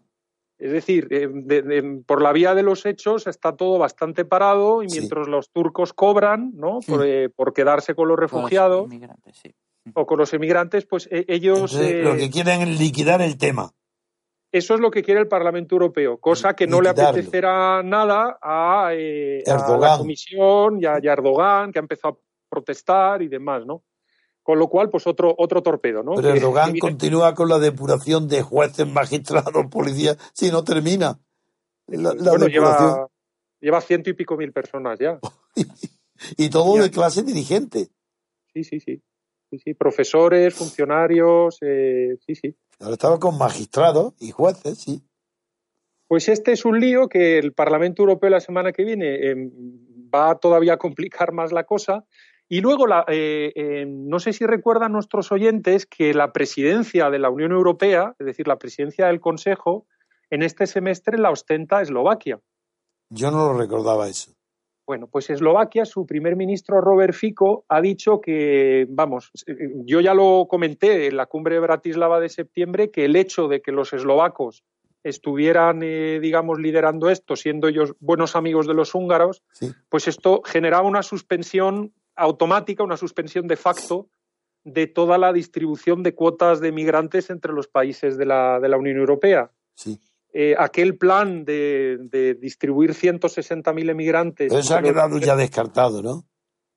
Es 0.62 0.72
decir, 0.74 1.08
eh, 1.12 1.30
de- 1.32 1.62
de- 1.62 2.02
por 2.06 2.22
la 2.22 2.34
vía 2.34 2.54
de 2.54 2.64
los 2.64 2.86
hechos 2.86 3.28
está 3.28 3.56
todo 3.56 3.78
bastante 3.78 4.26
parado 4.26 4.84
y 4.84 4.90
Sí. 4.90 5.00
mientras 5.00 5.26
los 5.30 5.50
turcos 5.52 5.94
cobran, 5.94 6.52
¿no? 6.56 6.80
Por, 6.86 7.06
eh, 7.06 7.30
por 7.30 7.54
quedarse 7.54 7.96
con 7.96 8.10
los 8.10 8.20
refugiados 8.20 8.84
inmigrantes, 8.88 9.38
sí. 9.38 9.56
o 9.96 10.06
con 10.06 10.18
los 10.18 10.34
emigrantes, 10.34 10.86
pues 10.86 11.08
eh, 11.12 11.24
ellos 11.30 11.60
entonces, 11.60 11.92
eh, 11.92 12.04
lo 12.04 12.18
que 12.18 12.30
quieren 12.30 12.62
es 12.62 12.78
liquidar 12.80 13.22
el 13.22 13.38
tema. 13.38 13.72
eso 14.52 14.74
es 14.74 14.82
lo 14.82 14.92
que 14.92 15.02
quiere 15.04 15.22
el 15.22 15.28
Parlamento 15.30 15.76
Europeo, 15.76 16.18
cosa 16.18 16.54
que 16.56 16.68
no 16.68 16.82
le 16.82 16.90
apetecerá 16.90 17.82
nada 17.84 18.38
a, 18.42 18.90
eh, 18.94 19.42
a 19.48 19.50
la 19.52 19.56
Erdogan. 19.62 19.98
Comisión 20.00 20.82
y 20.82 20.86
a, 20.88 21.00
y 21.02 21.08
a 21.08 21.14
Erdogan, 21.14 21.72
que 21.72 21.80
ha 21.80 21.82
empezado 21.84 22.16
a 22.16 22.18
protestar 22.50 23.22
y 23.22 23.28
demás, 23.30 23.66
¿no? 23.66 23.84
Con 24.50 24.58
lo 24.58 24.68
cual, 24.68 24.90
pues 24.90 25.06
otro 25.06 25.36
otro 25.38 25.62
torpedo, 25.62 26.02
¿no? 26.02 26.16
Pero 26.16 26.30
Erdogan 26.34 26.74
que- 26.74 26.80
continúa 26.80 27.36
con 27.36 27.50
la 27.50 27.60
depuración 27.60 28.28
de 28.28 28.42
jueces, 28.42 28.88
magistrados, 28.88 29.68
policías, 29.70 30.18
si 30.34 30.50
no 30.50 30.64
termina. 30.64 31.20
La, 31.86 32.16
la 32.16 32.32
bueno, 32.32 32.46
depuración. 32.46 32.50
lleva, 32.50 33.08
lleva 33.62 33.82
ciento 33.82 34.10
y 34.10 34.14
pico 34.14 34.36
mil 34.38 34.52
personas 34.52 34.98
ya. 34.98 35.20
Y 36.36 36.50
todo 36.50 36.78
Ya. 36.78 36.82
de 36.82 36.90
clase 36.90 37.22
dirigente. 37.22 37.90
Sí, 38.52 38.64
sí, 38.64 38.80
sí. 38.80 39.04
Sí, 39.52 39.60
sí. 39.64 39.74
Profesores, 39.76 40.56
funcionarios, 40.56 41.60
eh, 41.62 42.18
sí, 42.26 42.34
sí. 42.34 42.56
Ahora 42.80 42.94
estaba 42.94 43.20
con 43.20 43.38
magistrados 43.38 44.16
y 44.20 44.32
jueces, 44.32 44.80
sí. 44.80 45.04
Pues 46.08 46.28
este 46.28 46.54
es 46.54 46.66
un 46.66 46.80
lío 46.80 47.08
que 47.08 47.38
el 47.38 47.54
Parlamento 47.54 48.02
Europeo 48.02 48.32
la 48.32 48.40
semana 48.40 48.72
que 48.72 48.84
viene 48.84 49.14
eh, 49.32 49.36
va 50.12 50.40
todavía 50.40 50.74
a 50.74 50.78
complicar 50.78 51.34
más 51.34 51.52
la 51.52 51.66
cosa. 51.66 52.04
Y 52.52 52.62
luego, 52.62 52.88
la, 52.88 53.06
eh, 53.08 53.52
eh, 53.56 53.86
no 53.88 54.20
sé 54.20 54.34
si 54.34 54.46
recuerdan 54.46 54.92
nuestros 54.92 55.32
oyentes 55.32 55.86
que 55.86 56.16
la 56.16 56.32
presidencia 56.34 57.12
de 57.12 57.20
la 57.20 57.30
Unión 57.30 57.52
Europea, 57.52 58.16
es 58.18 58.26
decir, 58.26 58.48
la 58.48 58.58
presidencia 58.58 59.06
del 59.06 59.20
Consejo, 59.20 59.86
en 60.32 60.42
este 60.42 60.66
semestre 60.66 61.20
la 61.20 61.30
ostenta 61.30 61.82
Eslovaquia. 61.82 62.40
Yo 63.12 63.30
no 63.30 63.54
lo 63.54 63.58
recordaba 63.58 64.08
eso. 64.08 64.34
Bueno, 64.88 65.08
pues 65.08 65.30
Eslovaquia, 65.30 65.86
su 65.86 66.08
primer 66.08 66.36
ministro 66.36 66.82
Robert 66.82 67.14
Fico 67.14 67.64
ha 67.70 67.80
dicho 67.82 68.20
que, 68.20 68.88
vamos, 68.90 69.32
yo 69.86 70.02
ya 70.02 70.16
lo 70.16 70.48
comenté 70.50 71.06
en 71.06 71.18
la 71.18 71.28
cumbre 71.28 71.56
de 71.56 71.62
Bratislava 71.62 72.20
de 72.20 72.30
septiembre, 72.30 72.90
que 72.90 73.06
el 73.06 73.16
hecho 73.16 73.48
de 73.48 73.62
que 73.62 73.72
los 73.72 73.94
eslovacos 73.94 74.64
estuvieran, 75.04 75.82
eh, 75.84 76.20
digamos, 76.20 76.60
liderando 76.60 77.10
esto, 77.12 77.36
siendo 77.36 77.68
ellos 77.68 77.94
buenos 78.00 78.36
amigos 78.36 78.66
de 78.66 78.74
los 78.74 78.96
húngaros, 78.96 79.44
Sí. 79.52 79.72
pues 79.90 80.08
esto 80.08 80.42
generaba 80.44 80.88
una 80.88 81.04
suspensión 81.04 81.94
automática, 82.20 82.84
una 82.84 82.98
suspensión 82.98 83.48
de 83.48 83.56
facto 83.58 84.10
de 84.64 84.88
toda 84.88 85.18
la 85.18 85.32
distribución 85.34 86.04
de 86.04 86.14
cuotas 86.14 86.60
de 86.60 86.72
migrantes 86.72 87.30
entre 87.30 87.54
los 87.54 87.68
países 87.68 88.18
de 88.18 88.26
la, 88.26 88.60
de 88.60 88.70
la 88.70 88.78
Unión 88.78 88.98
Europea. 88.98 89.52
Sí. 89.74 90.00
Eh, 90.34 90.54
aquel 90.60 90.98
plan 90.98 91.44
de, 91.46 91.98
de 92.02 92.36
distribuir 92.36 92.92
160.000 92.94 93.90
emigrantes. 93.90 94.50
Pero 94.50 94.60
eso 94.60 94.76
ha 94.76 94.82
los- 94.82 94.92
quedado 94.92 95.18
ya 95.18 95.36
descartado, 95.36 96.02
¿no? 96.04 96.26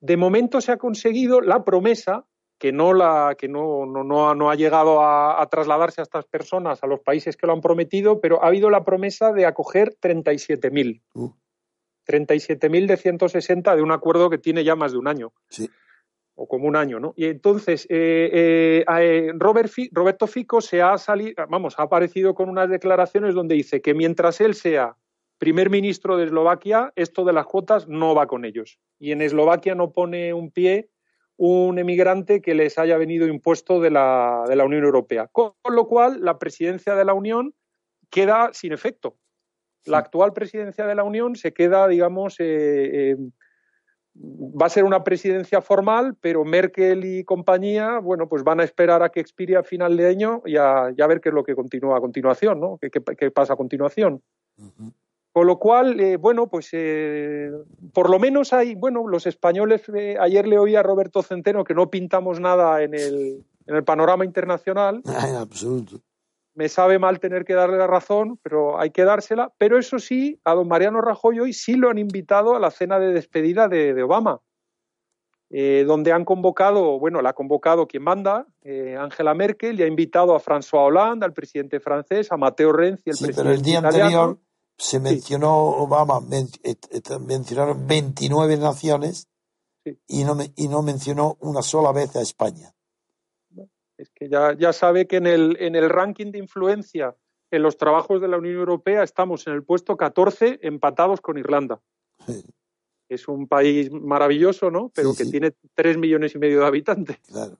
de 0.01 0.17
momento 0.17 0.61
se 0.61 0.73
ha 0.73 0.79
conseguido 0.79 1.41
la 1.41 1.65
promesa 1.65 2.25
que 2.59 2.73
no 2.73 2.93
la 2.93 3.37
que 3.39 3.47
no, 3.49 3.87
no, 3.87 4.03
no, 4.05 4.29
ha, 4.31 4.35
no 4.35 4.51
ha 4.51 4.55
llegado 4.57 5.01
a, 5.01 5.41
a 5.41 5.47
trasladarse 5.49 6.01
a 6.01 6.05
estas 6.05 6.25
personas 6.27 6.83
a 6.83 6.87
los 6.89 7.01
países 7.01 7.37
que 7.37 7.47
lo 7.47 7.53
han 7.53 7.61
prometido, 7.61 8.21
pero 8.21 8.43
ha 8.43 8.49
habido 8.49 8.69
la 8.71 8.85
promesa 8.85 9.33
de 9.33 9.47
acoger 9.47 9.97
37.000. 10.01 11.03
Uh. 11.15 11.31
37.000 12.07 12.87
de 12.87 12.97
160 12.97 13.77
de 13.77 13.83
un 13.83 13.93
acuerdo 13.93 14.31
que 14.31 14.39
tiene 14.39 14.65
ya 14.65 14.77
más 14.77 14.93
de 14.93 14.99
un 14.99 15.09
año. 15.09 15.33
Sí. 15.49 15.69
O 16.35 16.49
como 16.49 16.67
un 16.67 16.77
año, 16.77 16.99
¿no? 16.99 17.13
Y 17.17 17.27
entonces, 17.27 17.87
eh, 17.91 18.31
eh, 18.33 18.85
eh, 18.89 19.33
Robert 19.35 19.71
Roberto 19.93 20.27
Fico 20.27 20.61
se 20.61 20.81
ha 20.81 20.97
salido, 20.97 21.35
vamos, 21.49 21.79
ha 21.79 21.83
aparecido 21.83 22.35
con 22.35 22.49
unas 22.49 22.71
declaraciones 22.71 23.35
donde 23.35 23.55
dice 23.55 23.83
que 23.83 23.95
mientras 23.95 24.41
él 24.41 24.55
sea 24.55 24.97
primer 25.39 25.71
ministro 25.71 26.17
de 26.17 26.25
Eslovaquia, 26.25 26.93
esto 26.97 27.25
de 27.25 27.33
las 27.33 27.47
cuotas 27.47 27.89
no 27.89 28.15
va 28.15 28.27
con 28.27 28.45
ellos. 28.45 28.79
Y 28.99 29.13
en 29.13 29.23
Eslovaquia 29.23 29.75
no 29.75 29.93
pone 29.93 30.33
un 30.33 30.51
pie 30.51 30.89
un 31.37 31.79
emigrante 31.79 32.41
que 32.41 32.55
les 32.55 32.79
haya 32.79 32.97
venido 32.97 33.27
impuesto 33.27 33.81
de 33.81 33.91
la, 33.91 34.45
de 34.49 34.55
la 34.55 34.65
Unión 34.65 34.85
Europea. 34.85 35.29
Con 35.33 35.53
lo 35.71 35.89
cual, 35.89 36.23
la 36.23 36.39
presidencia 36.39 36.95
de 36.95 37.05
la 37.05 37.15
Unión 37.15 37.55
queda 38.11 38.51
sin 38.53 38.73
efecto. 38.73 39.17
La 39.87 39.99
actual 39.99 40.33
presidencia 40.33 40.87
de 40.87 40.95
la 40.95 41.05
Unión 41.05 41.37
se 41.37 41.53
queda, 41.53 41.89
digamos, 41.89 42.37
eh, 42.39 43.11
eh, 43.13 43.17
va 44.15 44.67
a 44.67 44.71
ser 44.71 44.85
una 44.85 45.03
presidencia 45.05 45.61
formal, 45.63 46.15
pero 46.21 46.45
Merkel 46.45 47.05
y 47.05 47.25
compañía, 47.25 47.99
bueno, 47.99 48.29
pues 48.29 48.45
van 48.45 48.61
a 48.61 48.65
esperar 48.65 49.03
a 49.03 49.09
que 49.09 49.21
expire 49.21 49.57
a 49.57 49.63
final 49.63 49.97
de 49.97 50.07
año 50.07 50.43
y 50.45 50.57
a, 50.57 50.93
y 50.97 51.01
a 51.01 51.07
ver 51.07 51.21
qué 51.21 51.31
es 51.31 51.35
lo 51.35 51.43
que 51.45 51.55
continúa 51.55 51.97
a 51.97 52.01
continuación, 52.01 52.61
¿no? 52.61 52.79
¿Qué, 52.81 52.91
qué- 52.91 53.03
qué 53.17 53.31
pasa 53.31 53.55
a 53.55 53.57
continuación? 53.57 54.23
Con 55.33 55.47
lo 55.47 55.59
cual, 55.59 55.99
eh, 55.99 56.19
bueno, 56.19 56.47
pues 56.47 56.69
eh, 56.73 57.51
por 57.95 58.11
lo 58.11 58.19
menos 58.19 58.53
hay, 58.53 58.75
bueno, 58.75 59.09
los 59.09 59.27
españoles, 59.27 59.83
eh, 59.95 60.17
ayer 60.21 60.47
le 60.47 60.59
oí 60.59 60.77
a 60.77 60.83
Roberto 60.83 61.23
Centeno 61.23 61.65
que 61.65 61.73
no 61.75 61.89
pintamos 61.89 62.39
nada 62.39 62.83
en 62.83 62.93
el, 62.93 63.43
en 63.67 63.75
el 63.77 63.83
panorama 63.83 64.27
internacional, 64.27 65.01
En 65.07 65.37
absoluto. 65.37 65.97
Me 66.55 66.69
sabe 66.69 66.99
mal 66.99 67.19
tener 67.21 67.45
que 67.45 67.55
darle 67.55 67.79
la 67.79 67.87
razón, 67.87 68.39
pero 68.43 68.79
hay 68.79 68.91
que 68.91 69.05
dársela. 69.05 69.53
Pero 69.59 69.79
eso 69.79 69.99
sí, 69.99 70.39
a 70.45 70.55
don 70.55 70.69
Mariano 70.69 71.01
Rajoy 71.01 71.41
hoy 71.41 71.53
sí 71.53 71.75
lo 71.77 71.89
han 71.91 71.99
invitado 71.99 72.55
a 72.55 72.61
la 72.61 72.71
cena 72.71 72.99
de 72.99 73.13
despedida 73.13 73.69
de, 73.69 73.95
de 73.95 74.03
Obama, 74.03 74.41
eh, 75.51 75.85
donde 75.87 76.13
han 76.13 76.25
convocado, 76.25 76.99
bueno, 76.99 77.21
la 77.21 77.31
ha 77.31 77.35
convocado 77.35 77.87
quien 77.87 78.03
manda, 78.03 78.47
eh, 78.63 78.97
Angela 78.99 79.35
Merkel, 79.35 79.79
y 79.79 79.83
ha 79.83 79.87
invitado 79.87 80.35
a 80.35 80.41
François 80.41 80.87
Hollande, 80.87 81.27
al 81.27 81.33
presidente 81.33 81.79
francés, 81.81 82.33
a 82.33 82.37
Matteo 82.37 82.73
Renzi, 82.73 83.11
el 83.11 83.17
Sí, 83.17 83.25
presidente 83.25 83.43
pero 83.43 83.55
el 83.55 83.63
día 83.63 83.79
italiano. 83.81 84.07
anterior 84.23 84.39
se 84.79 84.99
mencionó 85.01 85.55
Obama, 85.59 86.21
men- 86.21 86.49
et- 86.63 86.89
et- 86.91 87.19
mencionaron 87.21 87.87
29 87.87 88.57
naciones 88.57 89.29
Sí. 89.85 89.99
y, 90.07 90.25
no, 90.25 90.37
y 90.57 90.69
no 90.69 90.83
mencionó 90.83 91.37
una 91.41 91.61
sola 91.63 91.93
vez 91.93 92.15
a 92.17 92.23
España. 92.23 92.73
Es 93.99 94.11
que 94.11 94.29
ya, 94.29 94.55
ya 94.57 94.73
sabe 94.73 95.07
que 95.07 95.17
en 95.17 95.27
el, 95.27 95.57
en 95.61 95.77
el 95.77 95.89
ranking 95.89 96.33
de 96.33 96.39
influencia 96.39 97.15
en 97.51 97.63
los 97.63 97.77
trabajos 97.77 98.21
de 98.21 98.29
la 98.29 98.39
Unión 98.39 98.57
Europea 98.57 99.03
estamos 99.03 99.47
en 99.47 99.53
el 99.53 99.63
puesto 99.63 99.97
14, 99.97 100.61
empatados 100.63 101.21
con 101.21 101.37
Irlanda. 101.39 101.81
Sí. 102.27 102.43
Es 103.09 103.29
un 103.29 103.47
país 103.47 103.91
maravilloso, 103.93 104.71
¿no? 104.71 104.91
Pero 104.95 105.13
Sí, 105.13 105.19
que 105.19 105.25
sí. 105.27 105.31
tiene 105.33 105.53
tres 105.75 105.99
millones 105.99 106.35
y 106.35 106.39
medio 106.39 106.61
de 106.61 106.67
habitantes. 106.67 107.19
Claro. 107.29 107.59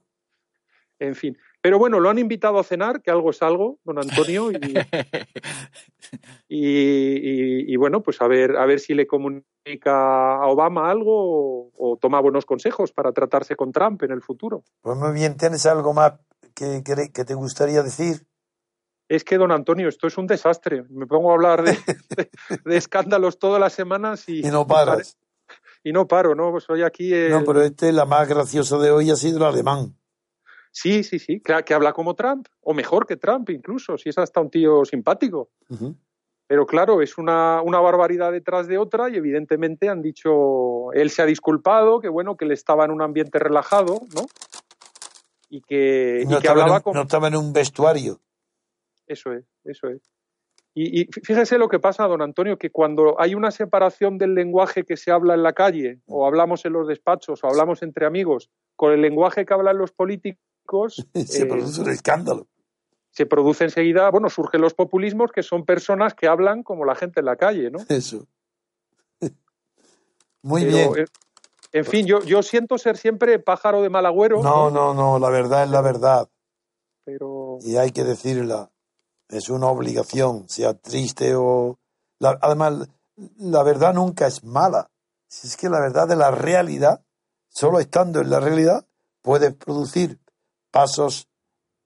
En 0.99 1.13
fin. 1.15 1.37
Pero 1.63 1.79
bueno, 1.79 2.01
lo 2.01 2.09
han 2.09 2.19
invitado 2.19 2.59
a 2.59 2.63
cenar, 2.63 3.01
que 3.01 3.09
algo 3.09 3.29
es 3.29 3.41
algo, 3.41 3.79
don 3.85 3.97
Antonio, 3.97 4.51
y, 4.51 4.55
y- 6.49 6.57
y- 6.59 7.73
y 7.73 7.75
bueno, 7.77 8.03
pues 8.03 8.21
a 8.21 8.27
ver, 8.27 8.57
a 8.57 8.65
ver 8.65 8.79
si 8.79 8.93
le 8.93 9.07
comunica 9.07 10.35
a 10.35 10.47
Obama 10.47 10.89
algo 10.91 11.13
o, 11.13 11.71
o 11.77 11.97
toma 11.97 12.19
buenos 12.19 12.45
consejos 12.45 12.91
para 12.91 13.11
tratarse 13.13 13.55
con 13.55 13.71
Trump 13.71 14.03
en 14.03 14.11
el 14.11 14.21
futuro. 14.21 14.63
Pues 14.81 14.97
muy 14.97 15.13
bien, 15.13 15.37
¿tienes 15.37 15.65
algo 15.65 15.93
más 15.93 16.13
que, 16.53 16.83
que, 16.83 17.11
que 17.13 17.25
te 17.25 17.33
gustaría 17.33 17.81
decir? 17.81 18.25
Es 19.09 19.23
que, 19.23 19.37
don 19.37 19.51
Antonio, 19.51 19.87
esto 19.89 20.07
es 20.07 20.17
un 20.17 20.27
desastre. 20.27 20.83
Me 20.89 21.05
pongo 21.07 21.31
a 21.31 21.35
hablar 21.35 21.63
de, 21.63 21.71
de- 22.17 22.29
de 22.63 22.77
escándalos 22.77 23.39
todas 23.39 23.59
las 23.59 23.73
semanas 23.73 24.27
y, 24.27 24.45
Y 24.45 24.49
no 24.51 24.67
paras. 24.67 25.17
y 25.83 25.91
no 25.93 26.07
paro, 26.07 26.35
¿no? 26.35 26.51
Pues 26.51 26.69
hoy 26.69 26.83
aquí. 26.83 27.13
el- 27.13 27.31
No, 27.31 27.43
pero 27.45 27.61
este, 27.61 27.91
la 27.91 28.05
más 28.05 28.27
graciosa 28.27 28.77
de 28.79 28.91
hoy 28.91 29.09
ha 29.11 29.15
sido 29.15 29.37
el 29.37 29.43
alemán. 29.43 29.95
Sí, 30.73 31.03
sí, 31.03 31.19
sí, 31.19 31.39
que, 31.39 31.53
que 31.63 31.73
habla 31.75 31.93
como 31.93 32.15
Trump, 32.15 32.47
o 32.61 32.73
mejor 32.73 33.05
que 33.05 33.15
Trump 33.15 33.47
incluso, 33.51 33.95
si 33.95 34.09
es 34.09 34.17
hasta 34.17 34.41
un 34.41 34.49
tío 34.49 34.83
simpático. 34.85 35.51
Pero 36.47 36.65
claro, 36.65 37.03
es 37.03 37.19
una, 37.19 37.61
una 37.61 37.79
barbaridad 37.79 38.31
detrás 38.31 38.67
de 38.67 38.79
otra 38.79 39.07
y 39.09 39.15
evidentemente 39.15 39.87
han 39.87 40.01
dicho, 40.01 40.91
él 40.93 41.11
se 41.11 41.21
ha 41.21 41.25
disculpado, 41.27 41.99
que 41.99 42.09
bueno, 42.09 42.35
que 42.35 42.45
él 42.45 42.51
estaba 42.51 42.85
en 42.85 42.91
un 42.91 43.03
ambiente 43.03 43.37
relajado, 43.37 44.01
¿no? 44.15 44.25
Y 45.47 45.61
que, 45.61 46.21
y 46.23 46.25
No, 46.25 46.31
que 46.31 46.37
estaba 46.37 46.61
en 46.61 46.63
hablaba 46.63 46.81
un, 46.83 46.93
no 46.93 47.01
estaba 47.03 47.27
en 47.27 47.35
un 47.35 47.53
vestuario. 47.53 48.19
Eso 49.05 49.31
es, 49.31 49.45
eso 49.65 49.89
es. 49.89 50.01
Y, 50.73 51.01
y 51.01 51.05
fíjese 51.05 51.59
lo 51.59 51.69
que 51.69 51.79
pasa, 51.79 52.07
don 52.07 52.23
Antonio, 52.23 52.57
que 52.57 52.71
cuando 52.71 53.21
hay 53.21 53.35
una 53.35 53.51
separación 53.51 54.17
del 54.17 54.33
lenguaje 54.33 54.85
que 54.85 54.97
se 54.97 55.11
habla 55.11 55.35
en 55.35 55.43
la 55.43 55.53
calle, 55.53 55.99
o 56.07 56.25
hablamos 56.25 56.65
en 56.65 56.73
los 56.73 56.87
despachos, 56.87 57.43
o 57.43 57.47
hablamos 57.47 57.83
entre 57.83 58.07
amigos, 58.07 58.49
con 58.75 58.91
el 58.91 59.01
lenguaje 59.01 59.45
que 59.45 59.53
hablan 59.53 59.77
los 59.77 59.91
políticos, 59.91 60.41
Se 61.13 61.43
eh, 61.43 61.45
produce 61.45 61.81
un 61.81 61.89
escándalo. 61.89 62.47
se 63.11 63.25
produce 63.25 63.63
enseguida, 63.65 64.09
bueno, 64.09 64.29
surgen 64.29 64.61
los 64.61 64.73
populismos, 64.73 65.31
que 65.31 65.43
son 65.43 65.65
personas 65.65 66.13
que 66.15 66.27
hablan 66.27 66.63
como 66.63 66.83
la 66.85 66.95
gente 66.95 67.19
en 67.19 67.25
la 67.27 67.35
calle, 67.35 67.69
¿no? 67.69 67.79
Eso. 67.89 68.25
Muy 70.41 70.63
Pero, 70.65 70.93
bien. 70.93 70.93
eh, 70.97 71.05
en 71.71 71.85
fin, 71.85 72.05
yo, 72.05 72.21
yo 72.23 72.41
siento 72.43 72.77
ser 72.77 72.97
siempre 72.97 73.39
pájaro 73.39 73.81
de 73.81 73.89
mal 73.89 74.05
agüero, 74.05 74.41
No, 74.43 74.69
no, 74.69 74.93
no, 74.93 75.19
la 75.19 75.29
verdad 75.29 75.63
es 75.63 75.69
la 75.69 75.81
verdad. 75.81 76.29
pero 77.05 77.57
Y 77.61 77.77
hay 77.77 77.91
que 77.91 78.03
decirla. 78.03 78.69
Es 79.29 79.49
una 79.49 79.67
obligación, 79.67 80.47
sea 80.49 80.73
triste 80.75 81.33
o... 81.35 81.79
la- 82.19 82.37
además, 82.41 82.87
la 83.37 83.63
verdad 83.63 83.93
nunca 83.93 84.27
es 84.27 84.43
mala. 84.43 84.89
Si 85.27 85.47
es 85.47 85.57
que 85.57 85.69
la 85.69 85.79
verdad 85.79 86.07
de 86.07 86.15
la 86.15 86.29
realidad, 86.29 87.03
solo 87.49 87.79
estando 87.79 88.21
en 88.21 88.29
la 88.29 88.39
realidad, 88.39 88.85
puedes 89.23 89.53
producir 89.55 90.19
pasos 90.73 91.27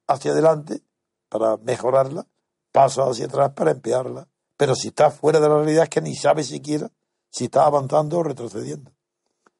hacia 0.07 0.31
adelante 0.31 0.79
para 1.27 1.57
mejorarla, 1.57 2.25
pasos 2.71 3.05
hacia 3.09 3.25
atrás 3.25 3.51
para 3.51 3.71
empeorarla. 3.71 4.27
Pero 4.55 4.75
si 4.75 4.87
estás 4.87 5.13
fuera 5.13 5.41
de 5.41 5.49
la 5.49 5.55
realidad 5.57 5.83
es 5.83 5.89
que 5.89 5.99
ni 6.01 6.15
sabes 6.15 6.47
siquiera 6.47 6.89
si 7.29 7.43
estás 7.45 7.65
avanzando 7.67 8.17
o 8.19 8.23
retrocediendo. 8.23 8.91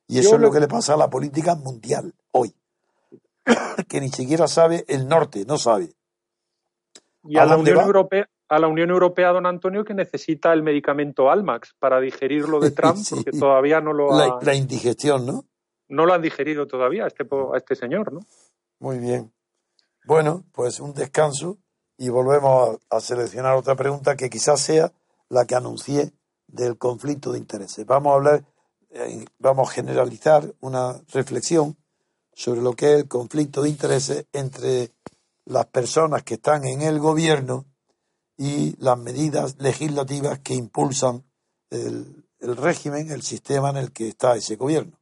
Y 0.07 0.19
eso 0.19 0.29
Yo 0.31 0.35
es 0.37 0.41
lo 0.41 0.51
que 0.51 0.61
le 0.61 0.69
pasa 0.69 0.93
a 0.93 0.97
la 0.97 1.09
política 1.09 1.55
mundial 1.55 2.13
hoy. 2.31 2.55
que 3.89 3.99
ni 3.99 4.09
siquiera 4.09 4.47
sabe 4.47 4.85
el 4.87 5.07
norte, 5.09 5.43
no 5.45 5.57
sabe. 5.57 5.91
y 7.25 7.37
¿A 7.37 7.43
a 7.43 7.45
la 7.45 7.57
Unión 7.57 7.77
va? 7.79 7.83
Europea, 7.83 8.29
a 8.47 8.59
la 8.59 8.67
Unión 8.69 8.89
Europea, 8.91 9.33
don 9.33 9.45
Antonio, 9.45 9.83
que 9.83 9.93
necesita 9.93 10.53
el 10.53 10.63
medicamento 10.63 11.29
Almax 11.29 11.75
para 11.77 11.99
digerir 11.99 12.47
lo 12.47 12.61
de 12.61 12.71
Trump, 12.79 12.95
Sí. 12.97 13.15
porque 13.15 13.31
todavía 13.37 13.81
no 13.81 13.91
lo, 13.91 14.17
La, 14.17 14.23
ha- 14.25 14.39
la 14.41 14.55
indigestión, 14.55 15.25
¿no? 15.25 15.43
no 15.89 16.05
lo 16.05 16.13
han 16.13 16.21
digerido 16.21 16.65
todavía 16.67 17.03
a 17.03 17.07
este, 17.07 17.23
a 17.23 17.57
este 17.57 17.75
señor, 17.75 18.11
¿no? 18.13 18.19
Muy 18.79 18.99
bien. 18.99 19.33
Bueno, 20.05 20.45
pues 20.53 20.79
un 20.79 20.93
descanso 20.93 21.57
y 21.97 22.09
volvemos 22.09 22.77
a, 22.89 22.99
seleccionar 23.01 23.55
otra 23.55 23.75
pregunta 23.75 24.15
que 24.15 24.29
quizás 24.29 24.61
sea 24.61 24.93
la 25.29 25.45
que 25.45 25.55
anuncié 25.55 26.13
del 26.47 26.77
conflicto 26.77 27.31
de 27.31 27.39
intereses. 27.39 27.85
Vamos 27.85 28.11
a 28.11 28.15
hablar, 28.15 28.45
eh, 28.91 29.25
vamos 29.39 29.69
a 29.69 29.73
generalizar 29.73 30.53
una 30.61 31.01
reflexión 31.11 31.75
sobre 32.33 32.61
lo 32.61 32.73
que 32.73 32.93
es 32.93 32.99
el 32.99 33.07
conflicto 33.07 33.63
de 33.63 33.69
intereses 33.69 34.27
entre 34.31 34.91
las 35.45 35.65
personas 35.65 36.23
que 36.23 36.35
están 36.35 36.65
en 36.65 36.83
el 36.83 36.99
gobierno 36.99 37.65
y 38.37 38.75
las 38.77 38.97
medidas 38.99 39.55
legislativas 39.57 40.39
que 40.39 40.53
impulsan 40.53 41.23
el, 41.71 42.27
el 42.39 42.55
régimen, 42.55 43.09
el 43.09 43.23
sistema 43.23 43.71
en 43.71 43.77
el 43.77 43.91
que 43.91 44.09
está 44.09 44.35
ese 44.35 44.55
gobierno. 44.55 44.99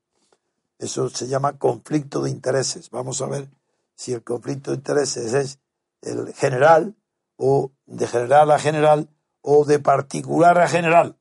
Eso 0.80 1.10
se 1.10 1.28
llama 1.28 1.58
conflicto 1.58 2.22
de 2.22 2.30
intereses. 2.30 2.90
Vamos 2.90 3.22
a 3.22 3.28
ver 3.28 3.50
si 3.96 4.14
el 4.14 4.24
conflicto 4.24 4.72
de 4.72 4.78
intereses 4.78 5.34
es 5.34 5.60
el 6.02 6.34
general 6.34 6.96
o 7.38 7.72
de 7.86 8.08
general 8.08 8.52
a 8.52 8.60
general 8.60 9.10
o 9.42 9.66
de 9.66 9.80
particular 9.80 10.58
a 10.60 10.68
general, 10.68 11.18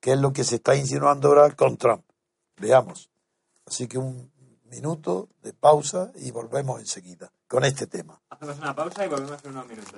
que 0.00 0.12
es 0.12 0.18
lo 0.18 0.32
que 0.32 0.44
se 0.44 0.56
está 0.56 0.76
insinuando 0.76 1.28
ahora 1.28 1.50
con 1.54 1.76
Trump. 1.76 2.04
Veamos. 2.56 3.10
Así 3.66 3.86
que 3.86 3.98
un 3.98 4.32
minuto 4.64 5.28
de 5.42 5.52
pausa 5.52 6.12
y 6.16 6.30
volvemos 6.30 6.80
enseguida 6.80 7.32
con 7.46 7.64
este 7.64 7.86
tema. 7.86 8.20
Hacemos 8.30 8.58
una 8.58 8.74
pausa 8.74 9.04
y 9.04 9.08
volvemos 9.08 9.44
en 9.44 9.50
unos 9.50 9.66
minutos. 9.66 9.94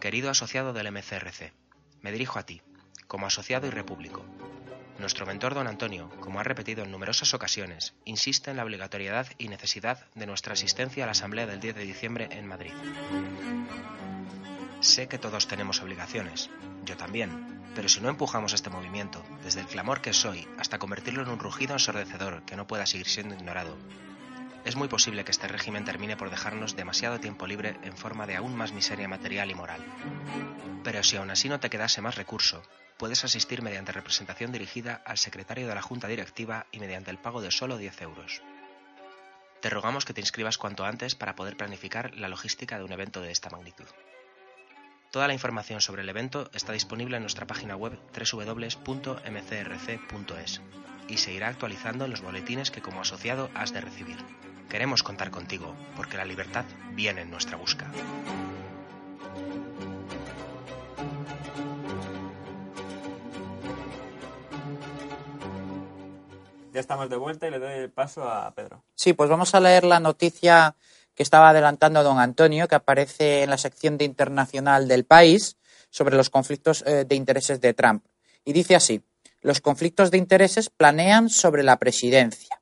Querido 0.00 0.30
asociado 0.30 0.72
del 0.72 0.90
MCRC, 0.90 1.52
me 2.00 2.12
dirijo 2.12 2.38
a 2.38 2.42
ti, 2.42 2.60
como 3.06 3.26
asociado 3.26 3.66
y 3.66 3.70
repúblico. 3.70 4.24
Nuestro 5.02 5.26
mentor 5.26 5.54
don 5.54 5.66
Antonio, 5.66 6.08
como 6.20 6.38
ha 6.38 6.44
repetido 6.44 6.84
en 6.84 6.92
numerosas 6.92 7.34
ocasiones, 7.34 7.92
insiste 8.04 8.52
en 8.52 8.56
la 8.56 8.62
obligatoriedad 8.62 9.26
y 9.36 9.48
necesidad 9.48 10.06
de 10.14 10.28
nuestra 10.28 10.52
asistencia 10.52 11.02
a 11.02 11.06
la 11.06 11.10
Asamblea 11.10 11.44
del 11.44 11.58
10 11.58 11.74
de 11.74 11.82
diciembre 11.82 12.28
en 12.30 12.46
Madrid. 12.46 12.70
Sé 14.78 15.08
que 15.08 15.18
todos 15.18 15.48
tenemos 15.48 15.80
obligaciones, 15.82 16.50
yo 16.84 16.96
también, 16.96 17.64
pero 17.74 17.88
si 17.88 18.00
no 18.00 18.10
empujamos 18.10 18.52
este 18.52 18.70
movimiento, 18.70 19.24
desde 19.42 19.62
el 19.62 19.66
clamor 19.66 20.02
que 20.02 20.12
soy 20.12 20.46
hasta 20.56 20.78
convertirlo 20.78 21.24
en 21.24 21.30
un 21.30 21.40
rugido 21.40 21.72
ensordecedor 21.72 22.44
que 22.44 22.54
no 22.54 22.68
pueda 22.68 22.86
seguir 22.86 23.08
siendo 23.08 23.34
ignorado, 23.34 23.76
es 24.64 24.76
muy 24.76 24.86
posible 24.86 25.24
que 25.24 25.32
este 25.32 25.48
régimen 25.48 25.84
termine 25.84 26.16
por 26.16 26.30
dejarnos 26.30 26.76
demasiado 26.76 27.18
tiempo 27.18 27.48
libre 27.48 27.76
en 27.82 27.96
forma 27.96 28.28
de 28.28 28.36
aún 28.36 28.54
más 28.54 28.72
miseria 28.72 29.08
material 29.08 29.50
y 29.50 29.56
moral. 29.56 29.84
Pero 30.84 31.02
si 31.02 31.16
aún 31.16 31.32
así 31.32 31.48
no 31.48 31.58
te 31.58 31.70
quedase 31.70 32.00
más 32.00 32.14
recurso, 32.14 32.62
puedes 33.02 33.24
asistir 33.24 33.62
mediante 33.62 33.90
representación 33.90 34.52
dirigida 34.52 35.02
al 35.04 35.18
secretario 35.18 35.66
de 35.66 35.74
la 35.74 35.82
Junta 35.82 36.06
Directiva 36.06 36.66
y 36.70 36.78
mediante 36.78 37.10
el 37.10 37.18
pago 37.18 37.42
de 37.42 37.50
solo 37.50 37.76
10 37.76 38.00
euros. 38.02 38.42
Te 39.60 39.70
rogamos 39.70 40.04
que 40.04 40.14
te 40.14 40.20
inscribas 40.20 40.56
cuanto 40.56 40.84
antes 40.84 41.16
para 41.16 41.34
poder 41.34 41.56
planificar 41.56 42.14
la 42.14 42.28
logística 42.28 42.78
de 42.78 42.84
un 42.84 42.92
evento 42.92 43.20
de 43.20 43.32
esta 43.32 43.50
magnitud. 43.50 43.86
Toda 45.10 45.26
la 45.26 45.32
información 45.32 45.80
sobre 45.80 46.02
el 46.02 46.10
evento 46.10 46.48
está 46.54 46.72
disponible 46.72 47.16
en 47.16 47.24
nuestra 47.24 47.44
página 47.44 47.74
web 47.74 47.98
www.mcrc.es 48.16 49.00
y 51.08 51.16
se 51.16 51.32
irá 51.32 51.48
actualizando 51.48 52.04
en 52.04 52.12
los 52.12 52.20
boletines 52.20 52.70
que 52.70 52.82
como 52.82 53.00
asociado 53.00 53.50
has 53.56 53.72
de 53.72 53.80
recibir. 53.80 54.18
Queremos 54.70 55.02
contar 55.02 55.32
contigo, 55.32 55.74
porque 55.96 56.18
la 56.18 56.24
libertad 56.24 56.66
viene 56.92 57.22
en 57.22 57.32
nuestra 57.32 57.56
busca. 57.56 57.90
Estamos 66.82 67.08
de 67.08 67.16
vuelta 67.16 67.48
y 67.48 67.50
le 67.50 67.58
doy 67.58 67.72
el 67.72 67.90
paso 67.90 68.22
a 68.24 68.54
Pedro. 68.54 68.84
Sí, 68.94 69.14
pues 69.14 69.30
vamos 69.30 69.54
a 69.54 69.60
leer 69.60 69.84
la 69.84 70.00
noticia 70.00 70.76
que 71.14 71.22
estaba 71.22 71.50
adelantando 71.50 72.02
don 72.02 72.18
Antonio, 72.18 72.68
que 72.68 72.74
aparece 72.74 73.42
en 73.42 73.50
la 73.50 73.58
sección 73.58 73.98
de 73.98 74.04
internacional 74.04 74.88
del 74.88 75.04
país 75.04 75.56
sobre 75.90 76.16
los 76.16 76.30
conflictos 76.30 76.82
eh, 76.86 77.04
de 77.06 77.14
intereses 77.14 77.60
de 77.60 77.74
Trump. 77.74 78.04
Y 78.44 78.52
dice 78.52 78.74
así, 78.74 79.02
los 79.40 79.60
conflictos 79.60 80.10
de 80.10 80.18
intereses 80.18 80.70
planean 80.70 81.28
sobre 81.28 81.62
la 81.62 81.78
presidencia. 81.78 82.61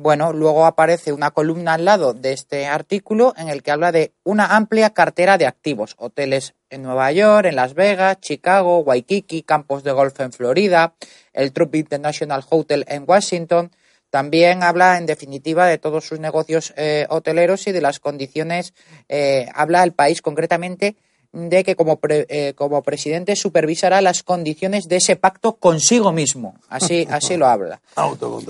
Bueno, 0.00 0.32
luego 0.32 0.64
aparece 0.64 1.12
una 1.12 1.32
columna 1.32 1.74
al 1.74 1.84
lado 1.84 2.14
de 2.14 2.32
este 2.32 2.66
artículo 2.66 3.34
en 3.36 3.48
el 3.48 3.64
que 3.64 3.72
habla 3.72 3.90
de 3.90 4.12
una 4.22 4.54
amplia 4.54 4.90
cartera 4.90 5.38
de 5.38 5.46
activos, 5.46 5.96
hoteles 5.98 6.54
en 6.70 6.84
Nueva 6.84 7.10
York, 7.10 7.46
en 7.46 7.56
Las 7.56 7.74
Vegas, 7.74 8.20
Chicago, 8.20 8.78
Waikiki, 8.78 9.42
campos 9.42 9.82
de 9.82 9.90
golf 9.90 10.20
en 10.20 10.30
Florida, 10.30 10.94
el 11.32 11.52
Trump 11.52 11.74
International 11.74 12.44
Hotel 12.48 12.84
en 12.86 13.06
Washington. 13.08 13.72
También 14.08 14.62
habla, 14.62 14.98
en 14.98 15.06
definitiva, 15.06 15.66
de 15.66 15.78
todos 15.78 16.06
sus 16.06 16.20
negocios 16.20 16.72
eh, 16.76 17.08
hoteleros 17.10 17.66
y 17.66 17.72
de 17.72 17.80
las 17.80 17.98
condiciones, 17.98 18.74
eh, 19.08 19.48
habla 19.52 19.82
el 19.82 19.94
país 19.94 20.22
concretamente 20.22 20.94
de 21.32 21.62
que 21.62 21.76
como, 21.76 21.98
eh, 22.08 22.54
como 22.56 22.82
presidente 22.82 23.36
supervisará 23.36 24.00
las 24.00 24.22
condiciones 24.22 24.88
de 24.88 24.96
ese 24.96 25.16
pacto 25.16 25.56
consigo 25.56 26.12
mismo. 26.12 26.54
Así, 26.68 27.06
así 27.10 27.36
lo 27.36 27.46
habla. 27.46 27.80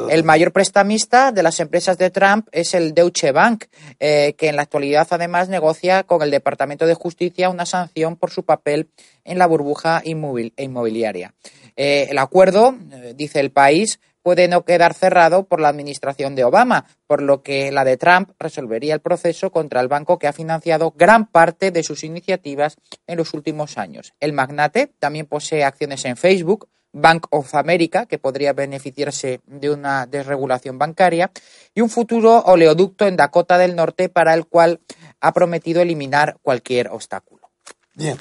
El 0.09 0.25
mayor 0.25 0.53
prestamista 0.53 1.33
de 1.33 1.43
las 1.43 1.61
empresas 1.61 1.99
de 1.99 2.11
Trump 2.11 2.49
es 2.53 2.75
el 2.75 2.95
Deutsche 2.95 3.33
Bank, 3.33 3.65
eh, 3.99 4.35
que 4.39 4.49
en 4.49 4.57
la 4.57 4.63
actualidad 4.63 5.09
además 5.11 5.49
negocia 5.49 6.05
con 6.05 6.23
el 6.23 6.31
Departamento 6.31 6.87
de 6.87 6.95
Justicia 6.95 7.51
una 7.51 7.67
sanción 7.67 8.17
por 8.17 8.31
su 8.31 8.45
papel 8.45 8.89
en 9.25 9.39
la 9.39 9.47
burbuja 9.47 10.03
inmobiliaria. 10.05 11.35
Eh, 11.77 12.09
el 12.11 12.19
acuerdo, 12.19 12.75
dice 13.15 13.41
el 13.41 13.51
país, 13.51 14.01
puede 14.29 14.47
no 14.47 14.67
quedar 14.67 14.93
cerrado 14.93 15.45
por 15.45 15.59
la 15.59 15.71
administración 15.71 16.35
de 16.35 16.45
Obama, 16.45 16.85
por 17.07 17.23
lo 17.23 17.43
que 17.43 17.73
la 17.73 17.83
de 17.83 17.97
Trump 17.97 18.33
resolvería 18.39 18.93
el 18.93 19.01
proceso 19.01 19.51
contra 19.51 19.81
el 19.81 19.89
banco 19.89 20.19
que 20.19 20.27
ha 20.27 20.35
financiado 20.35 20.93
gran 20.95 21.25
parte 21.29 21.71
de 21.71 21.83
sus 21.83 22.05
iniciativas 22.05 22.77
en 23.07 23.17
los 23.17 23.33
últimos 23.33 23.79
años. 23.79 24.13
El 24.21 24.35
magnate 24.35 24.93
también 24.99 25.25
posee 25.25 25.65
acciones 25.65 26.05
en 26.05 26.19
Facebook, 26.19 26.69
Bank 26.93 27.27
of 27.31 27.55
America, 27.55 28.05
que 28.05 28.19
podría 28.19 28.53
beneficiarse 28.53 29.41
de 29.47 29.71
una 29.71 30.05
desregulación 30.05 30.77
bancaria, 30.77 31.31
y 31.75 31.81
un 31.81 31.89
futuro 31.89 32.41
oleoducto 32.41 33.07
en 33.07 33.17
Dakota 33.17 33.57
del 33.57 33.77
Norte 33.77 34.11
para 34.11 34.35
el 34.35 34.45
cual 34.45 34.83
ha 35.23 35.33
prometido 35.33 35.81
eliminar 35.81 36.37
cualquier 36.43 36.89
obstáculo. 36.89 37.49
Bien, 37.95 38.19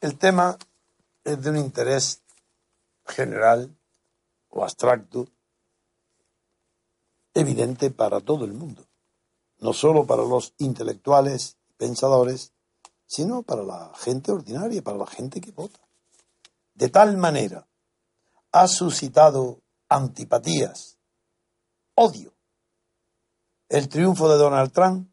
el 0.00 0.16
tema 0.16 0.56
es 1.22 1.42
de 1.42 1.50
un 1.50 1.58
interés 1.58 2.22
general 3.06 3.76
o 4.52 4.62
abstracto 4.62 5.26
evidente 7.34 7.90
para 7.90 8.20
todo 8.20 8.44
el 8.44 8.52
mundo, 8.52 8.84
no 9.58 9.72
solo 9.72 10.06
para 10.06 10.22
los 10.22 10.54
intelectuales, 10.58 11.56
pensadores, 11.78 12.52
sino 13.06 13.42
para 13.42 13.62
la 13.62 13.92
gente 13.96 14.30
ordinaria, 14.30 14.82
para 14.82 14.98
la 14.98 15.06
gente 15.06 15.40
que 15.40 15.50
vota. 15.50 15.80
De 16.74 16.88
tal 16.88 17.16
manera 17.16 17.66
ha 18.52 18.68
suscitado 18.68 19.60
antipatías, 19.88 20.98
odio, 21.94 22.34
el 23.68 23.88
triunfo 23.88 24.28
de 24.28 24.36
Donald 24.36 24.72
Trump, 24.72 25.10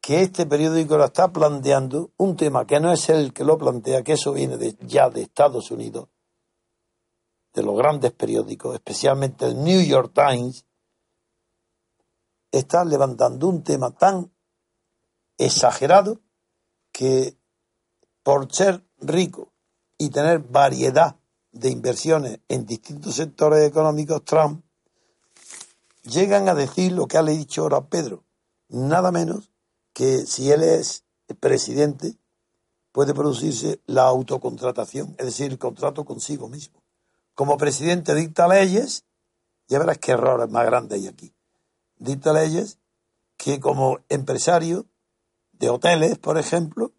que 0.00 0.22
este 0.22 0.46
periódico 0.46 0.96
lo 0.96 1.04
está 1.04 1.28
planteando 1.28 2.10
un 2.16 2.36
tema 2.36 2.66
que 2.66 2.80
no 2.80 2.90
es 2.90 3.10
el 3.10 3.34
que 3.34 3.44
lo 3.44 3.58
plantea, 3.58 4.02
que 4.02 4.14
eso 4.14 4.32
viene 4.32 4.56
de, 4.56 4.74
ya 4.80 5.10
de 5.10 5.22
Estados 5.22 5.70
Unidos, 5.70 6.08
de 7.52 7.62
los 7.62 7.76
grandes 7.76 8.12
periódicos, 8.12 8.74
especialmente 8.74 9.46
el 9.46 9.62
New 9.62 9.82
York 9.82 10.12
Times, 10.14 10.64
está 12.52 12.84
levantando 12.84 13.48
un 13.48 13.62
tema 13.62 13.90
tan 13.90 14.32
exagerado 15.38 16.20
que 16.92 17.36
por 18.22 18.52
ser 18.52 18.84
rico 18.98 19.52
y 19.98 20.10
tener 20.10 20.40
variedad 20.40 21.16
de 21.52 21.70
inversiones 21.70 22.40
en 22.48 22.66
distintos 22.66 23.14
sectores 23.16 23.66
económicos, 23.66 24.24
Trump 24.24 24.64
llegan 26.02 26.48
a 26.48 26.54
decir 26.54 26.92
lo 26.92 27.06
que 27.06 27.18
ha 27.18 27.22
dicho 27.22 27.62
ahora 27.62 27.88
Pedro, 27.88 28.24
nada 28.68 29.10
menos 29.10 29.50
que 29.92 30.26
si 30.26 30.50
él 30.50 30.62
es 30.62 31.04
presidente 31.40 32.16
puede 32.92 33.14
producirse 33.14 33.80
la 33.86 34.02
autocontratación, 34.02 35.14
es 35.18 35.26
decir, 35.26 35.50
el 35.50 35.58
contrato 35.58 36.04
consigo 36.04 36.48
mismo 36.48 36.79
como 37.40 37.56
presidente 37.56 38.14
dicta 38.14 38.46
leyes, 38.46 39.06
ya 39.66 39.78
verás 39.78 39.96
qué 39.96 40.12
errores 40.12 40.50
más 40.50 40.66
grandes 40.66 41.00
hay 41.00 41.08
aquí. 41.08 41.34
Dicta 41.96 42.34
leyes 42.34 42.80
que 43.38 43.60
como 43.60 44.00
empresario 44.10 44.84
de 45.52 45.70
hoteles, 45.70 46.18
por 46.18 46.36
ejemplo, 46.36 46.92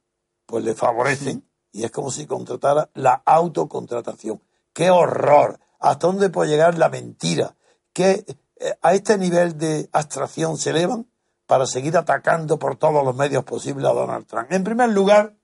pues 0.48 0.64
le 0.64 0.74
favorecen 0.74 1.48
y 1.72 1.84
es 1.84 1.92
como 1.92 2.10
si 2.10 2.26
contratara 2.26 2.90
la 2.96 3.22
autocontratación. 3.24 4.42
¡Qué 4.74 4.90
horror! 4.90 5.60
¿Hasta 5.78 6.08
dónde 6.08 6.32
puede 6.32 6.50
llegar 6.50 6.76
la 6.76 6.90
mentira? 6.90 7.56
Que 7.94 8.26
eh, 8.56 8.74
a 8.82 8.96
este 8.96 9.20
nivel 9.20 9.60
de 9.60 9.90
abstracción 9.92 10.58
se 10.58 10.72
elevan 10.72 11.08
para 11.46 11.68
seguir 11.68 11.96
atacando 11.98 12.58
por 12.58 12.78
todos 12.78 13.06
los 13.06 13.16
medios 13.16 13.44
posibles 13.44 13.86
a 13.86 13.94
Donald 13.94 14.26
Trump. 14.26 14.52
En 14.52 14.64
primer 14.64 14.90
lugar, 14.90 15.36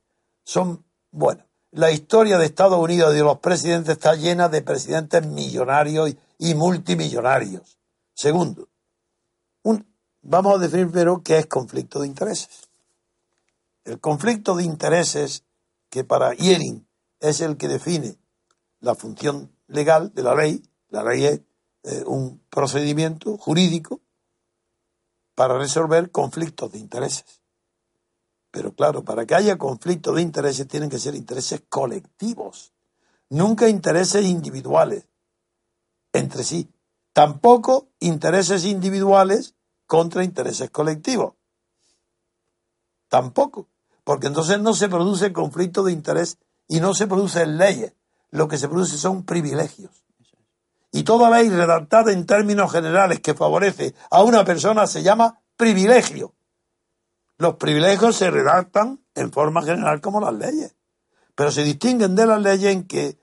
son, 0.43 0.87
bueno, 1.11 1.46
la 1.71 1.91
historia 1.91 2.37
de 2.37 2.45
Estados 2.45 2.79
Unidos 2.79 3.13
y 3.13 3.17
de 3.17 3.23
los 3.23 3.39
presidentes 3.39 3.97
está 3.97 4.15
llena 4.15 4.49
de 4.49 4.61
presidentes 4.61 5.25
millonarios 5.25 6.15
y 6.37 6.55
multimillonarios. 6.55 7.77
Segundo, 8.13 8.69
vamos 10.21 10.55
a 10.55 10.57
definir 10.59 10.87
primero 10.87 11.21
qué 11.23 11.37
es 11.37 11.45
conflicto 11.45 11.99
de 11.99 12.07
intereses. 12.07 12.69
El 13.85 13.99
conflicto 13.99 14.55
de 14.55 14.63
intereses, 14.63 15.43
que 15.89 16.03
para 16.03 16.33
Yering 16.33 16.85
es 17.19 17.41
el 17.41 17.57
que 17.57 17.67
define 17.67 18.17
la 18.81 18.95
función 18.95 19.51
legal 19.67 20.13
de 20.13 20.23
la 20.23 20.35
ley, 20.35 20.61
la 20.89 21.03
ley 21.03 21.25
es 21.25 21.41
eh, 21.83 22.03
un 22.05 22.41
procedimiento 22.49 23.37
jurídico 23.37 24.01
para 25.35 25.57
resolver 25.57 26.11
conflictos 26.11 26.71
de 26.71 26.79
intereses. 26.79 27.41
Pero 28.57 28.73
claro, 28.73 29.03
para 29.03 29.27
que 29.27 29.35
haya 29.35 29.55
conflicto 29.55 30.13
de 30.13 30.23
intereses 30.23 30.67
tienen 30.67 30.89
que 30.89 30.97
ser 30.97 31.13
intereses 31.13 31.61
colectivos, 31.69 32.73
nunca 33.29 33.69
intereses 33.69 34.25
individuales 34.25 35.05
entre 36.11 36.43
sí. 36.43 36.67
Tampoco 37.13 37.89
intereses 37.99 38.65
individuales 38.65 39.53
contra 39.85 40.23
intereses 40.23 40.71
colectivos. 40.71 41.35
Tampoco. 43.09 43.67
Porque 44.03 44.25
entonces 44.25 44.59
no 44.59 44.73
se 44.73 44.89
produce 44.89 45.31
conflicto 45.31 45.83
de 45.83 45.91
interés 45.91 46.39
y 46.67 46.79
no 46.79 46.95
se 46.95 47.05
producen 47.05 47.59
leyes. 47.59 47.93
Lo 48.31 48.47
que 48.47 48.57
se 48.57 48.67
produce 48.67 48.97
son 48.97 49.23
privilegios. 49.23 50.03
Y 50.91 51.03
toda 51.03 51.29
ley 51.29 51.47
redactada 51.49 52.11
en 52.11 52.25
términos 52.25 52.71
generales 52.71 53.19
que 53.19 53.35
favorece 53.35 53.93
a 54.09 54.23
una 54.23 54.43
persona 54.43 54.87
se 54.87 55.03
llama 55.03 55.43
privilegio. 55.55 56.33
Los 57.37 57.55
privilegios 57.55 58.15
se 58.15 58.31
redactan 58.31 58.99
en 59.13 59.31
forma 59.31 59.61
general 59.61 60.01
como 60.01 60.19
las 60.19 60.33
leyes, 60.33 60.75
pero 61.35 61.51
se 61.51 61.63
distinguen 61.63 62.15
de 62.15 62.25
las 62.25 62.41
leyes 62.41 62.73
en 62.73 62.87
que 62.87 63.19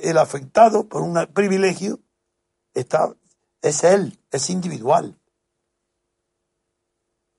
el 0.00 0.18
afectado 0.18 0.88
por 0.88 1.02
un 1.02 1.26
privilegio 1.32 2.00
está, 2.74 3.14
es 3.60 3.84
él, 3.84 4.18
es 4.30 4.50
individual. 4.50 5.16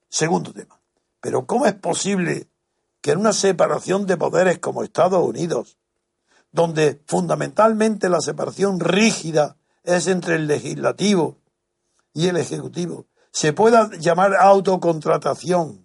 Segundo 0.10 0.54
tema. 0.54 0.80
Pero 1.20 1.46
¿cómo 1.46 1.66
es 1.66 1.74
posible 1.74 2.48
que 3.02 3.12
en 3.12 3.20
una 3.20 3.34
separación 3.34 4.06
de 4.06 4.16
poderes 4.16 4.60
como 4.60 4.84
Estados 4.84 5.26
Unidos, 5.26 5.78
donde 6.52 7.02
fundamentalmente 7.06 8.08
la 8.08 8.22
separación 8.22 8.80
rígida 8.80 9.58
es 9.84 10.08
entre 10.08 10.36
el 10.36 10.48
legislativo 10.48 11.38
y 12.14 12.28
el 12.28 12.38
ejecutivo, 12.38 13.08
se 13.32 13.52
pueda 13.52 13.90
llamar 13.98 14.36
autocontratación 14.36 15.83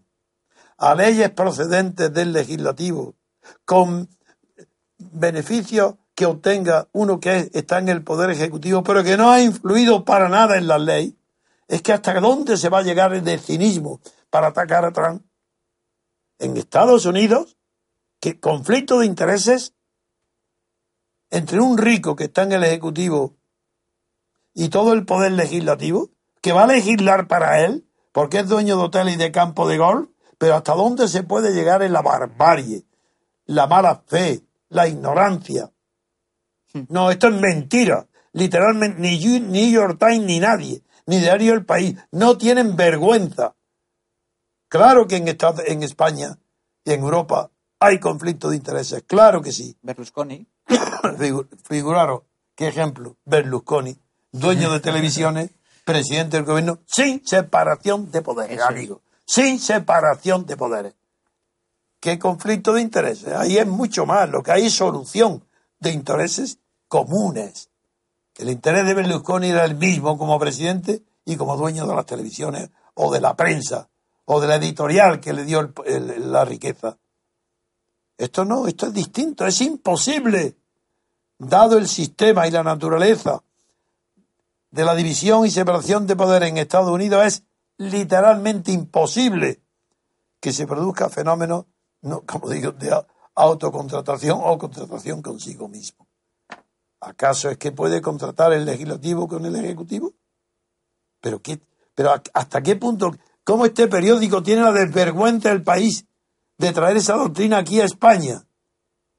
a 0.79 0.95
leyes 0.95 1.31
procedentes 1.31 2.12
del 2.12 2.33
legislativo 2.33 3.14
con 3.64 4.09
beneficios 4.99 5.97
que 6.14 6.26
obtenga 6.26 6.89
uno 6.93 7.20
que 7.20 7.51
está 7.53 7.79
en 7.79 7.89
el 7.89 8.03
poder 8.03 8.31
ejecutivo, 8.31 8.83
pero 8.83 9.05
que 9.05 9.16
no 9.16 9.31
ha 9.31 9.41
influido 9.41 10.05
para 10.05 10.29
nada 10.29 10.57
en 10.57 10.66
la 10.66 10.79
ley, 10.79 11.16
es 11.68 11.83
que 11.83 11.93
hasta 11.93 12.18
dónde 12.20 12.57
se 12.57 12.68
va 12.68 12.79
a 12.79 12.83
llegar 12.83 13.12
el 13.12 13.41
cinismo 13.41 14.01
para 14.31 14.49
atacar 14.49 14.85
a 14.85 14.93
Trump. 14.93 15.22
En 16.39 16.57
Estados 16.57 17.07
Unidos, 17.07 17.57
que 18.20 18.41
conflicto 18.41 19.01
de 19.01 19.07
intereses 19.07 19.74
entre 21.31 21.61
un 21.61 21.79
rico 21.79 22.16
que 22.16 22.24
está 22.24 22.43
en 22.43 22.53
el 22.53 22.64
ejecutivo 22.64 23.37
y 24.55 24.70
todo 24.70 24.93
el 24.93 25.05
poder 25.05 25.33
legislativo, 25.33 26.11
que 26.41 26.53
va 26.53 26.64
a 26.64 26.68
legislar 26.68 27.29
para 27.29 27.64
él, 27.64 27.87
porque 28.12 28.41
es 28.41 28.49
dueño 28.49 28.76
de 28.76 28.83
hotel 28.83 29.09
y 29.11 29.16
de 29.16 29.31
campo 29.31 29.68
de 29.68 29.79
golf, 29.79 30.09
pero 30.39 30.55
hasta 30.55 30.74
dónde 30.74 31.09
se 31.09 31.24
puede 31.24 31.53
llegar 31.53 31.82
en 31.82 31.93
la 31.93 32.03
barbarie, 32.03 32.84
la 33.47 33.66
mala 33.66 34.03
fe, 34.07 34.43
la 34.70 34.89
ignorancia, 34.89 35.70
no, 36.89 37.11
esto 37.11 37.28
es 37.28 37.41
mentira. 37.41 38.07
Literalmente, 38.32 39.01
ni 39.01 39.18
New 39.41 39.70
York 39.70 39.99
Times 39.99 40.26
ni 40.26 40.39
nadie, 40.39 40.82
ni 41.07 41.18
Diario 41.18 41.55
El 41.55 41.64
País, 41.64 41.97
no 42.12 42.36
tienen 42.36 42.76
vergüenza. 42.76 43.55
Claro 44.68 45.07
que 45.07 45.16
en, 45.16 45.28
en 45.28 45.82
España 45.82 46.39
y 46.84 46.93
en 46.93 47.01
Europa 47.01 47.51
hay 47.80 47.99
conflicto 47.99 48.51
de 48.51 48.57
intereses, 48.57 49.03
claro 49.07 49.41
que 49.41 49.53
sí. 49.53 49.76
Berlusconi. 49.82 50.47
figuraros, 51.64 52.22
qué 52.55 52.68
ejemplo, 52.68 53.16
Berlusconi, 53.24 53.97
dueño 54.30 54.70
de 54.70 54.80
televisiones, 54.80 55.51
presidente 55.84 56.36
del 56.36 56.45
gobierno, 56.45 56.80
sin 56.86 57.26
separación 57.26 58.11
de 58.11 58.20
poderes, 58.20 58.61
amigo. 58.61 59.01
Sin 59.29 59.61
separación 59.61 60.47
de 60.47 60.57
poderes. 60.57 60.95
¿Qué 62.01 62.18
conflicto 62.18 62.72
de 62.72 62.81
intereses? 62.81 63.35
Ahí 63.35 63.59
es 63.59 63.66
mucho 63.66 64.07
más, 64.07 64.26
lo 64.31 64.43
que 64.43 64.53
hay 64.53 64.66
es 64.66 64.72
solución 64.72 65.45
de 65.81 65.91
intereses 65.91 66.61
comunes. 66.89 67.68
El 68.39 68.49
interés 68.49 68.87
de 68.87 68.95
Berlusconi 68.95 69.51
era 69.51 69.66
el 69.66 69.74
mismo 69.74 70.16
como 70.16 70.39
presidente 70.39 71.03
y 71.26 71.37
como 71.37 71.59
dueño 71.59 71.87
de 71.87 71.95
las 71.95 72.07
televisiones 72.07 72.70
o 72.95 73.12
de 73.12 73.20
la 73.20 73.37
prensa 73.37 73.91
o 74.24 74.41
de 74.41 74.49
la 74.49 74.57
editorial 74.57 75.20
que 75.20 75.35
le 75.35 75.45
dio 75.45 75.74
la 75.85 76.47
riqueza. 76.47 76.97
Esto 78.16 78.47
no, 78.47 78.66
esto 78.66 78.87
es 78.87 78.95
distinto, 78.95 79.47
es 79.47 79.61
imposible, 79.61 80.57
dado 81.37 81.76
el 81.76 81.87
sistema 81.87 82.49
y 82.49 82.51
la 82.51 82.62
naturaleza 82.62 83.43
de 84.70 84.85
la 84.87 84.95
división 84.95 85.45
y 85.45 85.51
separación 85.51 86.07
de 86.07 86.16
poder 86.16 86.45
en 86.45 86.57
Estados 86.57 86.91
Unidos, 86.91 87.26
es 87.26 87.43
literalmente 87.79 88.72
imposible 88.72 89.62
que 90.41 90.53
se 90.53 90.66
produzca 90.66 91.09
fenómenos, 91.09 91.66
no, 92.03 92.22
como 92.26 92.51
digo, 92.51 92.72
de 92.72 92.95
autocontratación 93.35 94.39
o 94.43 94.59
contratación 94.59 95.22
consigo 95.22 95.68
mismo. 95.68 96.07
¿Acaso 97.01 97.49
es 97.49 97.57
que 97.57 97.72
puede 97.72 98.03
contratar 98.03 98.53
el 98.53 98.64
legislativo 98.64 99.29
con 99.29 99.47
el 99.47 99.57
ejecutivo? 99.57 100.12
¿Pero, 101.20 101.41
qué, 101.41 101.61
pero 101.95 102.12
hasta 102.35 102.62
qué 102.62 102.76
punto? 102.76 103.16
¿Cómo 103.45 103.64
este 103.64 103.87
periódico 103.87 104.43
tiene 104.43 104.62
la 104.62 104.72
desvergüenza 104.72 105.51
del 105.51 105.62
país 105.62 106.07
de 106.59 106.72
traer 106.72 106.97
esa 106.97 107.14
doctrina 107.14 107.59
aquí 107.59 107.81
a 107.81 107.85
España? 107.85 108.45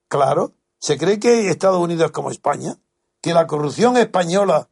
Claro, 0.09 0.53
se 0.77 0.97
cree 0.97 1.19
que 1.19 1.49
Estados 1.49 1.79
Unidos 1.79 2.07
es 2.07 2.11
como 2.11 2.31
España, 2.31 2.77
que 3.21 3.33
la 3.33 3.47
corrupción 3.47 3.97
española 3.97 4.69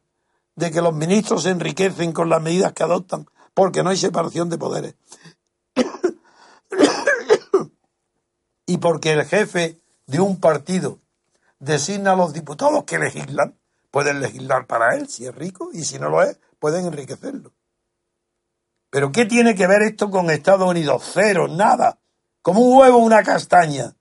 de 0.56 0.70
que 0.70 0.82
los 0.82 0.94
ministros 0.94 1.44
se 1.44 1.50
enriquecen 1.50 2.12
con 2.12 2.28
las 2.28 2.42
medidas 2.42 2.72
que 2.72 2.82
adoptan 2.82 3.26
porque 3.58 3.82
no 3.82 3.90
hay 3.90 3.96
separación 3.96 4.48
de 4.50 4.56
poderes 4.56 4.94
y 8.66 8.78
porque 8.78 9.10
el 9.10 9.24
jefe 9.24 9.82
de 10.06 10.20
un 10.20 10.38
partido 10.38 11.00
designa 11.58 12.12
a 12.12 12.16
los 12.16 12.32
diputados 12.32 12.84
que 12.84 13.00
legislan, 13.00 13.58
pueden 13.90 14.20
legislar 14.20 14.68
para 14.68 14.94
él 14.94 15.08
si 15.08 15.26
es 15.26 15.34
rico 15.34 15.70
y 15.72 15.82
si 15.82 15.98
no 15.98 16.08
lo 16.08 16.22
es, 16.22 16.38
pueden 16.60 16.86
enriquecerlo. 16.86 17.52
Pero 18.90 19.10
¿qué 19.10 19.24
tiene 19.24 19.56
que 19.56 19.66
ver 19.66 19.82
esto 19.82 20.08
con 20.08 20.30
Estados 20.30 20.70
Unidos? 20.70 21.02
Cero, 21.12 21.48
nada. 21.48 21.98
Como 22.42 22.60
un 22.60 22.78
huevo 22.78 22.98
una 22.98 23.24
castaña. 23.24 23.96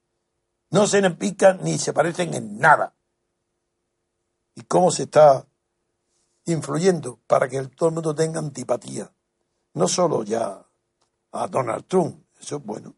No 0.69 0.85
se 0.85 1.01
pican 1.09 1.63
ni 1.63 1.79
se 1.79 1.93
parecen 1.93 2.35
en 2.35 2.59
nada. 2.59 2.93
¿Y 4.53 4.61
cómo 4.65 4.91
se 4.91 5.03
está 5.03 5.47
influyendo 6.45 7.19
para 7.25 7.49
que 7.49 7.65
todo 7.69 7.89
el 7.89 7.95
mundo 7.95 8.13
tenga 8.13 8.37
antipatía? 8.37 9.11
No 9.77 9.87
solo 9.87 10.23
ya 10.23 10.59
a 11.33 11.47
Donald 11.47 11.85
Trump, 11.85 12.25
eso 12.41 12.55
es 12.55 12.63
bueno, 12.63 12.95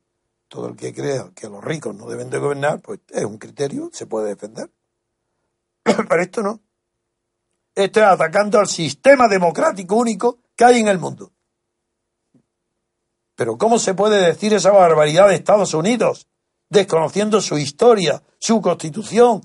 todo 0.47 0.69
el 0.69 0.77
que 0.77 0.93
crea 0.93 1.29
que 1.35 1.49
los 1.49 1.61
ricos 1.61 1.93
no 1.93 2.07
deben 2.07 2.29
de 2.29 2.37
gobernar, 2.37 2.79
pues 2.79 3.01
es 3.09 3.25
un 3.25 3.37
criterio, 3.37 3.89
se 3.91 4.05
puede 4.05 4.29
defender. 4.29 4.71
Pero 5.83 6.21
esto 6.21 6.41
no. 6.41 6.61
Esto 7.75 7.99
es 7.99 8.05
atacando 8.05 8.59
al 8.59 8.67
sistema 8.67 9.27
democrático 9.27 9.97
único 9.97 10.39
que 10.55 10.63
hay 10.63 10.79
en 10.79 10.87
el 10.87 10.99
mundo. 10.99 11.33
Pero 13.35 13.57
¿cómo 13.57 13.77
se 13.77 13.93
puede 13.93 14.25
decir 14.25 14.53
esa 14.53 14.71
barbaridad 14.71 15.27
de 15.27 15.35
Estados 15.35 15.73
Unidos, 15.73 16.29
desconociendo 16.69 17.41
su 17.41 17.57
historia, 17.57 18.23
su 18.37 18.61
constitución, 18.61 19.41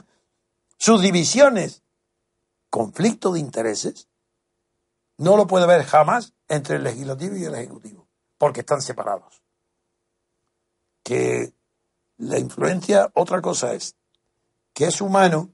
sus 0.79 1.03
divisiones? 1.03 1.83
¿Conflicto 2.71 3.33
de 3.33 3.41
intereses? 3.41 4.07
No 5.19 5.37
lo 5.37 5.47
puede 5.47 5.65
haber 5.65 5.85
jamás 5.85 6.35
entre 6.49 6.77
el 6.77 6.85
legislativo 6.85 7.37
y 7.37 7.45
el 7.45 7.55
ejecutivo, 7.55 8.09
porque 8.39 8.61
están 8.61 8.83
separados 8.83 9.45
que 11.05 11.53
la 12.17 12.39
influencia, 12.39 13.11
otra 13.15 13.41
cosa 13.41 13.75
es 13.75 13.95
que 14.73 14.87
es 14.87 15.01
humano 15.01 15.51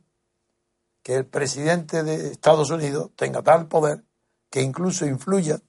que 1.03 1.17
el 1.17 1.27
presidente 1.27 2.03
de 2.03 2.31
Estados 2.31 2.71
Unidos 2.71 3.11
tenga 3.17 3.43
tal 3.43 3.67
poder 3.67 4.05
que 4.49 4.63
incluso 4.63 5.07
influya 5.07 5.61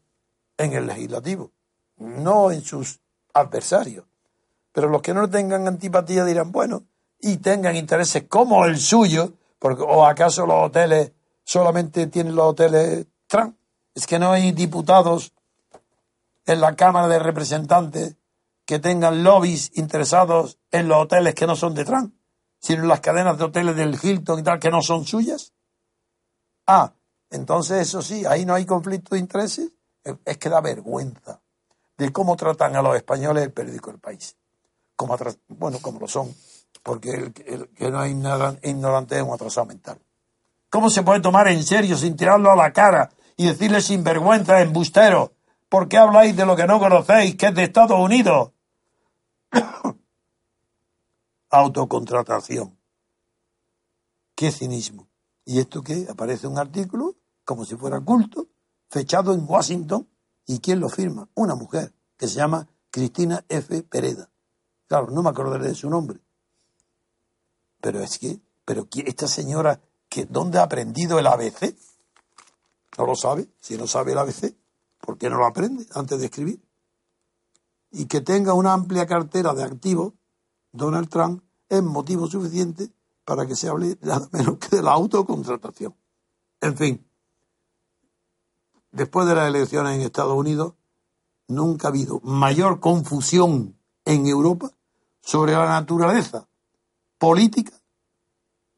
en 0.58 0.74
el 0.74 0.86
legislativo, 0.86 1.52
no 1.98 2.52
en 2.52 2.62
sus 2.62 3.02
adversarios. 3.34 4.06
Pero 4.72 4.88
los 4.89 5.02
que 5.02 5.14
no 5.14 5.30
tengan 5.30 5.68
antipatía 5.68 6.24
dirán, 6.24 6.52
bueno, 6.52 6.84
y 7.20 7.38
tengan 7.38 7.76
intereses 7.76 8.26
como 8.28 8.66
el 8.66 8.78
suyo, 8.78 9.34
porque 9.60 9.84
o 9.84 10.06
acaso 10.06 10.46
los 10.46 10.68
hoteles 10.68 11.12
solamente 11.44 12.08
tienen 12.08 12.36
los 12.36 12.48
hoteles 12.48 13.08
Trump, 13.28 13.58
es 13.96 14.08
que 14.08 14.20
no 14.20 14.32
hay 14.32 14.52
diputados 14.52 15.34
en 16.46 16.62
la 16.62 16.76
Cámara 16.76 17.08
de 17.08 17.20
Representantes 17.20 18.16
que 18.66 18.80
tengan 18.80 19.24
lobbies 19.24 19.72
interesados 19.76 20.58
en 20.72 20.88
los 20.88 20.98
hoteles 21.00 21.36
que 21.36 21.48
no 21.48 21.56
son 21.56 21.74
de 21.74 21.86
Trump, 21.86 22.14
sino 22.60 22.84
en 22.84 22.88
las 22.88 23.02
cadenas 23.02 23.38
de 23.38 23.46
hoteles 23.46 23.76
del 23.76 23.98
Hilton 24.02 24.39
y 24.39 24.44
tal 24.44 24.60
que 24.60 24.70
no 24.70 24.82
son 24.82 25.06
suyas. 25.06 25.54
Ah, 26.68 26.94
entonces 27.30 27.82
eso 27.82 28.02
sí, 28.02 28.26
ahí 28.26 28.46
no 28.46 28.54
hay 28.54 28.66
conflicto 28.66 29.16
de 29.16 29.20
intereses. 29.20 29.72
Es 30.26 30.38
que 30.38 30.50
da 30.50 30.62
vergüenza 30.62 31.42
de 31.98 32.12
cómo 32.12 32.36
tratan 32.36 32.76
a 32.76 32.82
los 32.82 32.96
españoles 32.96 33.44
el 33.44 33.52
periódico 33.52 33.92
El 33.92 34.00
País. 34.00 34.36
Como 34.96 35.18
bueno, 35.50 35.80
como 35.82 36.00
lo 36.00 36.08
son, 36.08 36.34
porque 36.82 37.12
el, 37.12 37.34
que 37.34 37.92
no 37.92 38.00
hay 38.00 38.12
ignorante 38.12 39.18
es 39.18 39.24
un 39.24 39.34
atrasado 39.34 39.68
mental. 39.68 40.00
¿Cómo 40.70 40.89
se 40.89 41.04
puede 41.04 41.20
tomar 41.20 41.48
en 41.50 41.64
serio 41.64 41.98
sin 41.98 42.16
tirarlo 42.16 42.52
a 42.52 42.56
la 42.56 42.72
cara 42.72 43.12
y 43.42 43.48
decirle 43.48 43.82
sin 43.82 44.04
vergüenza, 44.04 44.62
embustero, 44.62 45.34
¿Por 45.72 45.88
qué 45.88 45.98
habláis 45.98 46.36
de 46.36 46.46
lo 46.46 46.54
que 46.58 46.68
no 46.68 46.80
conocéis, 46.80 47.38
que 47.38 47.46
es 47.46 47.56
de 47.56 47.64
Estados 47.64 47.98
Unidos? 47.98 48.52
Autocontratación. 51.50 52.78
Qué 54.36 54.52
cinismo. 54.52 55.08
¿Y 55.46 55.60
esto 55.60 55.82
qué? 55.82 56.08
Aparece 56.10 56.46
un 56.48 56.58
artículo, 56.58 57.16
como 57.46 57.64
si 57.64 57.78
fuera 57.78 58.02
culto, 58.02 58.50
fechado 58.89 59.34
en 59.34 59.46
Washington. 59.48 60.10
¿Y 60.46 60.60
quién 60.60 60.82
lo 60.82 60.89
firma? 60.89 61.30
Una 61.36 61.56
mujer, 61.56 61.94
que 62.18 62.28
se 62.28 62.36
llama 62.36 62.68
Cristina 62.89 63.46
F. 63.48 63.84
Pereda. 63.84 64.30
Claro, 64.89 65.08
no 65.10 65.24
me 65.24 65.30
acordaré 65.30 65.70
de 65.70 65.76
su 65.76 65.89
nombre. 65.89 66.20
Pero 67.80 68.02
es 68.02 68.20
que, 68.20 68.42
pero 68.66 68.89
esta 69.06 69.30
señora, 69.30 69.80
que, 70.10 70.26
¿dónde 70.26 70.60
ha 70.60 70.64
aprendido 70.64 71.18
el 71.18 71.28
ABC? 71.28 71.78
No 72.98 73.06
lo 73.06 73.16
sabe. 73.16 73.50
Si 73.60 73.78
no 73.78 73.88
sabe 73.88 74.12
el 74.12 74.18
ABC, 74.18 74.56
¿por 75.00 75.18
qué 75.18 75.30
no 75.30 75.38
lo 75.38 75.46
aprende 75.46 75.86
antes 75.94 76.20
de 76.20 76.26
escribir? 76.26 76.62
Y 77.92 78.06
que 78.06 78.22
tenga 78.22 78.54
una 78.54 78.74
amplia 78.74 79.06
cartera 79.06 79.54
de 79.54 79.64
activos, 79.64 80.14
Donald 80.72 81.10
Trump, 81.10 81.44
es 81.70 81.82
motivo 81.84 82.28
suficiente 82.28 82.92
para 83.26 83.46
que 83.46 83.56
se 83.56 83.70
hable 83.70 83.98
nada 84.02 84.28
menos 84.32 84.58
que 84.58 84.76
de 84.76 84.84
la 84.84 84.92
autocontratación. 84.92 85.96
En 86.60 86.78
fin, 86.78 87.08
después 88.92 89.28
de 89.28 89.36
las 89.36 89.48
elecciones 89.48 89.96
en 89.96 90.02
Estados 90.02 90.34
Unidos, 90.34 90.74
nunca 91.48 91.88
ha 91.88 91.92
habido 91.92 92.20
mayor 92.22 92.80
confusión 92.80 93.78
en 94.06 94.28
Europa 94.28 94.72
sobre 95.22 95.54
la 95.54 95.66
naturaleza 95.68 96.48
política 97.18 97.74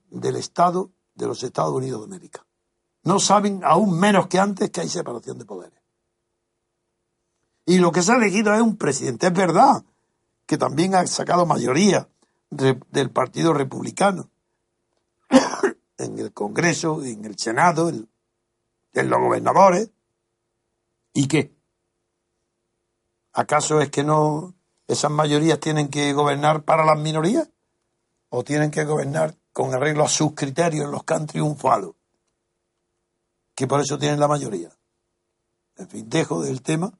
del 0.09 0.36
Estado 0.36 0.91
de 1.16 1.28
los 1.28 1.41
Estados 1.43 1.74
Unidos 1.74 2.01
de 2.01 2.05
América. 2.05 2.42
No 3.03 3.19
saben 3.19 3.61
aún 3.63 3.99
menos 3.99 4.27
que 4.27 4.39
antes 4.39 4.69
que 4.71 4.81
hay 4.81 4.89
separación 4.89 5.37
de 5.37 5.45
poderes. 5.45 5.79
Y 7.65 7.77
lo 7.77 7.91
que 7.91 8.01
se 8.01 8.11
ha 8.11 8.15
elegido 8.15 8.53
es 8.53 8.61
un 8.61 8.77
presidente. 8.77 9.27
Es 9.27 9.33
verdad 9.33 9.83
que 10.45 10.57
también 10.57 10.95
ha 10.95 11.05
sacado 11.07 11.45
mayoría 11.45 12.07
del 12.49 13.09
Partido 13.09 13.53
Republicano 13.53 14.29
en 15.97 16.19
el 16.19 16.31
Congreso, 16.33 17.03
en 17.03 17.25
el 17.25 17.37
Senado, 17.37 17.89
en, 17.89 18.07
los 18.93 19.19
gobernadores. 19.19 19.89
¿Y 21.13 21.27
qué? 21.27 21.53
¿Acaso 23.33 23.81
es 23.81 23.89
que 23.89 24.03
no 24.03 24.53
esas 24.87 25.11
mayorías 25.11 25.59
tienen 25.59 25.87
que 25.87 26.13
gobernar 26.13 26.63
para 26.63 26.85
las 26.85 26.99
minorías? 26.99 27.49
¿O 28.29 28.43
tienen 28.43 28.71
que 28.71 28.83
gobernar 28.83 29.35
con 29.51 29.73
arreglo 29.73 30.03
a 30.03 30.09
sus 30.09 30.33
criterios, 30.33 30.89
los 30.89 31.03
que 31.03 31.13
han 31.13 31.27
triunfado? 31.27 31.95
Que 33.55 33.67
por 33.67 33.81
eso 33.81 33.97
tienen 33.97 34.19
la 34.19 34.27
mayoría. 34.27 34.69
En 35.77 35.87
fin, 35.87 36.09
dejo 36.09 36.41
del 36.41 36.61
tema 36.61 36.97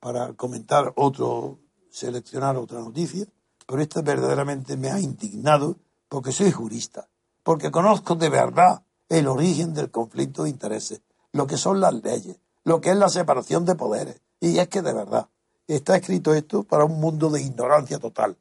para 0.00 0.32
comentar 0.34 0.92
otro, 0.96 1.58
seleccionar 1.90 2.56
otra 2.56 2.80
noticia, 2.80 3.26
pero 3.66 3.82
esta 3.82 4.02
verdaderamente 4.02 4.76
me 4.76 4.90
ha 4.90 5.00
indignado 5.00 5.76
porque 6.08 6.32
soy 6.32 6.52
jurista 6.52 7.08
porque 7.46 7.70
conozco 7.70 8.16
de 8.16 8.28
verdad 8.28 8.82
el 9.08 9.28
origen 9.28 9.72
del 9.72 9.92
conflicto 9.92 10.42
de 10.42 10.50
intereses, 10.50 11.00
lo 11.30 11.46
que 11.46 11.56
son 11.56 11.80
las 11.80 11.94
leyes, 11.94 12.40
lo 12.64 12.80
que 12.80 12.90
es 12.90 12.96
la 12.96 13.08
separación 13.08 13.64
de 13.64 13.76
poderes. 13.76 14.20
Y 14.40 14.58
es 14.58 14.66
que 14.66 14.82
de 14.82 14.92
verdad 14.92 15.28
está 15.68 15.94
escrito 15.94 16.34
esto 16.34 16.64
para 16.64 16.84
un 16.84 16.98
mundo 16.98 17.30
de 17.30 17.42
ignorancia 17.42 18.00
total. 18.00 18.36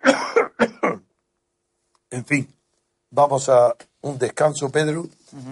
en 2.10 2.24
fin, 2.24 2.54
vamos 3.10 3.48
a 3.48 3.74
un 4.04 4.18
descanso, 4.18 4.70
Pedro, 4.70 5.06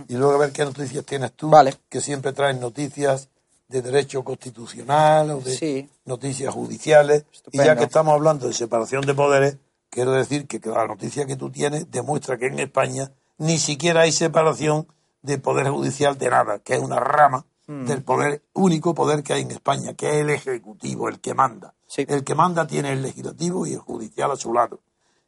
y 0.09 0.15
luego 0.15 0.35
a 0.35 0.39
ver 0.39 0.53
qué 0.53 0.65
noticias 0.65 1.05
tienes 1.05 1.33
tú, 1.33 1.51
vale. 1.51 1.75
que 1.89 2.01
siempre 2.01 2.33
traes 2.33 2.59
noticias 2.59 3.29
de 3.69 3.83
derecho 3.83 4.23
constitucional 4.23 5.31
o 5.31 5.41
de 5.41 5.89
noticias 6.05 6.53
judiciales. 6.53 7.25
Y 7.51 7.59
ya 7.59 7.77
que 7.77 7.85
estamos 7.85 8.15
hablando 8.15 8.47
de 8.47 8.53
separación 8.53 9.05
de 9.07 9.15
poderes, 9.15 9.57
Quiero 9.93 10.13
decir 10.13 10.47
que 10.47 10.59
la 10.71 10.87
noticia 10.87 11.27
que 11.27 11.37
tú 11.37 11.51
tienes 11.51 11.91
demuestra 11.91 12.39
que 12.39 12.47
en 12.47 12.59
España 12.59 13.13
ni 13.37 13.59
siquiera 13.59 14.01
hay 14.01 14.13
separación 14.13 14.87
de 15.21 15.37
poder 15.37 15.69
judicial 15.69 16.17
de 16.17 16.31
nada, 16.31 16.61
que 16.61 16.73
es 16.73 16.81
una 16.81 16.99
rama 16.99 17.45
mm. 17.67 17.85
del 17.85 18.03
poder, 18.03 18.43
único 18.55 18.95
poder 18.95 19.23
que 19.23 19.35
hay 19.35 19.43
en 19.43 19.51
España, 19.51 19.93
que 19.93 20.09
es 20.09 20.15
el 20.15 20.31
ejecutivo, 20.31 21.11
el 21.11 21.21
que 21.21 21.35
manda. 21.35 21.75
El 21.95 22.25
que 22.25 22.35
manda 22.35 22.67
tiene 22.67 22.95
el 22.95 23.03
legislativo 23.03 23.67
y 23.67 23.75
el 23.75 23.81
judicial 23.81 24.31
a 24.31 24.37
su 24.37 24.55
lado. 24.55 24.81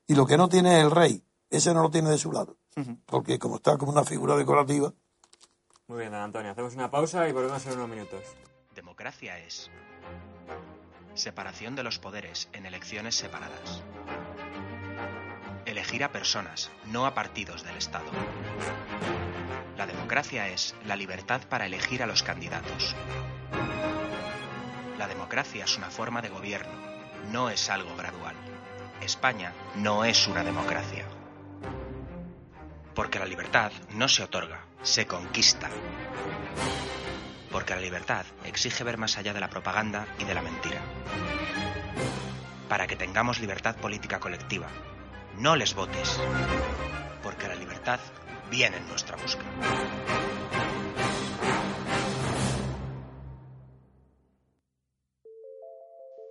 Y 0.06 0.14
lo 0.14 0.24
que 0.24 0.38
no 0.38 0.48
tiene 0.48 0.78
es 0.78 0.84
el 0.84 0.90
rey, 0.90 1.22
ese 1.50 1.74
no 1.74 1.82
lo 1.82 1.90
tiene 1.90 2.08
de 2.08 2.16
su 2.16 2.32
lado. 2.32 2.56
Porque 3.06 3.38
como 3.38 3.56
está 3.56 3.76
como 3.76 3.92
una 3.92 4.04
figura 4.04 4.36
decorativa. 4.36 4.92
Muy 5.86 6.00
bien, 6.00 6.14
Antonio, 6.14 6.52
hacemos 6.52 6.74
una 6.74 6.90
pausa 6.90 7.28
y 7.28 7.32
volvemos 7.32 7.64
en 7.66 7.72
unos 7.74 7.88
minutos. 7.88 8.22
Democracia 8.74 9.38
es 9.38 9.70
separación 11.14 11.76
de 11.76 11.84
los 11.84 11.98
poderes 11.98 12.48
en 12.52 12.66
elecciones 12.66 13.14
separadas 13.14 13.82
elegir 15.66 16.04
a 16.04 16.12
personas, 16.12 16.70
no 16.86 17.06
a 17.06 17.14
partidos 17.14 17.64
del 17.64 17.76
Estado. 17.76 18.06
La 19.76 19.86
democracia 19.86 20.48
es 20.48 20.74
la 20.86 20.96
libertad 20.96 21.42
para 21.48 21.66
elegir 21.66 22.02
a 22.02 22.06
los 22.06 22.22
candidatos. 22.22 22.94
La 24.98 25.08
democracia 25.08 25.64
es 25.64 25.76
una 25.76 25.90
forma 25.90 26.22
de 26.22 26.28
gobierno, 26.28 26.72
no 27.32 27.50
es 27.50 27.70
algo 27.70 27.96
gradual. 27.96 28.36
España 29.00 29.52
no 29.74 30.04
es 30.04 30.28
una 30.28 30.44
democracia. 30.44 31.04
Porque 32.94 33.18
la 33.18 33.26
libertad 33.26 33.72
no 33.90 34.08
se 34.08 34.22
otorga, 34.22 34.64
se 34.82 35.06
conquista. 35.06 35.68
Porque 37.50 37.74
la 37.74 37.80
libertad 37.80 38.24
exige 38.44 38.84
ver 38.84 38.98
más 38.98 39.18
allá 39.18 39.32
de 39.32 39.40
la 39.40 39.50
propaganda 39.50 40.06
y 40.18 40.24
de 40.24 40.34
la 40.34 40.42
mentira. 40.42 40.80
Para 42.68 42.86
que 42.86 42.96
tengamos 42.96 43.40
libertad 43.40 43.76
política 43.76 44.20
colectiva, 44.20 44.68
no 45.38 45.56
les 45.56 45.74
votes, 45.74 46.20
porque 47.22 47.48
la 47.48 47.54
libertad 47.56 47.98
viene 48.50 48.76
en 48.76 48.88
nuestra 48.88 49.16
busca. 49.16 49.44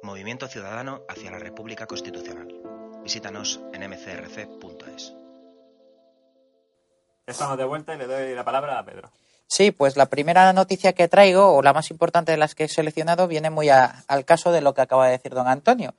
Movimiento 0.01 0.47
Ciudadano 0.47 1.03
hacia 1.09 1.31
la 1.31 1.39
República 1.39 1.87
Constitucional. 1.87 2.47
Visítanos 3.03 3.61
en 3.73 3.89
mcrc.es. 3.89 5.22
Estamos 7.25 7.57
de 7.57 7.65
vuelta 7.65 7.95
y 7.95 7.97
le 7.97 8.07
doy 8.07 8.35
la 8.35 8.43
palabra 8.43 8.79
a 8.79 8.85
Pedro. 8.85 9.09
Sí, 9.47 9.71
pues 9.71 9.97
la 9.97 10.07
primera 10.07 10.51
noticia 10.53 10.93
que 10.93 11.07
traigo, 11.07 11.55
o 11.55 11.61
la 11.61 11.73
más 11.73 11.91
importante 11.91 12.31
de 12.31 12.37
las 12.37 12.55
que 12.55 12.65
he 12.65 12.67
seleccionado, 12.67 13.27
viene 13.27 13.49
muy 13.49 13.69
al 13.69 14.25
caso 14.25 14.51
de 14.51 14.61
lo 14.61 14.73
que 14.73 14.81
acaba 14.81 15.05
de 15.05 15.11
decir 15.11 15.33
don 15.33 15.47
Antonio 15.47 15.93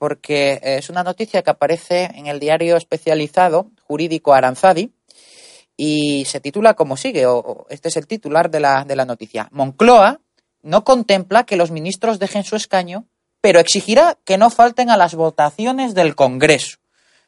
porque 0.00 0.58
es 0.62 0.88
una 0.88 1.04
noticia 1.04 1.42
que 1.42 1.50
aparece 1.50 2.10
en 2.14 2.26
el 2.26 2.40
diario 2.40 2.78
especializado 2.78 3.70
jurídico 3.82 4.32
Aranzadi 4.32 4.94
y 5.76 6.24
se 6.24 6.40
titula 6.40 6.72
como 6.72 6.96
sigue, 6.96 7.26
o 7.26 7.66
este 7.68 7.88
es 7.90 7.98
el 7.98 8.06
titular 8.06 8.50
de 8.50 8.60
la, 8.60 9.04
noticia. 9.04 9.48
Moncloa 9.52 10.22
no 10.62 10.84
contempla 10.84 11.44
que 11.44 11.56
los 11.56 11.70
ministros 11.70 12.18
dejen 12.18 12.44
su 12.44 12.56
escaño, 12.56 13.04
pero 13.42 13.60
exigirá 13.60 14.16
que 14.24 14.38
no 14.38 14.48
falten 14.48 14.88
a 14.88 14.96
las 14.96 15.14
votaciones 15.14 15.94
del 15.94 16.14
Congreso. 16.14 16.78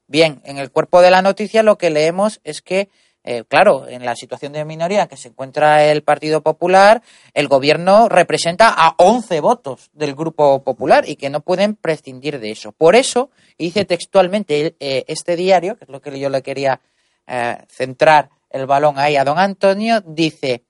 Bien, 0.07 0.40
en 0.42 0.57
el 0.57 0.70
cuerpo 0.70 1.03
de 1.03 1.11
la 1.11 1.20
noticia 1.20 1.62
lo 1.62 1.76
que 1.76 1.90
leemos 1.90 2.40
es 2.42 2.62
que 2.62 2.88
eh, 3.24 3.44
claro, 3.46 3.86
en 3.88 4.04
la 4.04 4.16
situación 4.16 4.52
de 4.52 4.64
minoría 4.64 5.06
que 5.06 5.16
se 5.16 5.28
encuentra 5.28 5.84
el 5.84 6.02
Partido 6.02 6.42
Popular, 6.42 7.02
el 7.34 7.46
gobierno 7.46 8.08
representa 8.08 8.74
a 8.76 8.94
11 8.98 9.40
votos 9.40 9.90
del 9.92 10.16
Grupo 10.16 10.64
Popular 10.64 11.08
y 11.08 11.14
que 11.14 11.30
no 11.30 11.40
pueden 11.40 11.76
prescindir 11.76 12.40
de 12.40 12.50
eso. 12.50 12.72
Por 12.72 12.96
eso, 12.96 13.30
dice 13.56 13.84
textualmente 13.84 14.74
eh, 14.80 15.04
este 15.06 15.36
diario, 15.36 15.76
que 15.76 15.84
es 15.84 15.90
lo 15.90 16.00
que 16.00 16.18
yo 16.18 16.30
le 16.30 16.42
quería 16.42 16.80
eh, 17.28 17.58
centrar 17.68 18.30
el 18.50 18.66
balón 18.66 18.98
ahí 18.98 19.16
a 19.16 19.24
don 19.24 19.38
Antonio, 19.38 20.02
dice, 20.04 20.64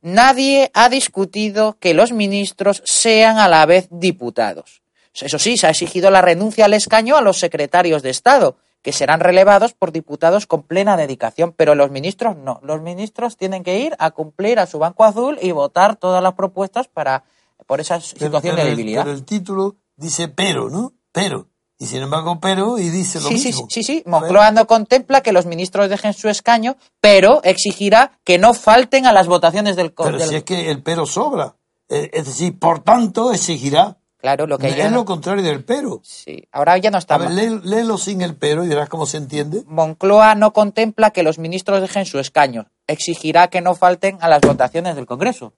nadie 0.00 0.70
ha 0.72 0.88
discutido 0.88 1.76
que 1.78 1.92
los 1.92 2.12
ministros 2.12 2.82
sean 2.86 3.36
a 3.36 3.48
la 3.48 3.66
vez 3.66 3.88
diputados. 3.90 4.80
Eso 5.14 5.38
sí, 5.38 5.58
se 5.58 5.66
ha 5.66 5.70
exigido 5.70 6.10
la 6.10 6.22
renuncia 6.22 6.64
al 6.64 6.72
escaño 6.72 7.18
a 7.18 7.20
los 7.20 7.38
secretarios 7.38 8.02
de 8.02 8.08
Estado 8.08 8.56
que 8.82 8.92
serán 8.92 9.20
relevados 9.20 9.72
por 9.72 9.92
diputados 9.92 10.46
con 10.46 10.64
plena 10.64 10.96
dedicación, 10.96 11.54
pero 11.56 11.74
los 11.74 11.90
ministros 11.90 12.36
no. 12.36 12.60
Los 12.62 12.82
ministros 12.82 13.36
tienen 13.36 13.62
que 13.62 13.78
ir 13.78 13.94
a 13.98 14.10
cumplir 14.10 14.58
a 14.58 14.66
su 14.66 14.78
banco 14.78 15.04
azul 15.04 15.38
y 15.40 15.52
votar 15.52 15.96
todas 15.96 16.22
las 16.22 16.34
propuestas 16.34 16.88
para 16.88 17.24
por 17.66 17.80
esa 17.80 18.00
situación 18.00 18.56
de 18.56 18.64
debilidad. 18.64 19.04
pero 19.04 19.14
el 19.14 19.24
título 19.24 19.76
dice 19.96 20.28
pero, 20.28 20.68
¿no? 20.68 20.92
Pero. 21.12 21.48
Y 21.78 21.86
sin 21.86 22.02
embargo, 22.02 22.38
pero, 22.40 22.78
y 22.78 22.90
dice 22.90 23.20
lo 23.20 23.28
sí, 23.28 23.34
mismo. 23.34 23.66
Sí, 23.68 23.82
sí, 23.82 23.82
sí. 23.82 24.02
Moncloa 24.06 24.52
no 24.52 24.66
contempla 24.68 25.20
que 25.20 25.32
los 25.32 25.46
ministros 25.46 25.88
dejen 25.88 26.12
su 26.12 26.28
escaño, 26.28 26.76
pero 27.00 27.42
exigirá 27.42 28.20
que 28.22 28.38
no 28.38 28.54
falten 28.54 29.06
a 29.06 29.12
las 29.12 29.26
votaciones 29.26 29.74
del 29.74 29.92
Pero 29.92 30.20
si 30.20 30.36
es 30.36 30.44
que 30.44 30.70
el 30.70 30.82
pero 30.82 31.06
sobra. 31.06 31.56
Eh, 31.88 32.10
es 32.12 32.26
decir, 32.26 32.58
por 32.58 32.84
tanto, 32.84 33.32
exigirá 33.32 33.98
Claro, 34.22 34.46
lo 34.46 34.56
que 34.56 34.68
Es 34.68 34.92
lo 34.92 35.04
contrario 35.04 35.42
del 35.42 35.64
pero. 35.64 36.00
Sí, 36.04 36.46
ahora 36.52 36.78
ya 36.78 36.92
no 36.92 36.98
está. 36.98 37.16
A 37.16 37.18
ver, 37.18 37.32
léelo 37.32 37.98
sin 37.98 38.22
el 38.22 38.36
pero 38.36 38.64
y 38.64 38.68
verás 38.68 38.88
cómo 38.88 39.04
se 39.04 39.16
entiende. 39.16 39.64
Moncloa 39.66 40.36
no 40.36 40.52
contempla 40.52 41.10
que 41.10 41.24
los 41.24 41.40
ministros 41.40 41.80
dejen 41.80 42.06
su 42.06 42.20
escaño. 42.20 42.70
Exigirá 42.86 43.48
que 43.48 43.60
no 43.60 43.74
falten 43.74 44.18
a 44.20 44.28
las 44.28 44.40
votaciones 44.40 44.94
del 44.94 45.06
Congreso. 45.06 45.54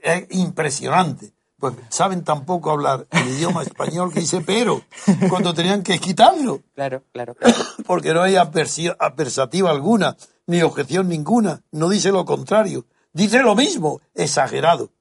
Es 0.00 0.26
impresionante. 0.30 1.32
Pues 1.58 1.74
saben 1.88 2.22
tampoco 2.22 2.70
hablar 2.70 3.08
el 3.10 3.30
idioma 3.30 3.64
español 3.64 4.12
que 4.14 4.20
dice 4.20 4.42
pero, 4.42 4.80
cuando 5.28 5.52
tenían 5.52 5.82
que 5.82 5.98
quitarlo. 5.98 6.62
Claro, 6.76 7.02
claro. 7.12 7.34
Porque 7.84 8.14
no 8.14 8.22
hay 8.22 8.36
adversativa 8.36 9.72
alguna, 9.72 10.16
ni 10.46 10.62
objeción 10.62 11.08
ninguna. 11.08 11.62
No 11.72 11.88
dice 11.88 12.12
lo 12.12 12.24
contrario. 12.24 12.86
Dice 13.12 13.42
lo 13.42 13.56
mismo, 13.56 14.00
exagerado. 14.14 14.92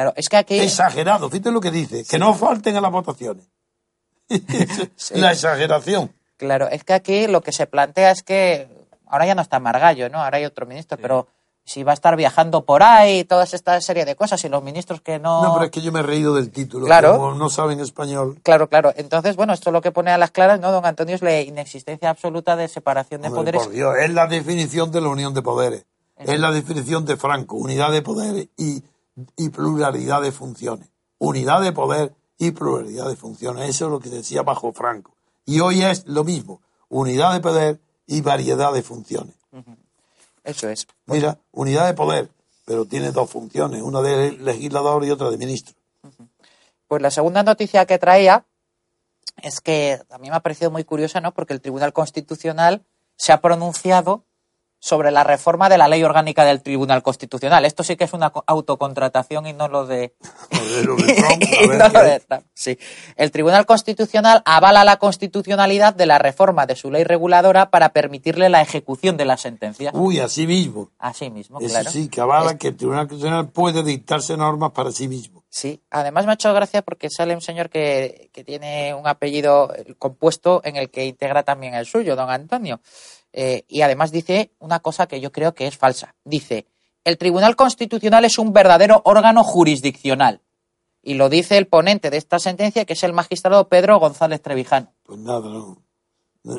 Claro, 0.00 0.14
es 0.16 0.30
que 0.30 0.38
aquí... 0.38 0.58
Exagerado, 0.58 1.28
fíjate 1.28 1.50
lo 1.50 1.60
que 1.60 1.70
dice, 1.70 2.06
que 2.08 2.18
no 2.18 2.32
falten 2.32 2.74
a 2.74 2.80
las 2.80 2.90
votaciones. 2.90 3.44
La 5.10 5.32
exageración. 5.32 6.10
Claro, 6.38 6.68
es 6.68 6.84
que 6.84 6.94
aquí 6.94 7.26
lo 7.26 7.42
que 7.42 7.52
se 7.52 7.66
plantea 7.66 8.10
es 8.10 8.22
que 8.22 8.66
ahora 9.06 9.26
ya 9.26 9.34
no 9.34 9.42
está 9.42 9.60
Margallo, 9.60 10.08
¿no? 10.08 10.22
Ahora 10.22 10.38
hay 10.38 10.46
otro 10.46 10.64
ministro, 10.64 10.96
pero 10.96 11.26
si 11.64 11.82
va 11.82 11.90
a 11.90 11.94
estar 11.94 12.16
viajando 12.16 12.64
por 12.64 12.82
ahí, 12.82 13.24
toda 13.24 13.44
esta 13.44 13.78
serie 13.82 14.06
de 14.06 14.16
cosas, 14.16 14.42
y 14.42 14.48
los 14.48 14.62
ministros 14.62 15.02
que 15.02 15.18
no... 15.18 15.42
No, 15.42 15.52
pero 15.52 15.66
es 15.66 15.70
que 15.70 15.82
yo 15.82 15.92
me 15.92 16.00
he 16.00 16.02
reído 16.02 16.34
del 16.34 16.50
título. 16.50 16.86
Claro. 16.86 17.18
Como 17.18 17.34
no 17.34 17.50
saben 17.50 17.78
español. 17.80 18.40
Claro, 18.42 18.70
claro. 18.70 18.94
Entonces, 18.96 19.36
bueno, 19.36 19.52
esto 19.52 19.70
lo 19.70 19.82
que 19.82 19.92
pone 19.92 20.12
a 20.12 20.16
las 20.16 20.30
claras, 20.30 20.60
¿no? 20.60 20.72
Don 20.72 20.86
Antonio 20.86 21.14
es 21.14 21.20
la 21.20 21.38
inexistencia 21.42 22.08
absoluta 22.08 22.56
de 22.56 22.68
separación 22.68 23.20
de 23.20 23.28
Hombre, 23.28 23.52
poderes. 23.52 23.62
por 23.64 23.72
Dios, 23.74 23.96
es 24.00 24.14
la 24.14 24.26
definición 24.28 24.90
de 24.92 25.02
la 25.02 25.08
unión 25.08 25.34
de 25.34 25.42
poderes. 25.42 25.84
Es 26.16 26.40
la 26.40 26.52
definición 26.52 27.04
de 27.04 27.18
Franco, 27.18 27.56
unidad 27.56 27.92
de 27.92 28.00
poderes 28.00 28.48
y, 28.56 28.82
y 29.36 29.48
pluralidad 29.50 30.22
de 30.22 30.32
funciones. 30.32 30.88
Unidad 31.18 31.60
de 31.62 31.72
poder 31.72 32.14
y 32.38 32.52
pluralidad 32.52 33.08
de 33.08 33.16
funciones. 33.16 33.68
Eso 33.68 33.86
es 33.86 33.90
lo 33.90 34.00
que 34.00 34.10
decía 34.10 34.42
bajo 34.42 34.72
Franco. 34.72 35.14
Y 35.44 35.60
hoy 35.60 35.82
es 35.82 36.06
lo 36.06 36.24
mismo, 36.24 36.62
unidad 36.88 37.32
de 37.32 37.40
poder 37.40 37.80
y 38.06 38.20
variedad 38.20 38.72
de 38.72 38.82
funciones. 38.82 39.34
Eso 40.44 40.68
es. 40.68 40.86
Mira, 41.06 41.38
unidad 41.52 41.86
de 41.86 41.94
poder, 41.94 42.30
pero 42.64 42.84
tiene 42.86 43.12
dos 43.12 43.30
funciones, 43.30 43.82
una 43.82 44.00
de 44.00 44.32
legislador 44.32 45.04
y 45.04 45.10
otra 45.10 45.30
de 45.30 45.38
ministro. 45.38 45.74
Pues 46.88 47.02
la 47.02 47.10
segunda 47.10 47.42
noticia 47.42 47.86
que 47.86 47.98
traía 47.98 48.46
es 49.42 49.60
que 49.60 50.00
a 50.10 50.18
mí 50.18 50.30
me 50.30 50.36
ha 50.36 50.40
parecido 50.40 50.70
muy 50.70 50.84
curiosa, 50.84 51.20
¿no? 51.20 51.32
Porque 51.32 51.52
el 51.52 51.60
Tribunal 51.60 51.92
Constitucional 51.92 52.84
se 53.16 53.32
ha 53.32 53.40
pronunciado 53.40 54.24
sobre 54.82 55.10
la 55.10 55.22
reforma 55.24 55.68
de 55.68 55.76
la 55.78 55.86
ley 55.88 56.02
orgánica 56.02 56.44
del 56.44 56.62
Tribunal 56.62 57.02
Constitucional. 57.02 57.64
Esto 57.66 57.84
sí 57.84 57.96
que 57.96 58.04
es 58.04 58.12
una 58.14 58.30
co- 58.30 58.42
autocontratación 58.46 59.46
y 59.46 59.52
no 59.52 59.68
lo 59.68 59.86
de... 59.86 60.14
Lo 60.84 60.96
de 60.96 61.14
Trump, 61.14 61.42
a 61.42 61.64
y 61.64 61.68
ver 61.68 61.78
no 61.78 61.86
qué 61.92 61.98
lo 61.98 62.04
de 62.04 62.12
hay. 62.12 62.20
Trump. 62.20 62.44
Sí. 62.54 62.78
El 63.16 63.30
Tribunal 63.30 63.66
Constitucional 63.66 64.42
avala 64.46 64.82
la 64.84 64.96
constitucionalidad 64.96 65.94
de 65.94 66.06
la 66.06 66.18
reforma 66.18 66.64
de 66.66 66.76
su 66.76 66.90
ley 66.90 67.04
reguladora 67.04 67.70
para 67.70 67.90
permitirle 67.90 68.48
la 68.48 68.62
ejecución 68.62 69.16
de 69.18 69.26
las 69.26 69.42
sentencias. 69.42 69.92
Uy, 69.94 70.18
así 70.18 70.46
mismo. 70.46 70.88
Así 70.98 71.28
mismo, 71.30 71.60
Eso 71.60 71.68
claro. 71.68 71.90
sí, 71.90 72.08
que 72.08 72.20
avala 72.22 72.52
Es- 72.52 72.56
que 72.58 72.68
el 72.68 72.76
Tribunal 72.76 73.06
Constitucional 73.06 73.48
puede 73.50 73.82
dictarse 73.82 74.36
normas 74.36 74.70
para 74.72 74.90
sí 74.92 75.08
mismo. 75.08 75.44
Sí, 75.52 75.82
además 75.90 76.24
me 76.26 76.30
ha 76.32 76.34
hecho 76.34 76.54
gracia 76.54 76.80
porque 76.80 77.10
sale 77.10 77.34
un 77.34 77.40
señor 77.42 77.70
que, 77.70 78.30
que 78.32 78.44
tiene 78.44 78.94
un 78.94 79.06
apellido 79.08 79.74
eh, 79.74 79.94
compuesto 79.98 80.60
en 80.64 80.76
el 80.76 80.90
que 80.90 81.04
integra 81.06 81.42
también 81.42 81.74
el 81.74 81.86
suyo, 81.86 82.14
don 82.16 82.30
Antonio. 82.30 82.80
Eh, 83.32 83.64
y 83.68 83.82
además 83.82 84.10
dice 84.10 84.50
una 84.58 84.80
cosa 84.80 85.06
que 85.06 85.20
yo 85.20 85.30
creo 85.32 85.54
que 85.54 85.66
es 85.66 85.76
falsa. 85.76 86.14
Dice, 86.24 86.66
el 87.04 87.16
Tribunal 87.18 87.56
Constitucional 87.56 88.24
es 88.24 88.38
un 88.38 88.52
verdadero 88.52 89.02
órgano 89.04 89.44
jurisdiccional. 89.44 90.40
Y 91.02 91.14
lo 91.14 91.28
dice 91.30 91.56
el 91.56 91.66
ponente 91.66 92.10
de 92.10 92.18
esta 92.18 92.38
sentencia, 92.38 92.84
que 92.84 92.92
es 92.92 93.02
el 93.04 93.12
magistrado 93.14 93.68
Pedro 93.68 93.98
González 93.98 94.42
Trevijano. 94.42 94.92
Pues 95.04 95.18
nada, 95.18 95.40
no. 95.48 95.78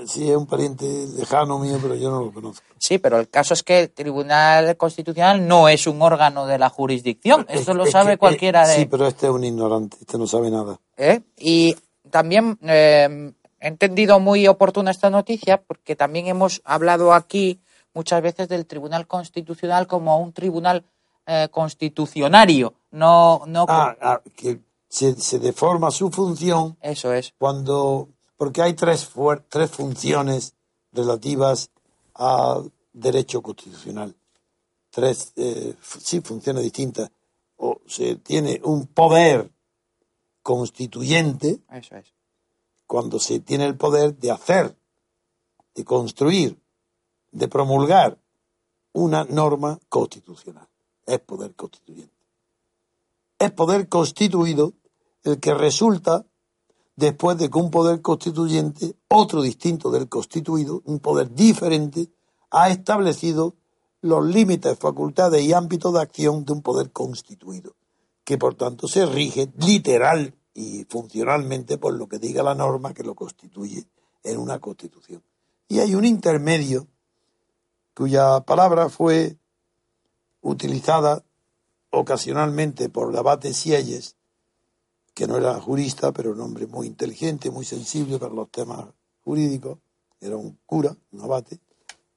Sí, 0.05 0.29
es 0.29 0.37
un 0.37 0.45
pariente 0.45 0.85
lejano 1.17 1.57
mío, 1.57 1.79
pero 1.81 1.95
yo 1.95 2.11
no 2.11 2.21
lo 2.25 2.31
conozco. 2.31 2.63
Sí, 2.77 2.99
pero 2.99 3.19
el 3.19 3.29
caso 3.29 3.55
es 3.55 3.63
que 3.63 3.79
el 3.81 3.89
Tribunal 3.89 4.77
Constitucional 4.77 5.47
no 5.47 5.67
es 5.69 5.87
un 5.87 5.99
órgano 6.03 6.45
de 6.45 6.59
la 6.59 6.69
jurisdicción. 6.69 7.47
Esto 7.49 7.71
Es- 7.71 7.77
lo 7.77 7.83
es 7.85 7.91
sabe 7.91 8.11
que- 8.11 8.17
cualquiera 8.19 8.63
eh, 8.65 8.67
de... 8.69 8.75
Sí, 8.75 8.85
pero 8.85 9.07
este 9.07 9.25
es 9.25 9.31
un 9.31 9.43
ignorante, 9.43 9.97
este 9.99 10.17
no 10.19 10.27
sabe 10.27 10.51
nada. 10.51 10.79
¿eh? 10.97 11.21
Y 11.37 11.75
también 12.11 12.59
eh, 12.61 13.33
he 13.61 13.67
entendido 13.67 14.19
muy 14.19 14.47
oportuna 14.47 14.91
esta 14.91 15.09
noticia 15.09 15.61
porque 15.61 15.95
también 15.95 16.27
hemos 16.27 16.61
hablado 16.65 17.13
aquí 17.13 17.61
muchas 17.93 18.21
veces 18.21 18.49
del 18.49 18.65
Tribunal 18.65 19.07
Constitucional 19.07 19.87
como 19.87 20.17
un 20.19 20.33
tribunal 20.33 20.83
eh, 21.27 21.47
constitucionario, 21.51 22.73
no, 22.89 23.43
no 23.45 23.65
Ah, 23.69 23.95
ah, 24.01 24.21
que 24.35 24.59
se, 24.89 25.13
se 25.15 25.39
deforma 25.39 25.91
su 25.91 26.09
función 26.09 26.77
eso 26.81 27.13
es, 27.13 27.33
cuando. 27.37 28.09
Porque 28.35 28.63
hay 28.63 28.73
tres, 28.73 29.07
tres 29.49 29.69
funciones 29.69 30.55
relativas 30.91 31.69
al 32.15 32.71
derecho 32.91 33.43
constitucional. 33.43 34.15
Tres, 34.89 35.31
eh, 35.35 35.75
sí, 35.99 36.21
funciones 36.21 36.63
distintas. 36.63 37.11
O 37.57 37.81
se 37.85 38.15
tiene 38.15 38.59
un 38.63 38.87
poder 38.87 39.51
constituyente 40.41 41.59
eso 41.71 41.95
es. 41.97 42.11
Cuando 42.91 43.19
se 43.19 43.39
tiene 43.39 43.65
el 43.67 43.77
poder 43.77 44.17
de 44.17 44.31
hacer, 44.31 44.77
de 45.75 45.85
construir, 45.85 46.59
de 47.31 47.47
promulgar 47.47 48.19
una 48.91 49.23
norma 49.23 49.79
constitucional. 49.87 50.67
Es 51.05 51.19
poder 51.19 51.55
constituyente. 51.55 52.13
Es 53.39 53.49
poder 53.51 53.87
constituido 53.87 54.73
el 55.23 55.39
que 55.39 55.53
resulta 55.53 56.25
después 56.97 57.37
de 57.37 57.49
que 57.49 57.57
un 57.59 57.71
poder 57.71 58.01
constituyente, 58.01 58.97
otro 59.07 59.41
distinto 59.41 59.89
del 59.89 60.09
constituido, 60.09 60.81
un 60.83 60.99
poder 60.99 61.33
diferente, 61.33 62.09
ha 62.49 62.71
establecido 62.71 63.55
los 64.01 64.25
límites, 64.25 64.77
facultades 64.77 65.41
y 65.41 65.53
ámbitos 65.53 65.93
de 65.93 66.01
acción 66.01 66.43
de 66.43 66.51
un 66.51 66.61
poder 66.61 66.91
constituido, 66.91 67.73
que 68.25 68.37
por 68.37 68.55
tanto 68.55 68.89
se 68.89 69.05
rige 69.05 69.49
literal 69.59 70.35
y 70.53 70.85
funcionalmente 70.85 71.77
por 71.77 71.93
lo 71.93 72.07
que 72.07 72.19
diga 72.19 72.43
la 72.43 72.55
norma 72.55 72.93
que 72.93 73.03
lo 73.03 73.15
constituye 73.15 73.85
en 74.23 74.37
una 74.37 74.59
constitución. 74.59 75.23
Y 75.67 75.79
hay 75.79 75.95
un 75.95 76.05
intermedio 76.05 76.87
cuya 77.93 78.41
palabra 78.41 78.89
fue 78.89 79.37
utilizada 80.41 81.23
ocasionalmente 81.91 82.89
por 82.89 83.11
el 83.11 83.17
abate 83.17 83.53
Sieyes, 83.53 84.15
que 85.13 85.27
no 85.27 85.37
era 85.37 85.59
jurista, 85.59 86.11
pero 86.11 86.31
un 86.31 86.41
hombre 86.41 86.67
muy 86.67 86.87
inteligente, 86.87 87.51
muy 87.51 87.65
sensible 87.65 88.17
para 88.17 88.33
los 88.33 88.49
temas 88.49 88.85
jurídicos, 89.23 89.77
era 90.19 90.37
un 90.37 90.57
cura, 90.65 90.95
un 91.11 91.21
abate, 91.21 91.59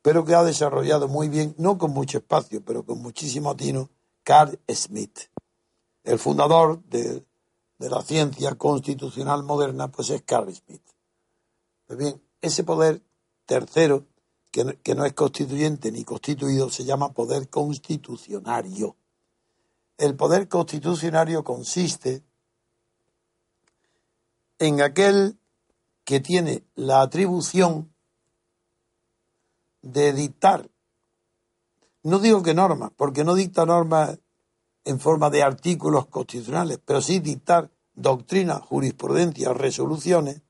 pero 0.02 0.24
que 0.24 0.34
ha 0.34 0.44
desarrollado 0.44 1.08
muy 1.08 1.28
bien, 1.28 1.54
no 1.58 1.78
con 1.78 1.90
mucho 1.90 2.18
espacio, 2.18 2.62
pero 2.64 2.84
con 2.84 3.00
muchísimo 3.00 3.50
atino, 3.50 3.90
Carl 4.22 4.58
Smith. 4.68 5.18
El 6.04 6.18
fundador 6.18 6.82
de, 6.84 7.24
de 7.78 7.90
la 7.90 8.02
ciencia 8.02 8.54
constitucional 8.54 9.42
moderna, 9.42 9.90
pues 9.90 10.10
es 10.10 10.22
Carl 10.22 10.54
Smith. 10.54 10.82
Pues 11.86 11.98
bien, 11.98 12.22
ese 12.40 12.64
poder 12.64 13.02
tercero, 13.46 14.06
que 14.50 14.64
no, 14.64 14.72
que 14.82 14.94
no 14.94 15.04
es 15.04 15.12
constituyente 15.12 15.90
ni 15.90 16.04
constituido, 16.04 16.70
se 16.70 16.84
llama 16.84 17.12
poder 17.12 17.48
constitucionario. 17.48 18.96
El 19.98 20.16
poder 20.16 20.48
constitucionario 20.48 21.44
consiste 21.44 22.22
en 24.58 24.80
aquel 24.80 25.38
que 26.04 26.20
tiene 26.20 26.64
la 26.74 27.02
atribución 27.02 27.92
de 29.82 30.12
dictar, 30.12 30.70
no 32.02 32.18
digo 32.18 32.42
que 32.42 32.54
normas, 32.54 32.90
porque 32.96 33.24
no 33.24 33.34
dicta 33.34 33.66
normas 33.66 34.18
en 34.84 35.00
forma 35.00 35.30
de 35.30 35.42
artículos 35.42 36.06
constitucionales, 36.06 36.78
pero 36.84 37.00
sí 37.00 37.20
dictar 37.20 37.70
doctrina, 37.94 38.56
jurisprudencia, 38.60 39.52
resoluciones 39.52 40.42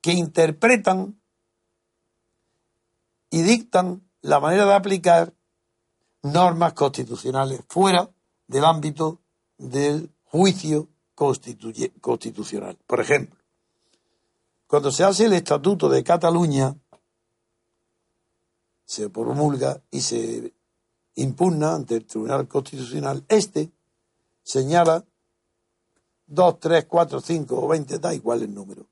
que 0.00 0.12
interpretan 0.12 1.20
y 3.30 3.42
dictan 3.42 4.08
la 4.22 4.40
manera 4.40 4.64
de 4.64 4.74
aplicar 4.74 5.34
normas 6.22 6.72
constitucionales 6.72 7.60
fuera 7.68 8.10
del 8.46 8.64
ámbito 8.64 9.20
del 9.58 10.10
juicio 10.24 10.88
constitucional. 11.14 12.78
Por 12.86 13.00
ejemplo, 13.00 13.38
cuando 14.66 14.90
se 14.90 15.04
hace 15.04 15.26
el 15.26 15.32
Estatuto 15.32 15.88
de 15.88 16.04
Cataluña, 16.04 16.76
se 18.84 19.10
promulga 19.10 19.82
y 19.90 20.00
se 20.00 20.54
impugna 21.18 21.74
ante 21.74 21.96
el 21.96 22.06
Tribunal 22.06 22.46
Constitucional, 22.46 23.24
este 23.28 23.70
señala 24.42 25.04
dos, 26.26 26.60
tres, 26.60 26.86
cuatro, 26.86 27.20
cinco 27.20 27.60
o 27.60 27.68
veinte, 27.68 27.98
da 27.98 28.14
igual 28.14 28.42
el 28.42 28.54
número, 28.54 28.86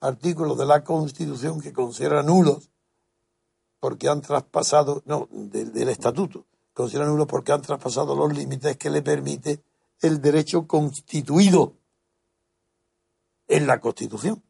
artículos 0.00 0.58
de 0.58 0.66
la 0.66 0.82
Constitución 0.82 1.60
que 1.60 1.72
considera 1.72 2.22
nulos 2.22 2.70
porque 3.78 4.08
han 4.08 4.20
traspasado, 4.20 5.02
no, 5.06 5.28
del, 5.30 5.72
del 5.72 5.88
estatuto, 5.90 6.46
considera 6.72 7.06
nulos 7.06 7.26
porque 7.28 7.52
han 7.52 7.62
traspasado 7.62 8.16
los 8.16 8.32
límites 8.32 8.76
que 8.76 8.90
le 8.90 9.02
permite 9.02 9.62
el 10.00 10.20
derecho 10.20 10.66
constituido 10.66 11.74
en 13.46 13.66
la 13.66 13.80
Constitución. 13.80 14.42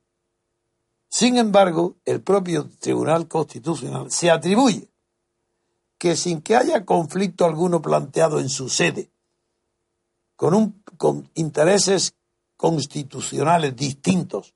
Sin 1.09 1.37
embargo, 1.37 1.97
el 2.05 2.23
propio 2.23 2.69
Tribunal 2.81 3.29
Constitucional 3.29 4.11
se 4.11 4.31
atribuye 4.31 4.94
que 5.99 6.17
sin 6.17 6.43
que 6.43 6.57
haya 6.57 6.85
conflicto 6.85 7.45
alguno 7.45 7.81
planteado 7.81 8.41
en 8.41 8.49
su 8.49 8.69
sede, 8.69 9.11
con, 10.37 10.55
un, 10.55 10.83
con 10.97 11.31
intereses 11.35 12.15
constitucionales 12.57 13.77
distintos, 13.77 14.55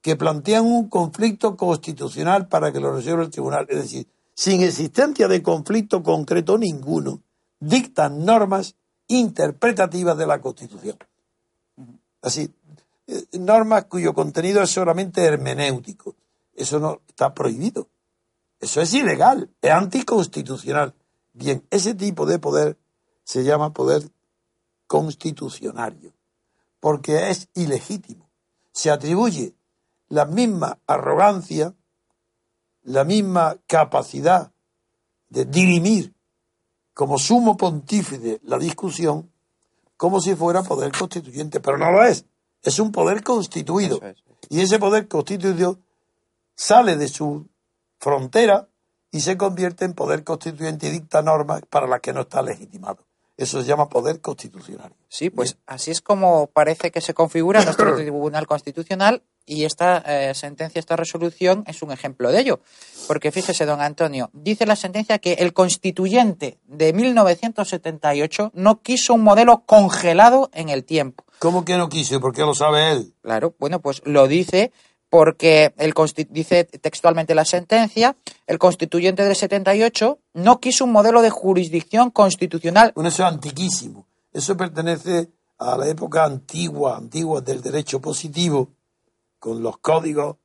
que 0.00 0.16
plantean 0.16 0.64
un 0.64 0.88
conflicto 0.88 1.56
constitucional 1.56 2.48
para 2.48 2.72
que 2.72 2.80
lo 2.80 2.94
resuelva 2.94 3.24
el 3.24 3.30
tribunal. 3.30 3.66
Es 3.68 3.82
decir, 3.82 4.06
sin 4.34 4.62
existencia 4.62 5.26
de 5.26 5.42
conflicto 5.42 6.02
concreto 6.02 6.56
ninguno, 6.56 7.20
dictan 7.58 8.24
normas 8.24 8.76
interpretativas 9.08 10.16
de 10.16 10.26
la 10.26 10.40
Constitución. 10.40 10.96
Así, 12.22 12.50
eh, 13.06 13.24
normas 13.38 13.86
cuyo 13.86 14.14
contenido 14.14 14.62
es 14.62 14.70
solamente 14.70 15.24
hermenéutico. 15.24 16.14
Eso 16.54 16.78
no 16.78 17.00
está 17.08 17.34
prohibido. 17.34 17.88
Eso 18.60 18.80
es 18.80 18.92
ilegal, 18.94 19.50
es 19.62 19.70
anticonstitucional. 19.70 20.94
Bien, 21.32 21.64
ese 21.70 21.94
tipo 21.94 22.26
de 22.26 22.38
poder 22.38 22.78
se 23.24 23.44
llama 23.44 23.72
poder 23.72 24.10
constitucionario, 24.86 26.12
porque 26.80 27.30
es 27.30 27.48
ilegítimo. 27.54 28.28
Se 28.72 28.90
atribuye 28.90 29.54
la 30.08 30.24
misma 30.24 30.78
arrogancia, 30.86 31.74
la 32.82 33.04
misma 33.04 33.56
capacidad 33.66 34.52
de 35.28 35.44
dirimir 35.44 36.14
como 36.94 37.18
sumo 37.18 37.56
pontífice 37.56 38.40
la 38.42 38.58
discusión 38.58 39.30
como 39.96 40.20
si 40.20 40.34
fuera 40.34 40.62
poder 40.62 40.92
constituyente, 40.92 41.60
pero 41.60 41.76
no 41.76 41.90
lo 41.90 42.04
es. 42.04 42.24
Es 42.62 42.78
un 42.78 42.92
poder 42.92 43.22
constituido. 43.22 44.00
Es. 44.02 44.16
Y 44.48 44.60
ese 44.60 44.78
poder 44.78 45.06
constituido 45.06 45.78
sale 46.54 46.96
de 46.96 47.08
su 47.08 47.46
frontera 47.98 48.68
y 49.10 49.20
se 49.20 49.36
convierte 49.36 49.84
en 49.84 49.94
poder 49.94 50.24
constituyente 50.24 50.88
y 50.88 50.90
dicta 50.90 51.22
normas 51.22 51.62
para 51.68 51.86
las 51.86 52.00
que 52.00 52.12
no 52.12 52.22
está 52.22 52.42
legitimado. 52.42 53.04
Eso 53.38 53.62
se 53.62 53.68
llama 53.68 53.88
poder 53.88 54.20
constitucional. 54.20 54.92
Sí, 55.08 55.30
pues 55.30 55.58
así 55.66 55.92
es 55.92 56.00
como 56.00 56.48
parece 56.48 56.90
que 56.90 57.00
se 57.00 57.14
configura 57.14 57.62
nuestro 57.62 57.94
Tribunal 57.96 58.48
Constitucional 58.48 59.22
y 59.46 59.64
esta 59.64 59.98
eh, 59.98 60.34
sentencia, 60.34 60.80
esta 60.80 60.96
resolución 60.96 61.62
es 61.68 61.80
un 61.82 61.92
ejemplo 61.92 62.32
de 62.32 62.40
ello. 62.40 62.60
Porque 63.06 63.30
fíjese, 63.30 63.64
don 63.64 63.80
Antonio, 63.80 64.28
dice 64.32 64.66
la 64.66 64.74
sentencia 64.74 65.20
que 65.20 65.34
el 65.34 65.52
constituyente 65.52 66.58
de 66.66 66.92
1978 66.92 68.50
no 68.54 68.82
quiso 68.82 69.14
un 69.14 69.22
modelo 69.22 69.62
congelado 69.64 70.50
en 70.52 70.68
el 70.68 70.84
tiempo. 70.84 71.24
¿Cómo 71.38 71.64
que 71.64 71.76
no 71.76 71.88
quiso? 71.88 72.16
¿Y 72.16 72.18
por 72.18 72.34
qué 72.34 72.42
lo 72.42 72.54
sabe 72.54 72.90
él? 72.90 73.14
Claro, 73.22 73.54
bueno, 73.60 73.80
pues 73.80 74.02
lo 74.04 74.26
dice 74.26 74.72
porque 75.10 75.72
el 75.78 75.94
dice 76.30 76.64
textualmente 76.64 77.34
la 77.34 77.44
sentencia, 77.44 78.16
el 78.46 78.58
constituyente 78.58 79.24
del 79.24 79.36
78 79.36 80.18
no 80.34 80.60
quiso 80.60 80.84
un 80.84 80.92
modelo 80.92 81.22
de 81.22 81.30
jurisdicción 81.30 82.10
constitucional 82.10 82.92
Bueno, 82.94 83.08
eso 83.08 83.22
es 83.22 83.32
antiquísimo. 83.32 84.06
Eso 84.32 84.56
pertenece 84.56 85.30
a 85.58 85.76
la 85.76 85.88
época 85.88 86.24
antigua, 86.24 86.96
antigua 86.96 87.40
del 87.40 87.62
derecho 87.62 88.00
positivo, 88.00 88.70
con 89.38 89.62
los 89.62 89.78
códigos 89.78 90.36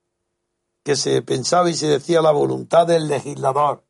que 0.84 0.96
se 0.96 1.22
pensaba 1.22 1.70
y 1.70 1.76
se 1.76 1.88
decía 1.88 2.22
la 2.22 2.32
voluntad 2.32 2.88
del 2.88 3.08
legislador. 3.08 3.84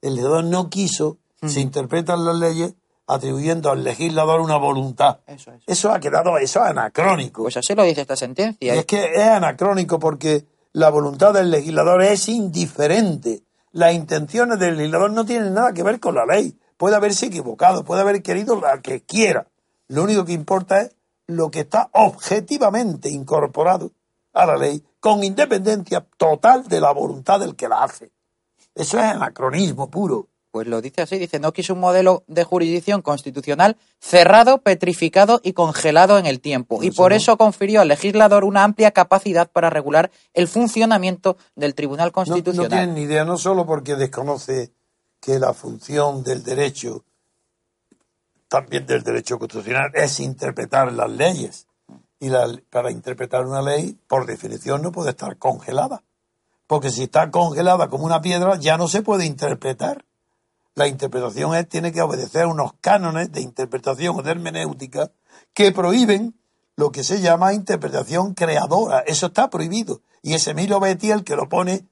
El 0.00 0.14
legislador 0.14 0.44
no 0.44 0.70
quiso, 0.70 1.18
se 1.46 1.60
interpretan 1.60 2.24
las 2.24 2.36
leyes 2.36 2.74
atribuyendo 3.06 3.70
al 3.70 3.84
legislador 3.84 4.40
una 4.40 4.56
voluntad. 4.56 5.20
Eso 5.26 5.52
es. 5.52 5.62
Eso 5.66 5.92
ha 5.92 6.00
quedado, 6.00 6.38
eso 6.38 6.64
es 6.64 6.70
anacrónico. 6.70 7.42
Pues 7.42 7.56
así 7.56 7.74
lo 7.74 7.82
dice 7.84 8.02
esta 8.02 8.16
sentencia. 8.16 8.74
Y 8.74 8.78
es 8.78 8.86
que 8.86 9.12
es 9.14 9.28
anacrónico 9.28 9.98
porque 9.98 10.46
la 10.72 10.90
voluntad 10.90 11.34
del 11.34 11.50
legislador 11.50 12.02
es 12.02 12.28
indiferente. 12.28 13.42
Las 13.72 13.94
intenciones 13.94 14.58
del 14.58 14.76
legislador 14.76 15.10
no 15.10 15.24
tienen 15.24 15.54
nada 15.54 15.72
que 15.72 15.82
ver 15.82 16.00
con 16.00 16.14
la 16.14 16.26
ley. 16.26 16.58
Puede 16.76 16.96
haberse 16.96 17.26
equivocado, 17.26 17.84
puede 17.84 18.02
haber 18.02 18.22
querido 18.22 18.60
la 18.60 18.80
que 18.80 19.02
quiera. 19.02 19.46
Lo 19.88 20.04
único 20.04 20.24
que 20.24 20.32
importa 20.32 20.80
es 20.80 20.96
lo 21.26 21.50
que 21.50 21.60
está 21.60 21.90
objetivamente 21.92 23.08
incorporado 23.08 23.92
a 24.32 24.46
la 24.46 24.56
ley, 24.56 24.82
con 24.98 25.22
independencia 25.22 26.04
total 26.16 26.66
de 26.68 26.80
la 26.80 26.92
voluntad 26.92 27.40
del 27.40 27.54
que 27.54 27.68
la 27.68 27.82
hace. 27.82 28.10
Eso 28.74 28.98
es 28.98 29.04
anacronismo 29.04 29.90
puro. 29.90 30.28
Pues 30.52 30.66
lo 30.68 30.82
dice 30.82 31.00
así, 31.00 31.18
dice, 31.18 31.40
no 31.40 31.52
quiso 31.54 31.72
un 31.72 31.80
modelo 31.80 32.24
de 32.26 32.44
jurisdicción 32.44 33.00
constitucional 33.00 33.78
cerrado, 33.98 34.58
petrificado 34.58 35.40
y 35.42 35.54
congelado 35.54 36.18
en 36.18 36.26
el 36.26 36.40
tiempo. 36.40 36.82
y 36.82 36.90
por 36.90 37.10
no. 37.12 37.16
eso 37.16 37.38
confirió 37.38 37.80
al 37.80 37.88
legislador 37.88 38.44
una 38.44 38.62
amplia 38.62 38.90
capacidad 38.90 39.50
para 39.50 39.70
regular 39.70 40.10
el 40.34 40.46
funcionamiento 40.48 41.38
del 41.56 41.74
Tribunal 41.74 42.08
No, 42.08 42.08
no 42.08 42.12
Constitucional. 42.12 42.68
tienen 42.70 42.94
ni 42.94 43.00
idea, 43.02 43.24
no 43.24 43.38
solo 43.38 43.64
porque 43.64 43.96
desconoce 43.96 44.72
que 45.20 45.38
la 45.38 45.54
función 45.54 46.22
del 46.22 46.42
derecho, 46.44 47.02
también 48.48 48.86
del 48.86 49.02
derecho 49.02 49.38
constitucional, 49.38 49.90
es 49.94 50.20
interpretar 50.20 50.92
las 50.92 51.10
leyes. 51.10 51.66
Y 52.20 52.28
la- 52.28 52.60
para 52.70 52.90
interpretar 52.90 53.46
una 53.46 53.62
ley, 53.62 53.96
por 54.06 54.26
definición, 54.26 54.82
no 54.82 54.92
puede 54.92 55.10
estar 55.10 55.38
congelada. 55.38 56.02
Porque 56.66 56.90
si 56.90 57.04
está 57.04 57.30
congelada 57.30 57.88
como 57.88 58.04
una 58.04 58.20
piedra, 58.20 58.56
ya 58.58 58.76
no 58.76 58.86
se 58.86 59.00
puede 59.00 59.24
interpretar. 59.24 60.04
La 60.74 60.86
interpretación 60.86 61.54
es, 61.54 61.68
tiene 61.68 61.92
que 61.92 62.02
obedecer 62.02 62.46
unos 62.46 62.72
cánones 62.80 63.30
de 63.30 63.42
interpretación 63.42 64.18
o 64.18 64.22
de 64.22 64.30
hermenéutica 64.30 65.12
que 65.52 65.72
prohíben 65.72 66.38
lo 66.76 66.90
que 66.90 67.04
se 67.04 67.20
llama 67.20 67.52
interpretación 67.52 68.34
creadora. 68.34 69.00
Eso 69.00 69.26
está 69.26 69.50
prohibido. 69.50 70.00
Y 70.22 70.34
ese 70.34 70.54
Milo 70.54 70.80
Betty 70.80 71.10
el 71.10 71.24
que 71.24 71.36
lo 71.36 71.48
pone 71.48 71.86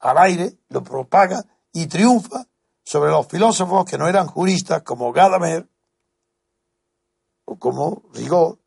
al 0.00 0.18
aire, 0.18 0.58
lo 0.68 0.82
propaga 0.82 1.44
y 1.72 1.86
triunfa 1.86 2.46
sobre 2.84 3.10
los 3.10 3.26
filósofos 3.26 3.84
que 3.84 3.98
no 3.98 4.08
eran 4.08 4.26
juristas 4.26 4.82
como 4.82 5.12
Gadamer 5.12 5.68
o 7.44 7.58
como 7.58 8.02
Rigaud, 8.12 8.58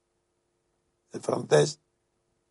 el 1.11 1.21
francés, 1.21 1.79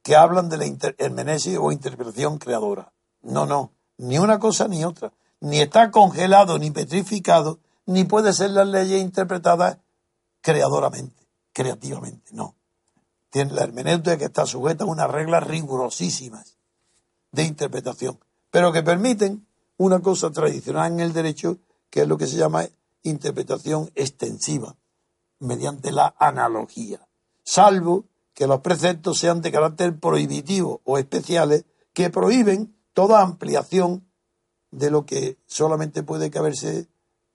que 0.03 0.17
hablan 0.17 0.49
de 0.49 0.57
la 0.57 0.95
hermenesis 0.99 1.59
o 1.61 1.73
interpretación 1.73 2.39
creadora. 2.39 2.93
No, 3.23 3.47
no, 3.47 3.73
ni 3.99 4.19
una 4.19 4.39
cosa 4.39 4.69
ni 4.69 4.85
otra. 4.85 5.13
Ni 5.41 5.61
está 5.61 5.91
congelado 5.91 6.59
ni 6.59 6.71
petrificado, 6.71 7.61
ni 7.87 8.05
puede 8.05 8.33
ser 8.33 8.51
las 8.51 8.69
leyes 8.69 9.01
interpretadas 9.01 9.79
creadoramente, 10.41 11.27
creativamente, 11.53 12.31
no. 12.33 12.55
Tiene 13.31 13.53
la 13.53 13.63
hermenéutica 13.63 14.19
que 14.19 14.27
está 14.27 14.47
sujeta 14.47 14.85
a 14.85 14.89
unas 14.89 15.11
reglas 15.11 15.47
rigurosísimas 15.47 16.57
de 17.33 17.45
interpretación, 17.45 18.19
pero 18.51 18.73
que 18.73 18.83
permiten 18.83 19.47
una 19.77 20.01
cosa 20.01 20.31
tradicional 20.31 20.93
en 20.93 21.01
el 21.01 21.13
derecho, 21.13 21.59
que 21.89 22.03
es 22.03 22.09
lo 22.09 22.19
que 22.19 22.27
se 22.27 22.37
llama 22.37 22.67
interpretación 23.03 23.91
extensiva, 23.95 24.77
mediante 25.39 25.91
la 25.91 26.15
analogía, 26.19 27.09
salvo 27.43 28.05
que 28.35 28.47
los 28.47 28.61
preceptos 28.61 29.19
sean 29.19 29.41
de 29.41 29.53
carácter 29.53 29.99
prohibitivo 29.99 30.81
o 30.85 30.99
especiales 30.99 31.65
que 31.93 32.11
prohíben 32.11 32.77
toda 32.93 33.23
ampliación 33.23 34.10
de 34.71 34.91
lo 34.91 35.05
que 35.05 35.39
solamente 35.47 36.03
puede 36.03 36.31
caberse, 36.31 36.87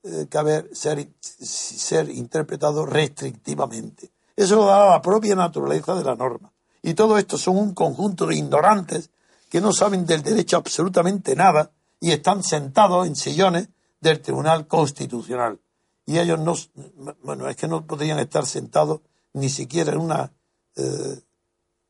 eh, 0.03 0.27
caber 0.29 0.69
ser, 0.73 1.07
ser 1.19 2.09
interpretado 2.09 2.85
restrictivamente. 2.85 4.11
Eso 4.35 4.55
lo 4.57 4.65
da 4.65 4.89
la 4.89 5.01
propia 5.01 5.35
naturaleza 5.35 5.95
de 5.95 6.03
la 6.03 6.15
norma. 6.15 6.51
Y 6.81 6.93
todo 6.93 7.17
esto 7.17 7.37
son 7.37 7.57
un 7.57 7.73
conjunto 7.73 8.25
de 8.25 8.35
ignorantes 8.35 9.09
que 9.49 9.61
no 9.61 9.71
saben 9.71 10.05
del 10.05 10.21
derecho 10.21 10.57
absolutamente 10.57 11.35
nada 11.35 11.71
y 11.99 12.11
están 12.11 12.43
sentados 12.43 13.07
en 13.07 13.15
sillones 13.15 13.69
del 14.01 14.21
Tribunal 14.21 14.67
Constitucional. 14.67 15.59
Y 16.05 16.19
ellos 16.19 16.39
no, 16.39 16.55
bueno, 17.23 17.49
es 17.49 17.55
que 17.55 17.67
no 17.67 17.85
podrían 17.85 18.19
estar 18.19 18.45
sentados 18.45 19.01
ni 19.33 19.49
siquiera 19.49 19.93
en 19.93 19.99
una 19.99 20.31
eh, 20.75 21.19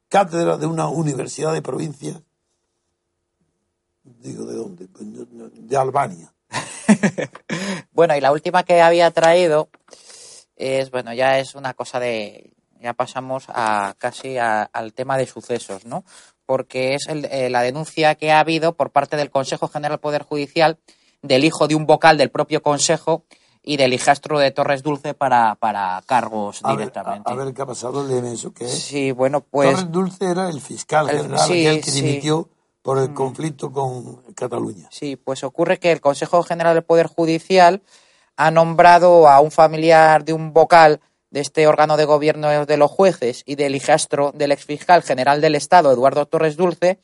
cátedra 0.08 0.58
de 0.58 0.66
una 0.66 0.88
universidad 0.88 1.54
de 1.54 1.62
provincia, 1.62 2.22
digo, 4.06 4.46
¿de 4.46 4.56
dónde? 4.56 4.88
Pues, 4.88 5.06
De 5.68 5.78
Albania. 5.78 6.32
Bueno, 7.92 8.16
y 8.16 8.22
la 8.22 8.32
última 8.32 8.64
que 8.64 8.82
había 8.82 9.10
traído 9.12 9.70
es, 10.56 10.92
bueno, 10.92 11.14
ya 11.14 11.40
es 11.40 11.56
una 11.56 11.74
cosa 11.74 12.00
de, 12.00 12.54
ya 12.82 12.94
pasamos 12.94 13.46
a 13.48 13.96
casi 13.98 14.38
a- 14.38 14.64
al 14.64 14.94
tema 14.94 15.18
de 15.18 15.26
sucesos, 15.26 15.86
¿no? 15.86 16.04
Porque 16.46 16.94
es 16.96 17.08
el- 17.08 17.26
eh, 17.26 17.50
la 17.50 17.62
denuncia 17.62 18.16
que 18.16 18.32
ha 18.32 18.40
habido 18.40 18.76
por 18.76 18.92
parte 18.92 19.18
del 19.18 19.32
Consejo 19.32 19.68
General 19.68 19.94
del 19.94 20.00
Poder 20.02 20.24
Judicial 20.24 20.78
del 21.22 21.44
hijo 21.46 21.68
de 21.68 21.76
un 21.76 21.86
vocal 21.86 22.18
del 22.18 22.30
propio 22.30 22.62
Consejo 22.62 23.24
y 23.64 23.78
del 23.78 23.94
hijastro 23.94 24.38
de 24.38 24.52
Torres 24.52 24.84
Dulce 24.84 25.14
para, 25.16 25.56
para 25.56 26.04
cargos 26.06 26.60
A 26.64 26.70
ver, 26.76 26.78
directamente. 26.80 27.32
a, 27.32 27.34
a 27.34 27.36
ver 27.36 27.54
qué 27.54 27.62
ha 27.64 27.66
pasado, 27.66 28.06
léeme 28.08 28.34
eso, 28.34 28.54
es. 28.60 28.68
Sí, 28.84 29.12
bueno, 29.12 29.42
pues 29.42 29.72
Torres 29.72 29.92
Dulce 29.92 30.26
era 30.30 30.50
el 30.50 30.62
fiscal 30.62 31.10
El- 31.10 31.18
general, 31.24 31.40
sí, 31.48 31.66
aquel 31.66 31.84
que 31.84 31.92
sí. 31.92 32.02
dimitió 32.02 32.50
por 32.86 33.00
el 33.00 33.16
conflicto 33.16 33.72
con 33.72 34.18
Cataluña. 34.36 34.88
Sí, 34.92 35.16
pues 35.16 35.44
ocurre 35.44 35.80
que 35.80 35.92
el 35.92 36.02
Consejo 36.02 36.44
General 36.44 36.76
del 36.76 36.84
Poder 36.84 37.08
Judicial 37.08 37.82
ha 38.38 38.52
nombrado 38.52 39.28
a 39.28 39.40
un 39.40 39.50
familiar 39.50 40.24
de 40.24 40.34
un 40.34 40.54
vocal 40.54 41.02
de 41.32 41.40
este 41.40 41.66
órgano 41.66 41.98
de 41.98 42.06
gobierno 42.06 42.68
de 42.68 42.78
los 42.78 42.92
jueces 42.92 43.42
y 43.48 43.56
del 43.56 43.76
hijastro 43.76 44.34
del 44.36 44.52
exfiscal 44.52 45.02
general 45.02 45.42
del 45.42 45.56
Estado, 45.56 45.92
Eduardo 45.92 46.28
Torres 46.28 46.58
Dulce, 46.58 47.00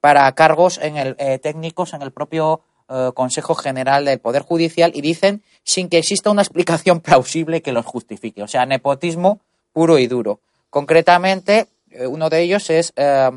para 0.00 0.32
cargos 0.32 0.78
en 0.78 0.96
el, 0.96 1.16
eh, 1.18 1.38
técnicos 1.38 1.92
en 1.92 2.00
el 2.00 2.12
propio 2.12 2.62
eh, 2.88 3.10
Consejo 3.14 3.54
General 3.54 4.06
del 4.06 4.20
Poder 4.20 4.40
Judicial 4.40 4.92
y 4.94 5.02
dicen 5.02 5.42
sin 5.64 5.90
que 5.90 5.98
exista 5.98 6.30
una 6.30 6.40
explicación 6.40 7.00
plausible 7.00 7.60
que 7.60 7.72
los 7.72 7.84
justifique. 7.84 8.42
O 8.42 8.48
sea, 8.48 8.64
nepotismo 8.64 9.40
puro 9.74 9.98
y 9.98 10.06
duro. 10.06 10.40
Concretamente, 10.70 11.66
eh, 11.90 12.06
uno 12.06 12.30
de 12.30 12.40
ellos 12.40 12.70
es 12.70 12.94
eh, 12.96 13.30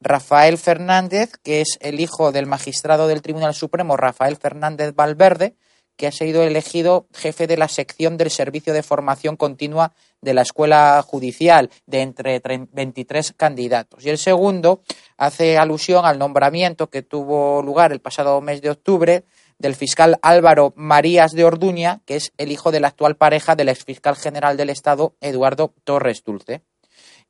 Rafael 0.00 0.58
Fernández, 0.58 1.32
que 1.42 1.60
es 1.60 1.78
el 1.80 2.00
hijo 2.00 2.32
del 2.32 2.46
magistrado 2.46 3.08
del 3.08 3.22
Tribunal 3.22 3.54
Supremo, 3.54 3.96
Rafael 3.96 4.36
Fernández 4.36 4.94
Valverde, 4.94 5.54
que 5.96 6.06
ha 6.06 6.12
sido 6.12 6.44
elegido 6.44 7.08
jefe 7.12 7.48
de 7.48 7.56
la 7.56 7.66
sección 7.66 8.16
del 8.16 8.30
Servicio 8.30 8.72
de 8.72 8.84
Formación 8.84 9.36
Continua 9.36 9.92
de 10.20 10.32
la 10.32 10.42
Escuela 10.42 11.02
Judicial, 11.04 11.70
de 11.86 12.02
entre 12.02 12.40
tre- 12.40 12.68
23 12.70 13.32
candidatos. 13.36 14.04
Y 14.06 14.10
el 14.10 14.18
segundo 14.18 14.80
hace 15.16 15.58
alusión 15.58 16.04
al 16.06 16.20
nombramiento 16.20 16.88
que 16.88 17.02
tuvo 17.02 17.62
lugar 17.62 17.90
el 17.90 18.00
pasado 18.00 18.40
mes 18.40 18.62
de 18.62 18.70
octubre 18.70 19.24
del 19.58 19.74
fiscal 19.74 20.20
Álvaro 20.22 20.72
Marías 20.76 21.32
de 21.32 21.44
Orduña, 21.44 22.00
que 22.06 22.14
es 22.14 22.32
el 22.38 22.52
hijo 22.52 22.70
de 22.70 22.78
la 22.78 22.88
actual 22.88 23.16
pareja 23.16 23.56
del 23.56 23.68
exfiscal 23.68 24.14
general 24.14 24.56
del 24.56 24.70
Estado, 24.70 25.14
Eduardo 25.20 25.74
Torres 25.82 26.22
Dulce. 26.22 26.62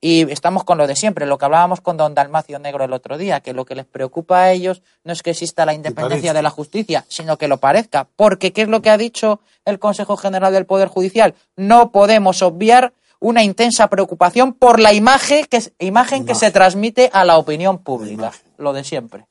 Y 0.01 0.31
estamos 0.31 0.63
con 0.63 0.79
lo 0.79 0.87
de 0.87 0.95
siempre, 0.95 1.27
lo 1.27 1.39
que 1.39 1.45
hablábamos 1.45 1.81
con 1.81 1.97
don 1.97 2.15
Dalmacio 2.15 2.59
Negro 2.61 2.85
el 2.85 2.93
otro 2.93 3.19
día, 3.19 3.41
que 3.41 3.53
lo 3.53 3.65
que 3.65 3.75
les 3.75 3.85
preocupa 3.85 4.43
a 4.43 4.53
ellos 4.53 4.83
no 5.03 5.13
es 5.13 5.23
que 5.23 5.31
exista 5.31 5.67
la 5.67 5.75
independencia 5.75 6.33
de 6.33 6.43
la 6.43 6.51
justicia, 6.51 7.05
sino 7.09 7.37
que 7.37 7.49
lo 7.49 7.59
parezca. 7.59 8.07
Porque, 8.15 8.53
¿qué 8.53 8.63
es 8.63 8.69
lo 8.69 8.81
que 8.81 8.91
ha 8.91 8.97
dicho 8.97 9.41
el 9.65 9.81
Consejo 9.81 10.17
General 10.17 10.53
del 10.53 10.67
Poder 10.67 10.87
Judicial? 10.87 11.35
No 11.57 11.91
podemos 11.91 12.43
obviar 12.43 12.93
una 13.19 13.43
intensa 13.43 13.89
preocupación 13.89 14.53
por 14.53 14.79
la 14.79 14.93
imagen 14.93 15.47
que, 15.47 15.61
imagen 15.81 16.25
que 16.25 16.37
se 16.37 16.53
transmite 16.53 17.11
a 17.13 17.25
la 17.25 17.37
opinión 17.37 17.79
pública. 17.79 18.33
lo 18.57 18.73
de 18.73 18.85
siempre. 18.85 19.27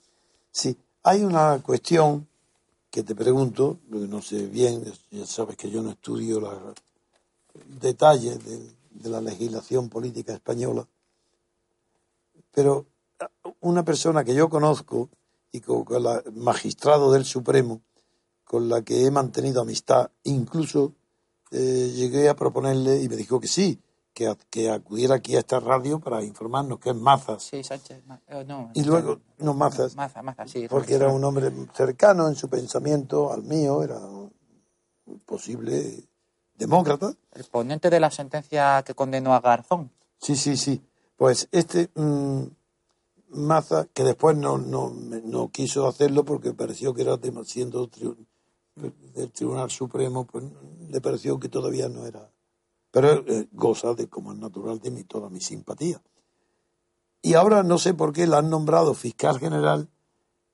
Sí, 0.51 0.77
hay 1.03 1.23
una 1.23 1.59
cuestión 1.59 2.27
que 2.91 3.03
te 3.03 3.15
pregunto, 3.15 3.77
porque 3.89 4.07
no 4.07 4.21
sé 4.21 4.47
bien, 4.47 4.83
ya 5.11 5.25
sabes 5.25 5.55
que 5.55 5.69
yo 5.69 5.81
no 5.81 5.91
estudio 5.91 6.39
los 6.39 6.57
detalles 7.79 8.43
de, 8.43 8.76
de 9.07 9.13
la 9.13 9.21
legislación 9.21 9.89
política 9.89 10.33
española, 10.33 10.87
pero 12.53 12.85
una 13.61 13.83
persona 13.83 14.23
que 14.23 14.35
yo 14.35 14.49
conozco 14.49 15.09
y 15.51 15.61
con, 15.61 15.85
el 15.89 16.33
magistrado 16.33 17.11
del 17.11 17.25
Supremo, 17.25 17.81
con 18.43 18.69
la 18.69 18.81
que 18.81 19.05
he 19.05 19.11
mantenido 19.11 19.61
amistad, 19.61 20.11
incluso 20.23 20.93
eh, 21.51 21.91
llegué 21.95 22.29
a 22.29 22.35
proponerle 22.35 23.01
y 23.01 23.09
me 23.09 23.15
dijo 23.15 23.39
que 23.39 23.47
sí, 23.47 23.81
que, 24.13 24.35
que, 24.49 24.69
acudiera 24.69 25.15
aquí 25.15 25.35
a 25.35 25.39
esta 25.39 25.59
radio 25.59 25.99
para 25.99 26.23
informarnos 26.23 26.79
que 26.79 26.89
es 26.89 26.95
Mazas. 26.95 27.43
Sí, 27.43 27.63
Sánchez. 27.63 28.03
Eh, 28.27 28.43
no, 28.45 28.71
y 28.73 28.83
luego, 28.83 29.19
no, 29.37 29.53
Mazas. 29.53 29.95
Maza, 29.95 30.21
Maza, 30.21 30.47
sí. 30.47 30.67
Porque 30.67 30.95
era 30.95 31.09
un 31.09 31.23
hombre 31.23 31.51
cercano 31.73 32.27
en 32.27 32.35
su 32.35 32.49
pensamiento 32.49 33.31
al 33.31 33.43
mío, 33.43 33.83
era 33.83 33.99
posible 35.25 36.07
demócrata. 36.57 37.13
El 37.33 37.43
ponente 37.45 37.89
de 37.89 37.99
la 37.99 38.11
sentencia 38.11 38.83
que 38.83 38.93
condenó 38.93 39.33
a 39.33 39.39
Garzón. 39.39 39.91
Sí, 40.19 40.35
sí, 40.35 40.57
sí. 40.57 40.81
Pues 41.15 41.47
este 41.51 41.89
mmm, 41.95 42.43
Maza, 43.29 43.87
que 43.93 44.03
después 44.03 44.37
no, 44.37 44.57
no, 44.57 44.89
no, 44.89 45.49
quiso 45.49 45.87
hacerlo 45.87 46.23
porque 46.23 46.53
pareció 46.53 46.93
que 46.93 47.01
era 47.01 47.19
siendo 47.43 47.89
del 48.75 49.31
Tribunal 49.31 49.69
Supremo, 49.69 50.25
pues 50.25 50.45
le 50.89 51.01
pareció 51.01 51.39
que 51.39 51.49
todavía 51.49 51.89
no 51.89 52.05
era. 52.05 52.31
Pero 52.91 53.23
eh, 53.27 53.47
goza 53.51 53.93
de, 53.95 54.07
como 54.07 54.31
es 54.31 54.37
natural, 54.37 54.79
de 54.79 54.91
mi, 54.91 55.03
toda 55.03 55.29
mi 55.29 55.41
simpatía. 55.41 56.01
Y 57.21 57.33
ahora 57.33 57.63
no 57.63 57.77
sé 57.77 57.93
por 57.93 58.13
qué 58.13 58.27
la 58.27 58.37
han 58.37 58.49
nombrado 58.49 58.93
fiscal 58.93 59.39
general 59.39 59.89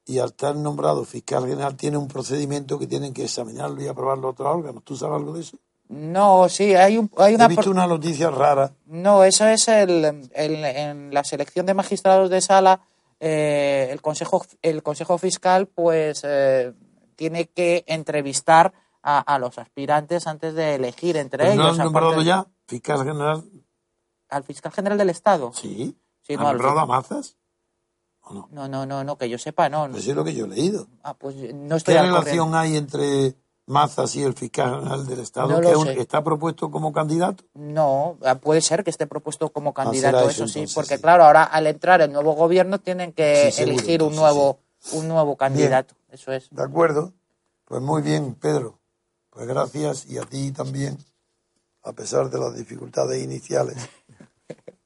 y 0.06 0.20
al 0.20 0.30
estar 0.30 0.56
nombrado 0.56 1.06
fiscal 1.06 1.44
general 1.44 1.76
tiene 1.78 1.98
un 1.98 2.08
procedimiento 2.08 2.80
que 2.80 2.88
tienen 2.88 3.14
que 3.14 3.26
examinarlo 3.26 3.82
y 3.82 3.88
aprobarlo 3.88 4.30
otros 4.30 4.48
órganos. 4.48 4.84
¿Tú 4.84 4.96
sabes 4.96 5.18
algo 5.18 5.34
de 5.34 5.42
eso? 5.42 5.58
No, 5.94 6.50
sí, 6.50 6.74
hay, 6.74 6.98
un, 6.98 7.10
hay 7.18 7.36
una... 7.36 7.46
He 7.46 7.50
visto 7.50 7.70
una 7.70 7.86
noticia 7.86 8.32
rara. 8.32 8.74
No, 8.88 9.24
eso 9.24 9.46
es 9.48 9.68
el, 9.68 10.30
el 10.34 10.66
en 10.66 11.14
la 11.14 11.24
selección 11.24 11.66
de 11.66 11.74
magistrados 11.74 12.30
de 12.30 12.42
sala, 12.42 12.82
eh, 13.20 13.90
el, 13.92 14.02
consejo, 14.02 14.46
el 14.62 14.84
Consejo 14.84 15.18
Fiscal 15.18 15.68
pues 15.68 16.22
eh, 16.24 16.74
tiene 17.16 17.48
que 17.48 17.86
entrevistar 17.88 18.74
a, 19.02 19.20
a, 19.20 19.40
los 19.40 19.58
aspirantes 19.58 20.28
antes 20.28 20.56
de 20.56 20.76
elegir 20.76 21.16
entre 21.16 21.46
pues 21.46 21.54
ellos. 21.54 21.78
¿No 21.78 21.84
han 21.84 21.94
nombrado 21.94 22.22
ya 22.22 22.48
fiscal 22.68 23.04
general? 23.04 23.44
¿Al 24.30 24.44
fiscal 24.44 24.72
general 24.72 24.98
del 24.98 25.10
Estado? 25.10 25.54
Sí. 25.54 25.96
sí 26.22 26.34
¿Han 26.34 26.40
no, 26.40 26.50
nombrado 26.50 26.80
a 26.80 26.86
Mazas? 26.86 27.38
¿O 28.22 28.34
no? 28.34 28.50
no? 28.52 28.68
No, 28.68 28.86
no, 28.86 29.04
no, 29.04 29.18
que 29.18 29.30
yo 29.30 29.38
sepa, 29.38 29.70
no. 29.70 29.88
Pues 29.92 30.08
es 30.08 30.16
lo 30.16 30.24
que 30.24 30.34
yo 30.34 30.46
he 30.46 30.50
leído. 30.50 30.88
Ah, 31.04 31.14
pues 31.14 31.36
no 31.54 31.76
estoy 31.76 31.94
¿Qué 31.94 32.02
relación 32.02 32.56
hay 32.56 32.78
entre 32.78 33.36
Mazas 33.66 34.16
y 34.16 34.24
el 34.24 34.34
fiscal 34.34 34.76
general 34.80 35.06
del 35.08 35.20
Estado, 35.22 35.62
No 35.62 35.62
que 35.62 35.76
un- 35.76 35.88
está 35.88 36.24
propuesto 36.24 36.70
como 36.70 36.92
candidato. 36.92 37.46
No, 37.54 38.18
ah, 38.26 38.36
puede 38.36 38.62
ser 38.62 38.84
que 38.84 38.90
esté 38.90 39.08
propuesto 39.08 39.50
como 39.54 39.74
candidato, 39.74 40.20
eso, 40.20 40.30
eso 40.30 40.48
sí, 40.48 40.60
entonces, 40.60 40.76
porque 40.76 40.96
sí. 40.98 41.02
claro, 41.02 41.24
ahora 41.24 41.44
al 41.44 41.68
entrar 41.68 42.02
el 42.02 42.12
nuevo 42.12 42.34
gobierno 42.34 42.80
tienen 42.80 43.14
que 43.14 43.52
Sí, 43.52 43.58
seguro, 43.64 43.74
elegir 43.80 44.04
un 44.04 44.16
nuevo, 44.16 44.60
un 44.92 45.08
nuevo 45.08 45.38
candidato, 45.38 45.96
eso 46.12 46.32
es. 46.34 46.50
¿De 46.52 46.62
acuerdo? 46.64 47.14
Pues 47.66 47.82
muy 47.82 48.02
bien, 48.02 48.36
Pedro. 48.36 48.80
Pues 49.30 49.48
gracias 49.48 50.06
y 50.08 50.18
a 50.18 50.24
ti 50.24 50.52
también, 50.52 50.98
a 51.84 51.94
pesar 51.94 52.30
de 52.30 52.40
las 52.40 52.56
dificultades 52.56 53.24
iniciales. 53.24 53.78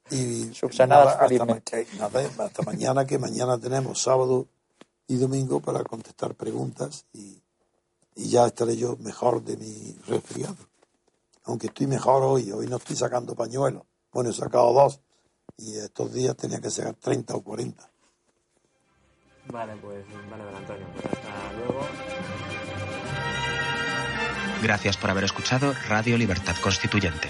Y 0.10 0.54
Subsanadas 0.54 1.18
nada, 1.20 1.60
hasta, 2.00 2.44
hasta 2.46 2.62
mañana, 2.64 3.06
que 3.06 3.18
mañana 3.18 3.58
tenemos 3.60 4.02
sábado 4.02 4.48
y 5.06 5.18
domingo 5.18 5.60
para 5.60 5.84
contestar 5.84 6.34
preguntas 6.34 7.06
y, 7.12 7.42
y 8.18 8.30
ya 8.30 8.48
estaré 8.48 8.76
yo 8.76 8.98
mejor 8.98 9.44
de 9.44 9.56
mi 9.58 9.96
resfriado. 10.08 10.58
Aunque 11.46 11.68
estoy 11.68 11.88
mejor 11.88 12.24
hoy, 12.24 12.52
hoy 12.52 12.68
no 12.68 12.78
estoy 12.78 12.96
sacando 12.96 13.36
pañuelos. 13.36 13.84
Bueno, 14.12 14.32
he 14.32 14.34
sacado 14.34 14.74
dos 14.74 15.00
y 15.58 15.78
estos 15.78 16.12
días 16.12 16.36
tenía 16.36 16.60
que 16.60 16.70
sacar 16.70 16.96
30 16.96 17.36
o 17.36 17.42
40. 17.42 17.90
Vale, 19.50 19.76
pues 19.78 20.06
vale, 20.30 20.44
don 20.44 20.56
Antonio. 20.56 20.88
Pues 20.94 21.06
hasta 21.06 21.54
luego. 21.54 21.80
Gracias 24.62 24.98
por 24.98 25.10
haber 25.10 25.24
escuchado 25.24 25.74
Radio 25.88 26.18
Libertad 26.18 26.56
Constituyente. 26.62 27.30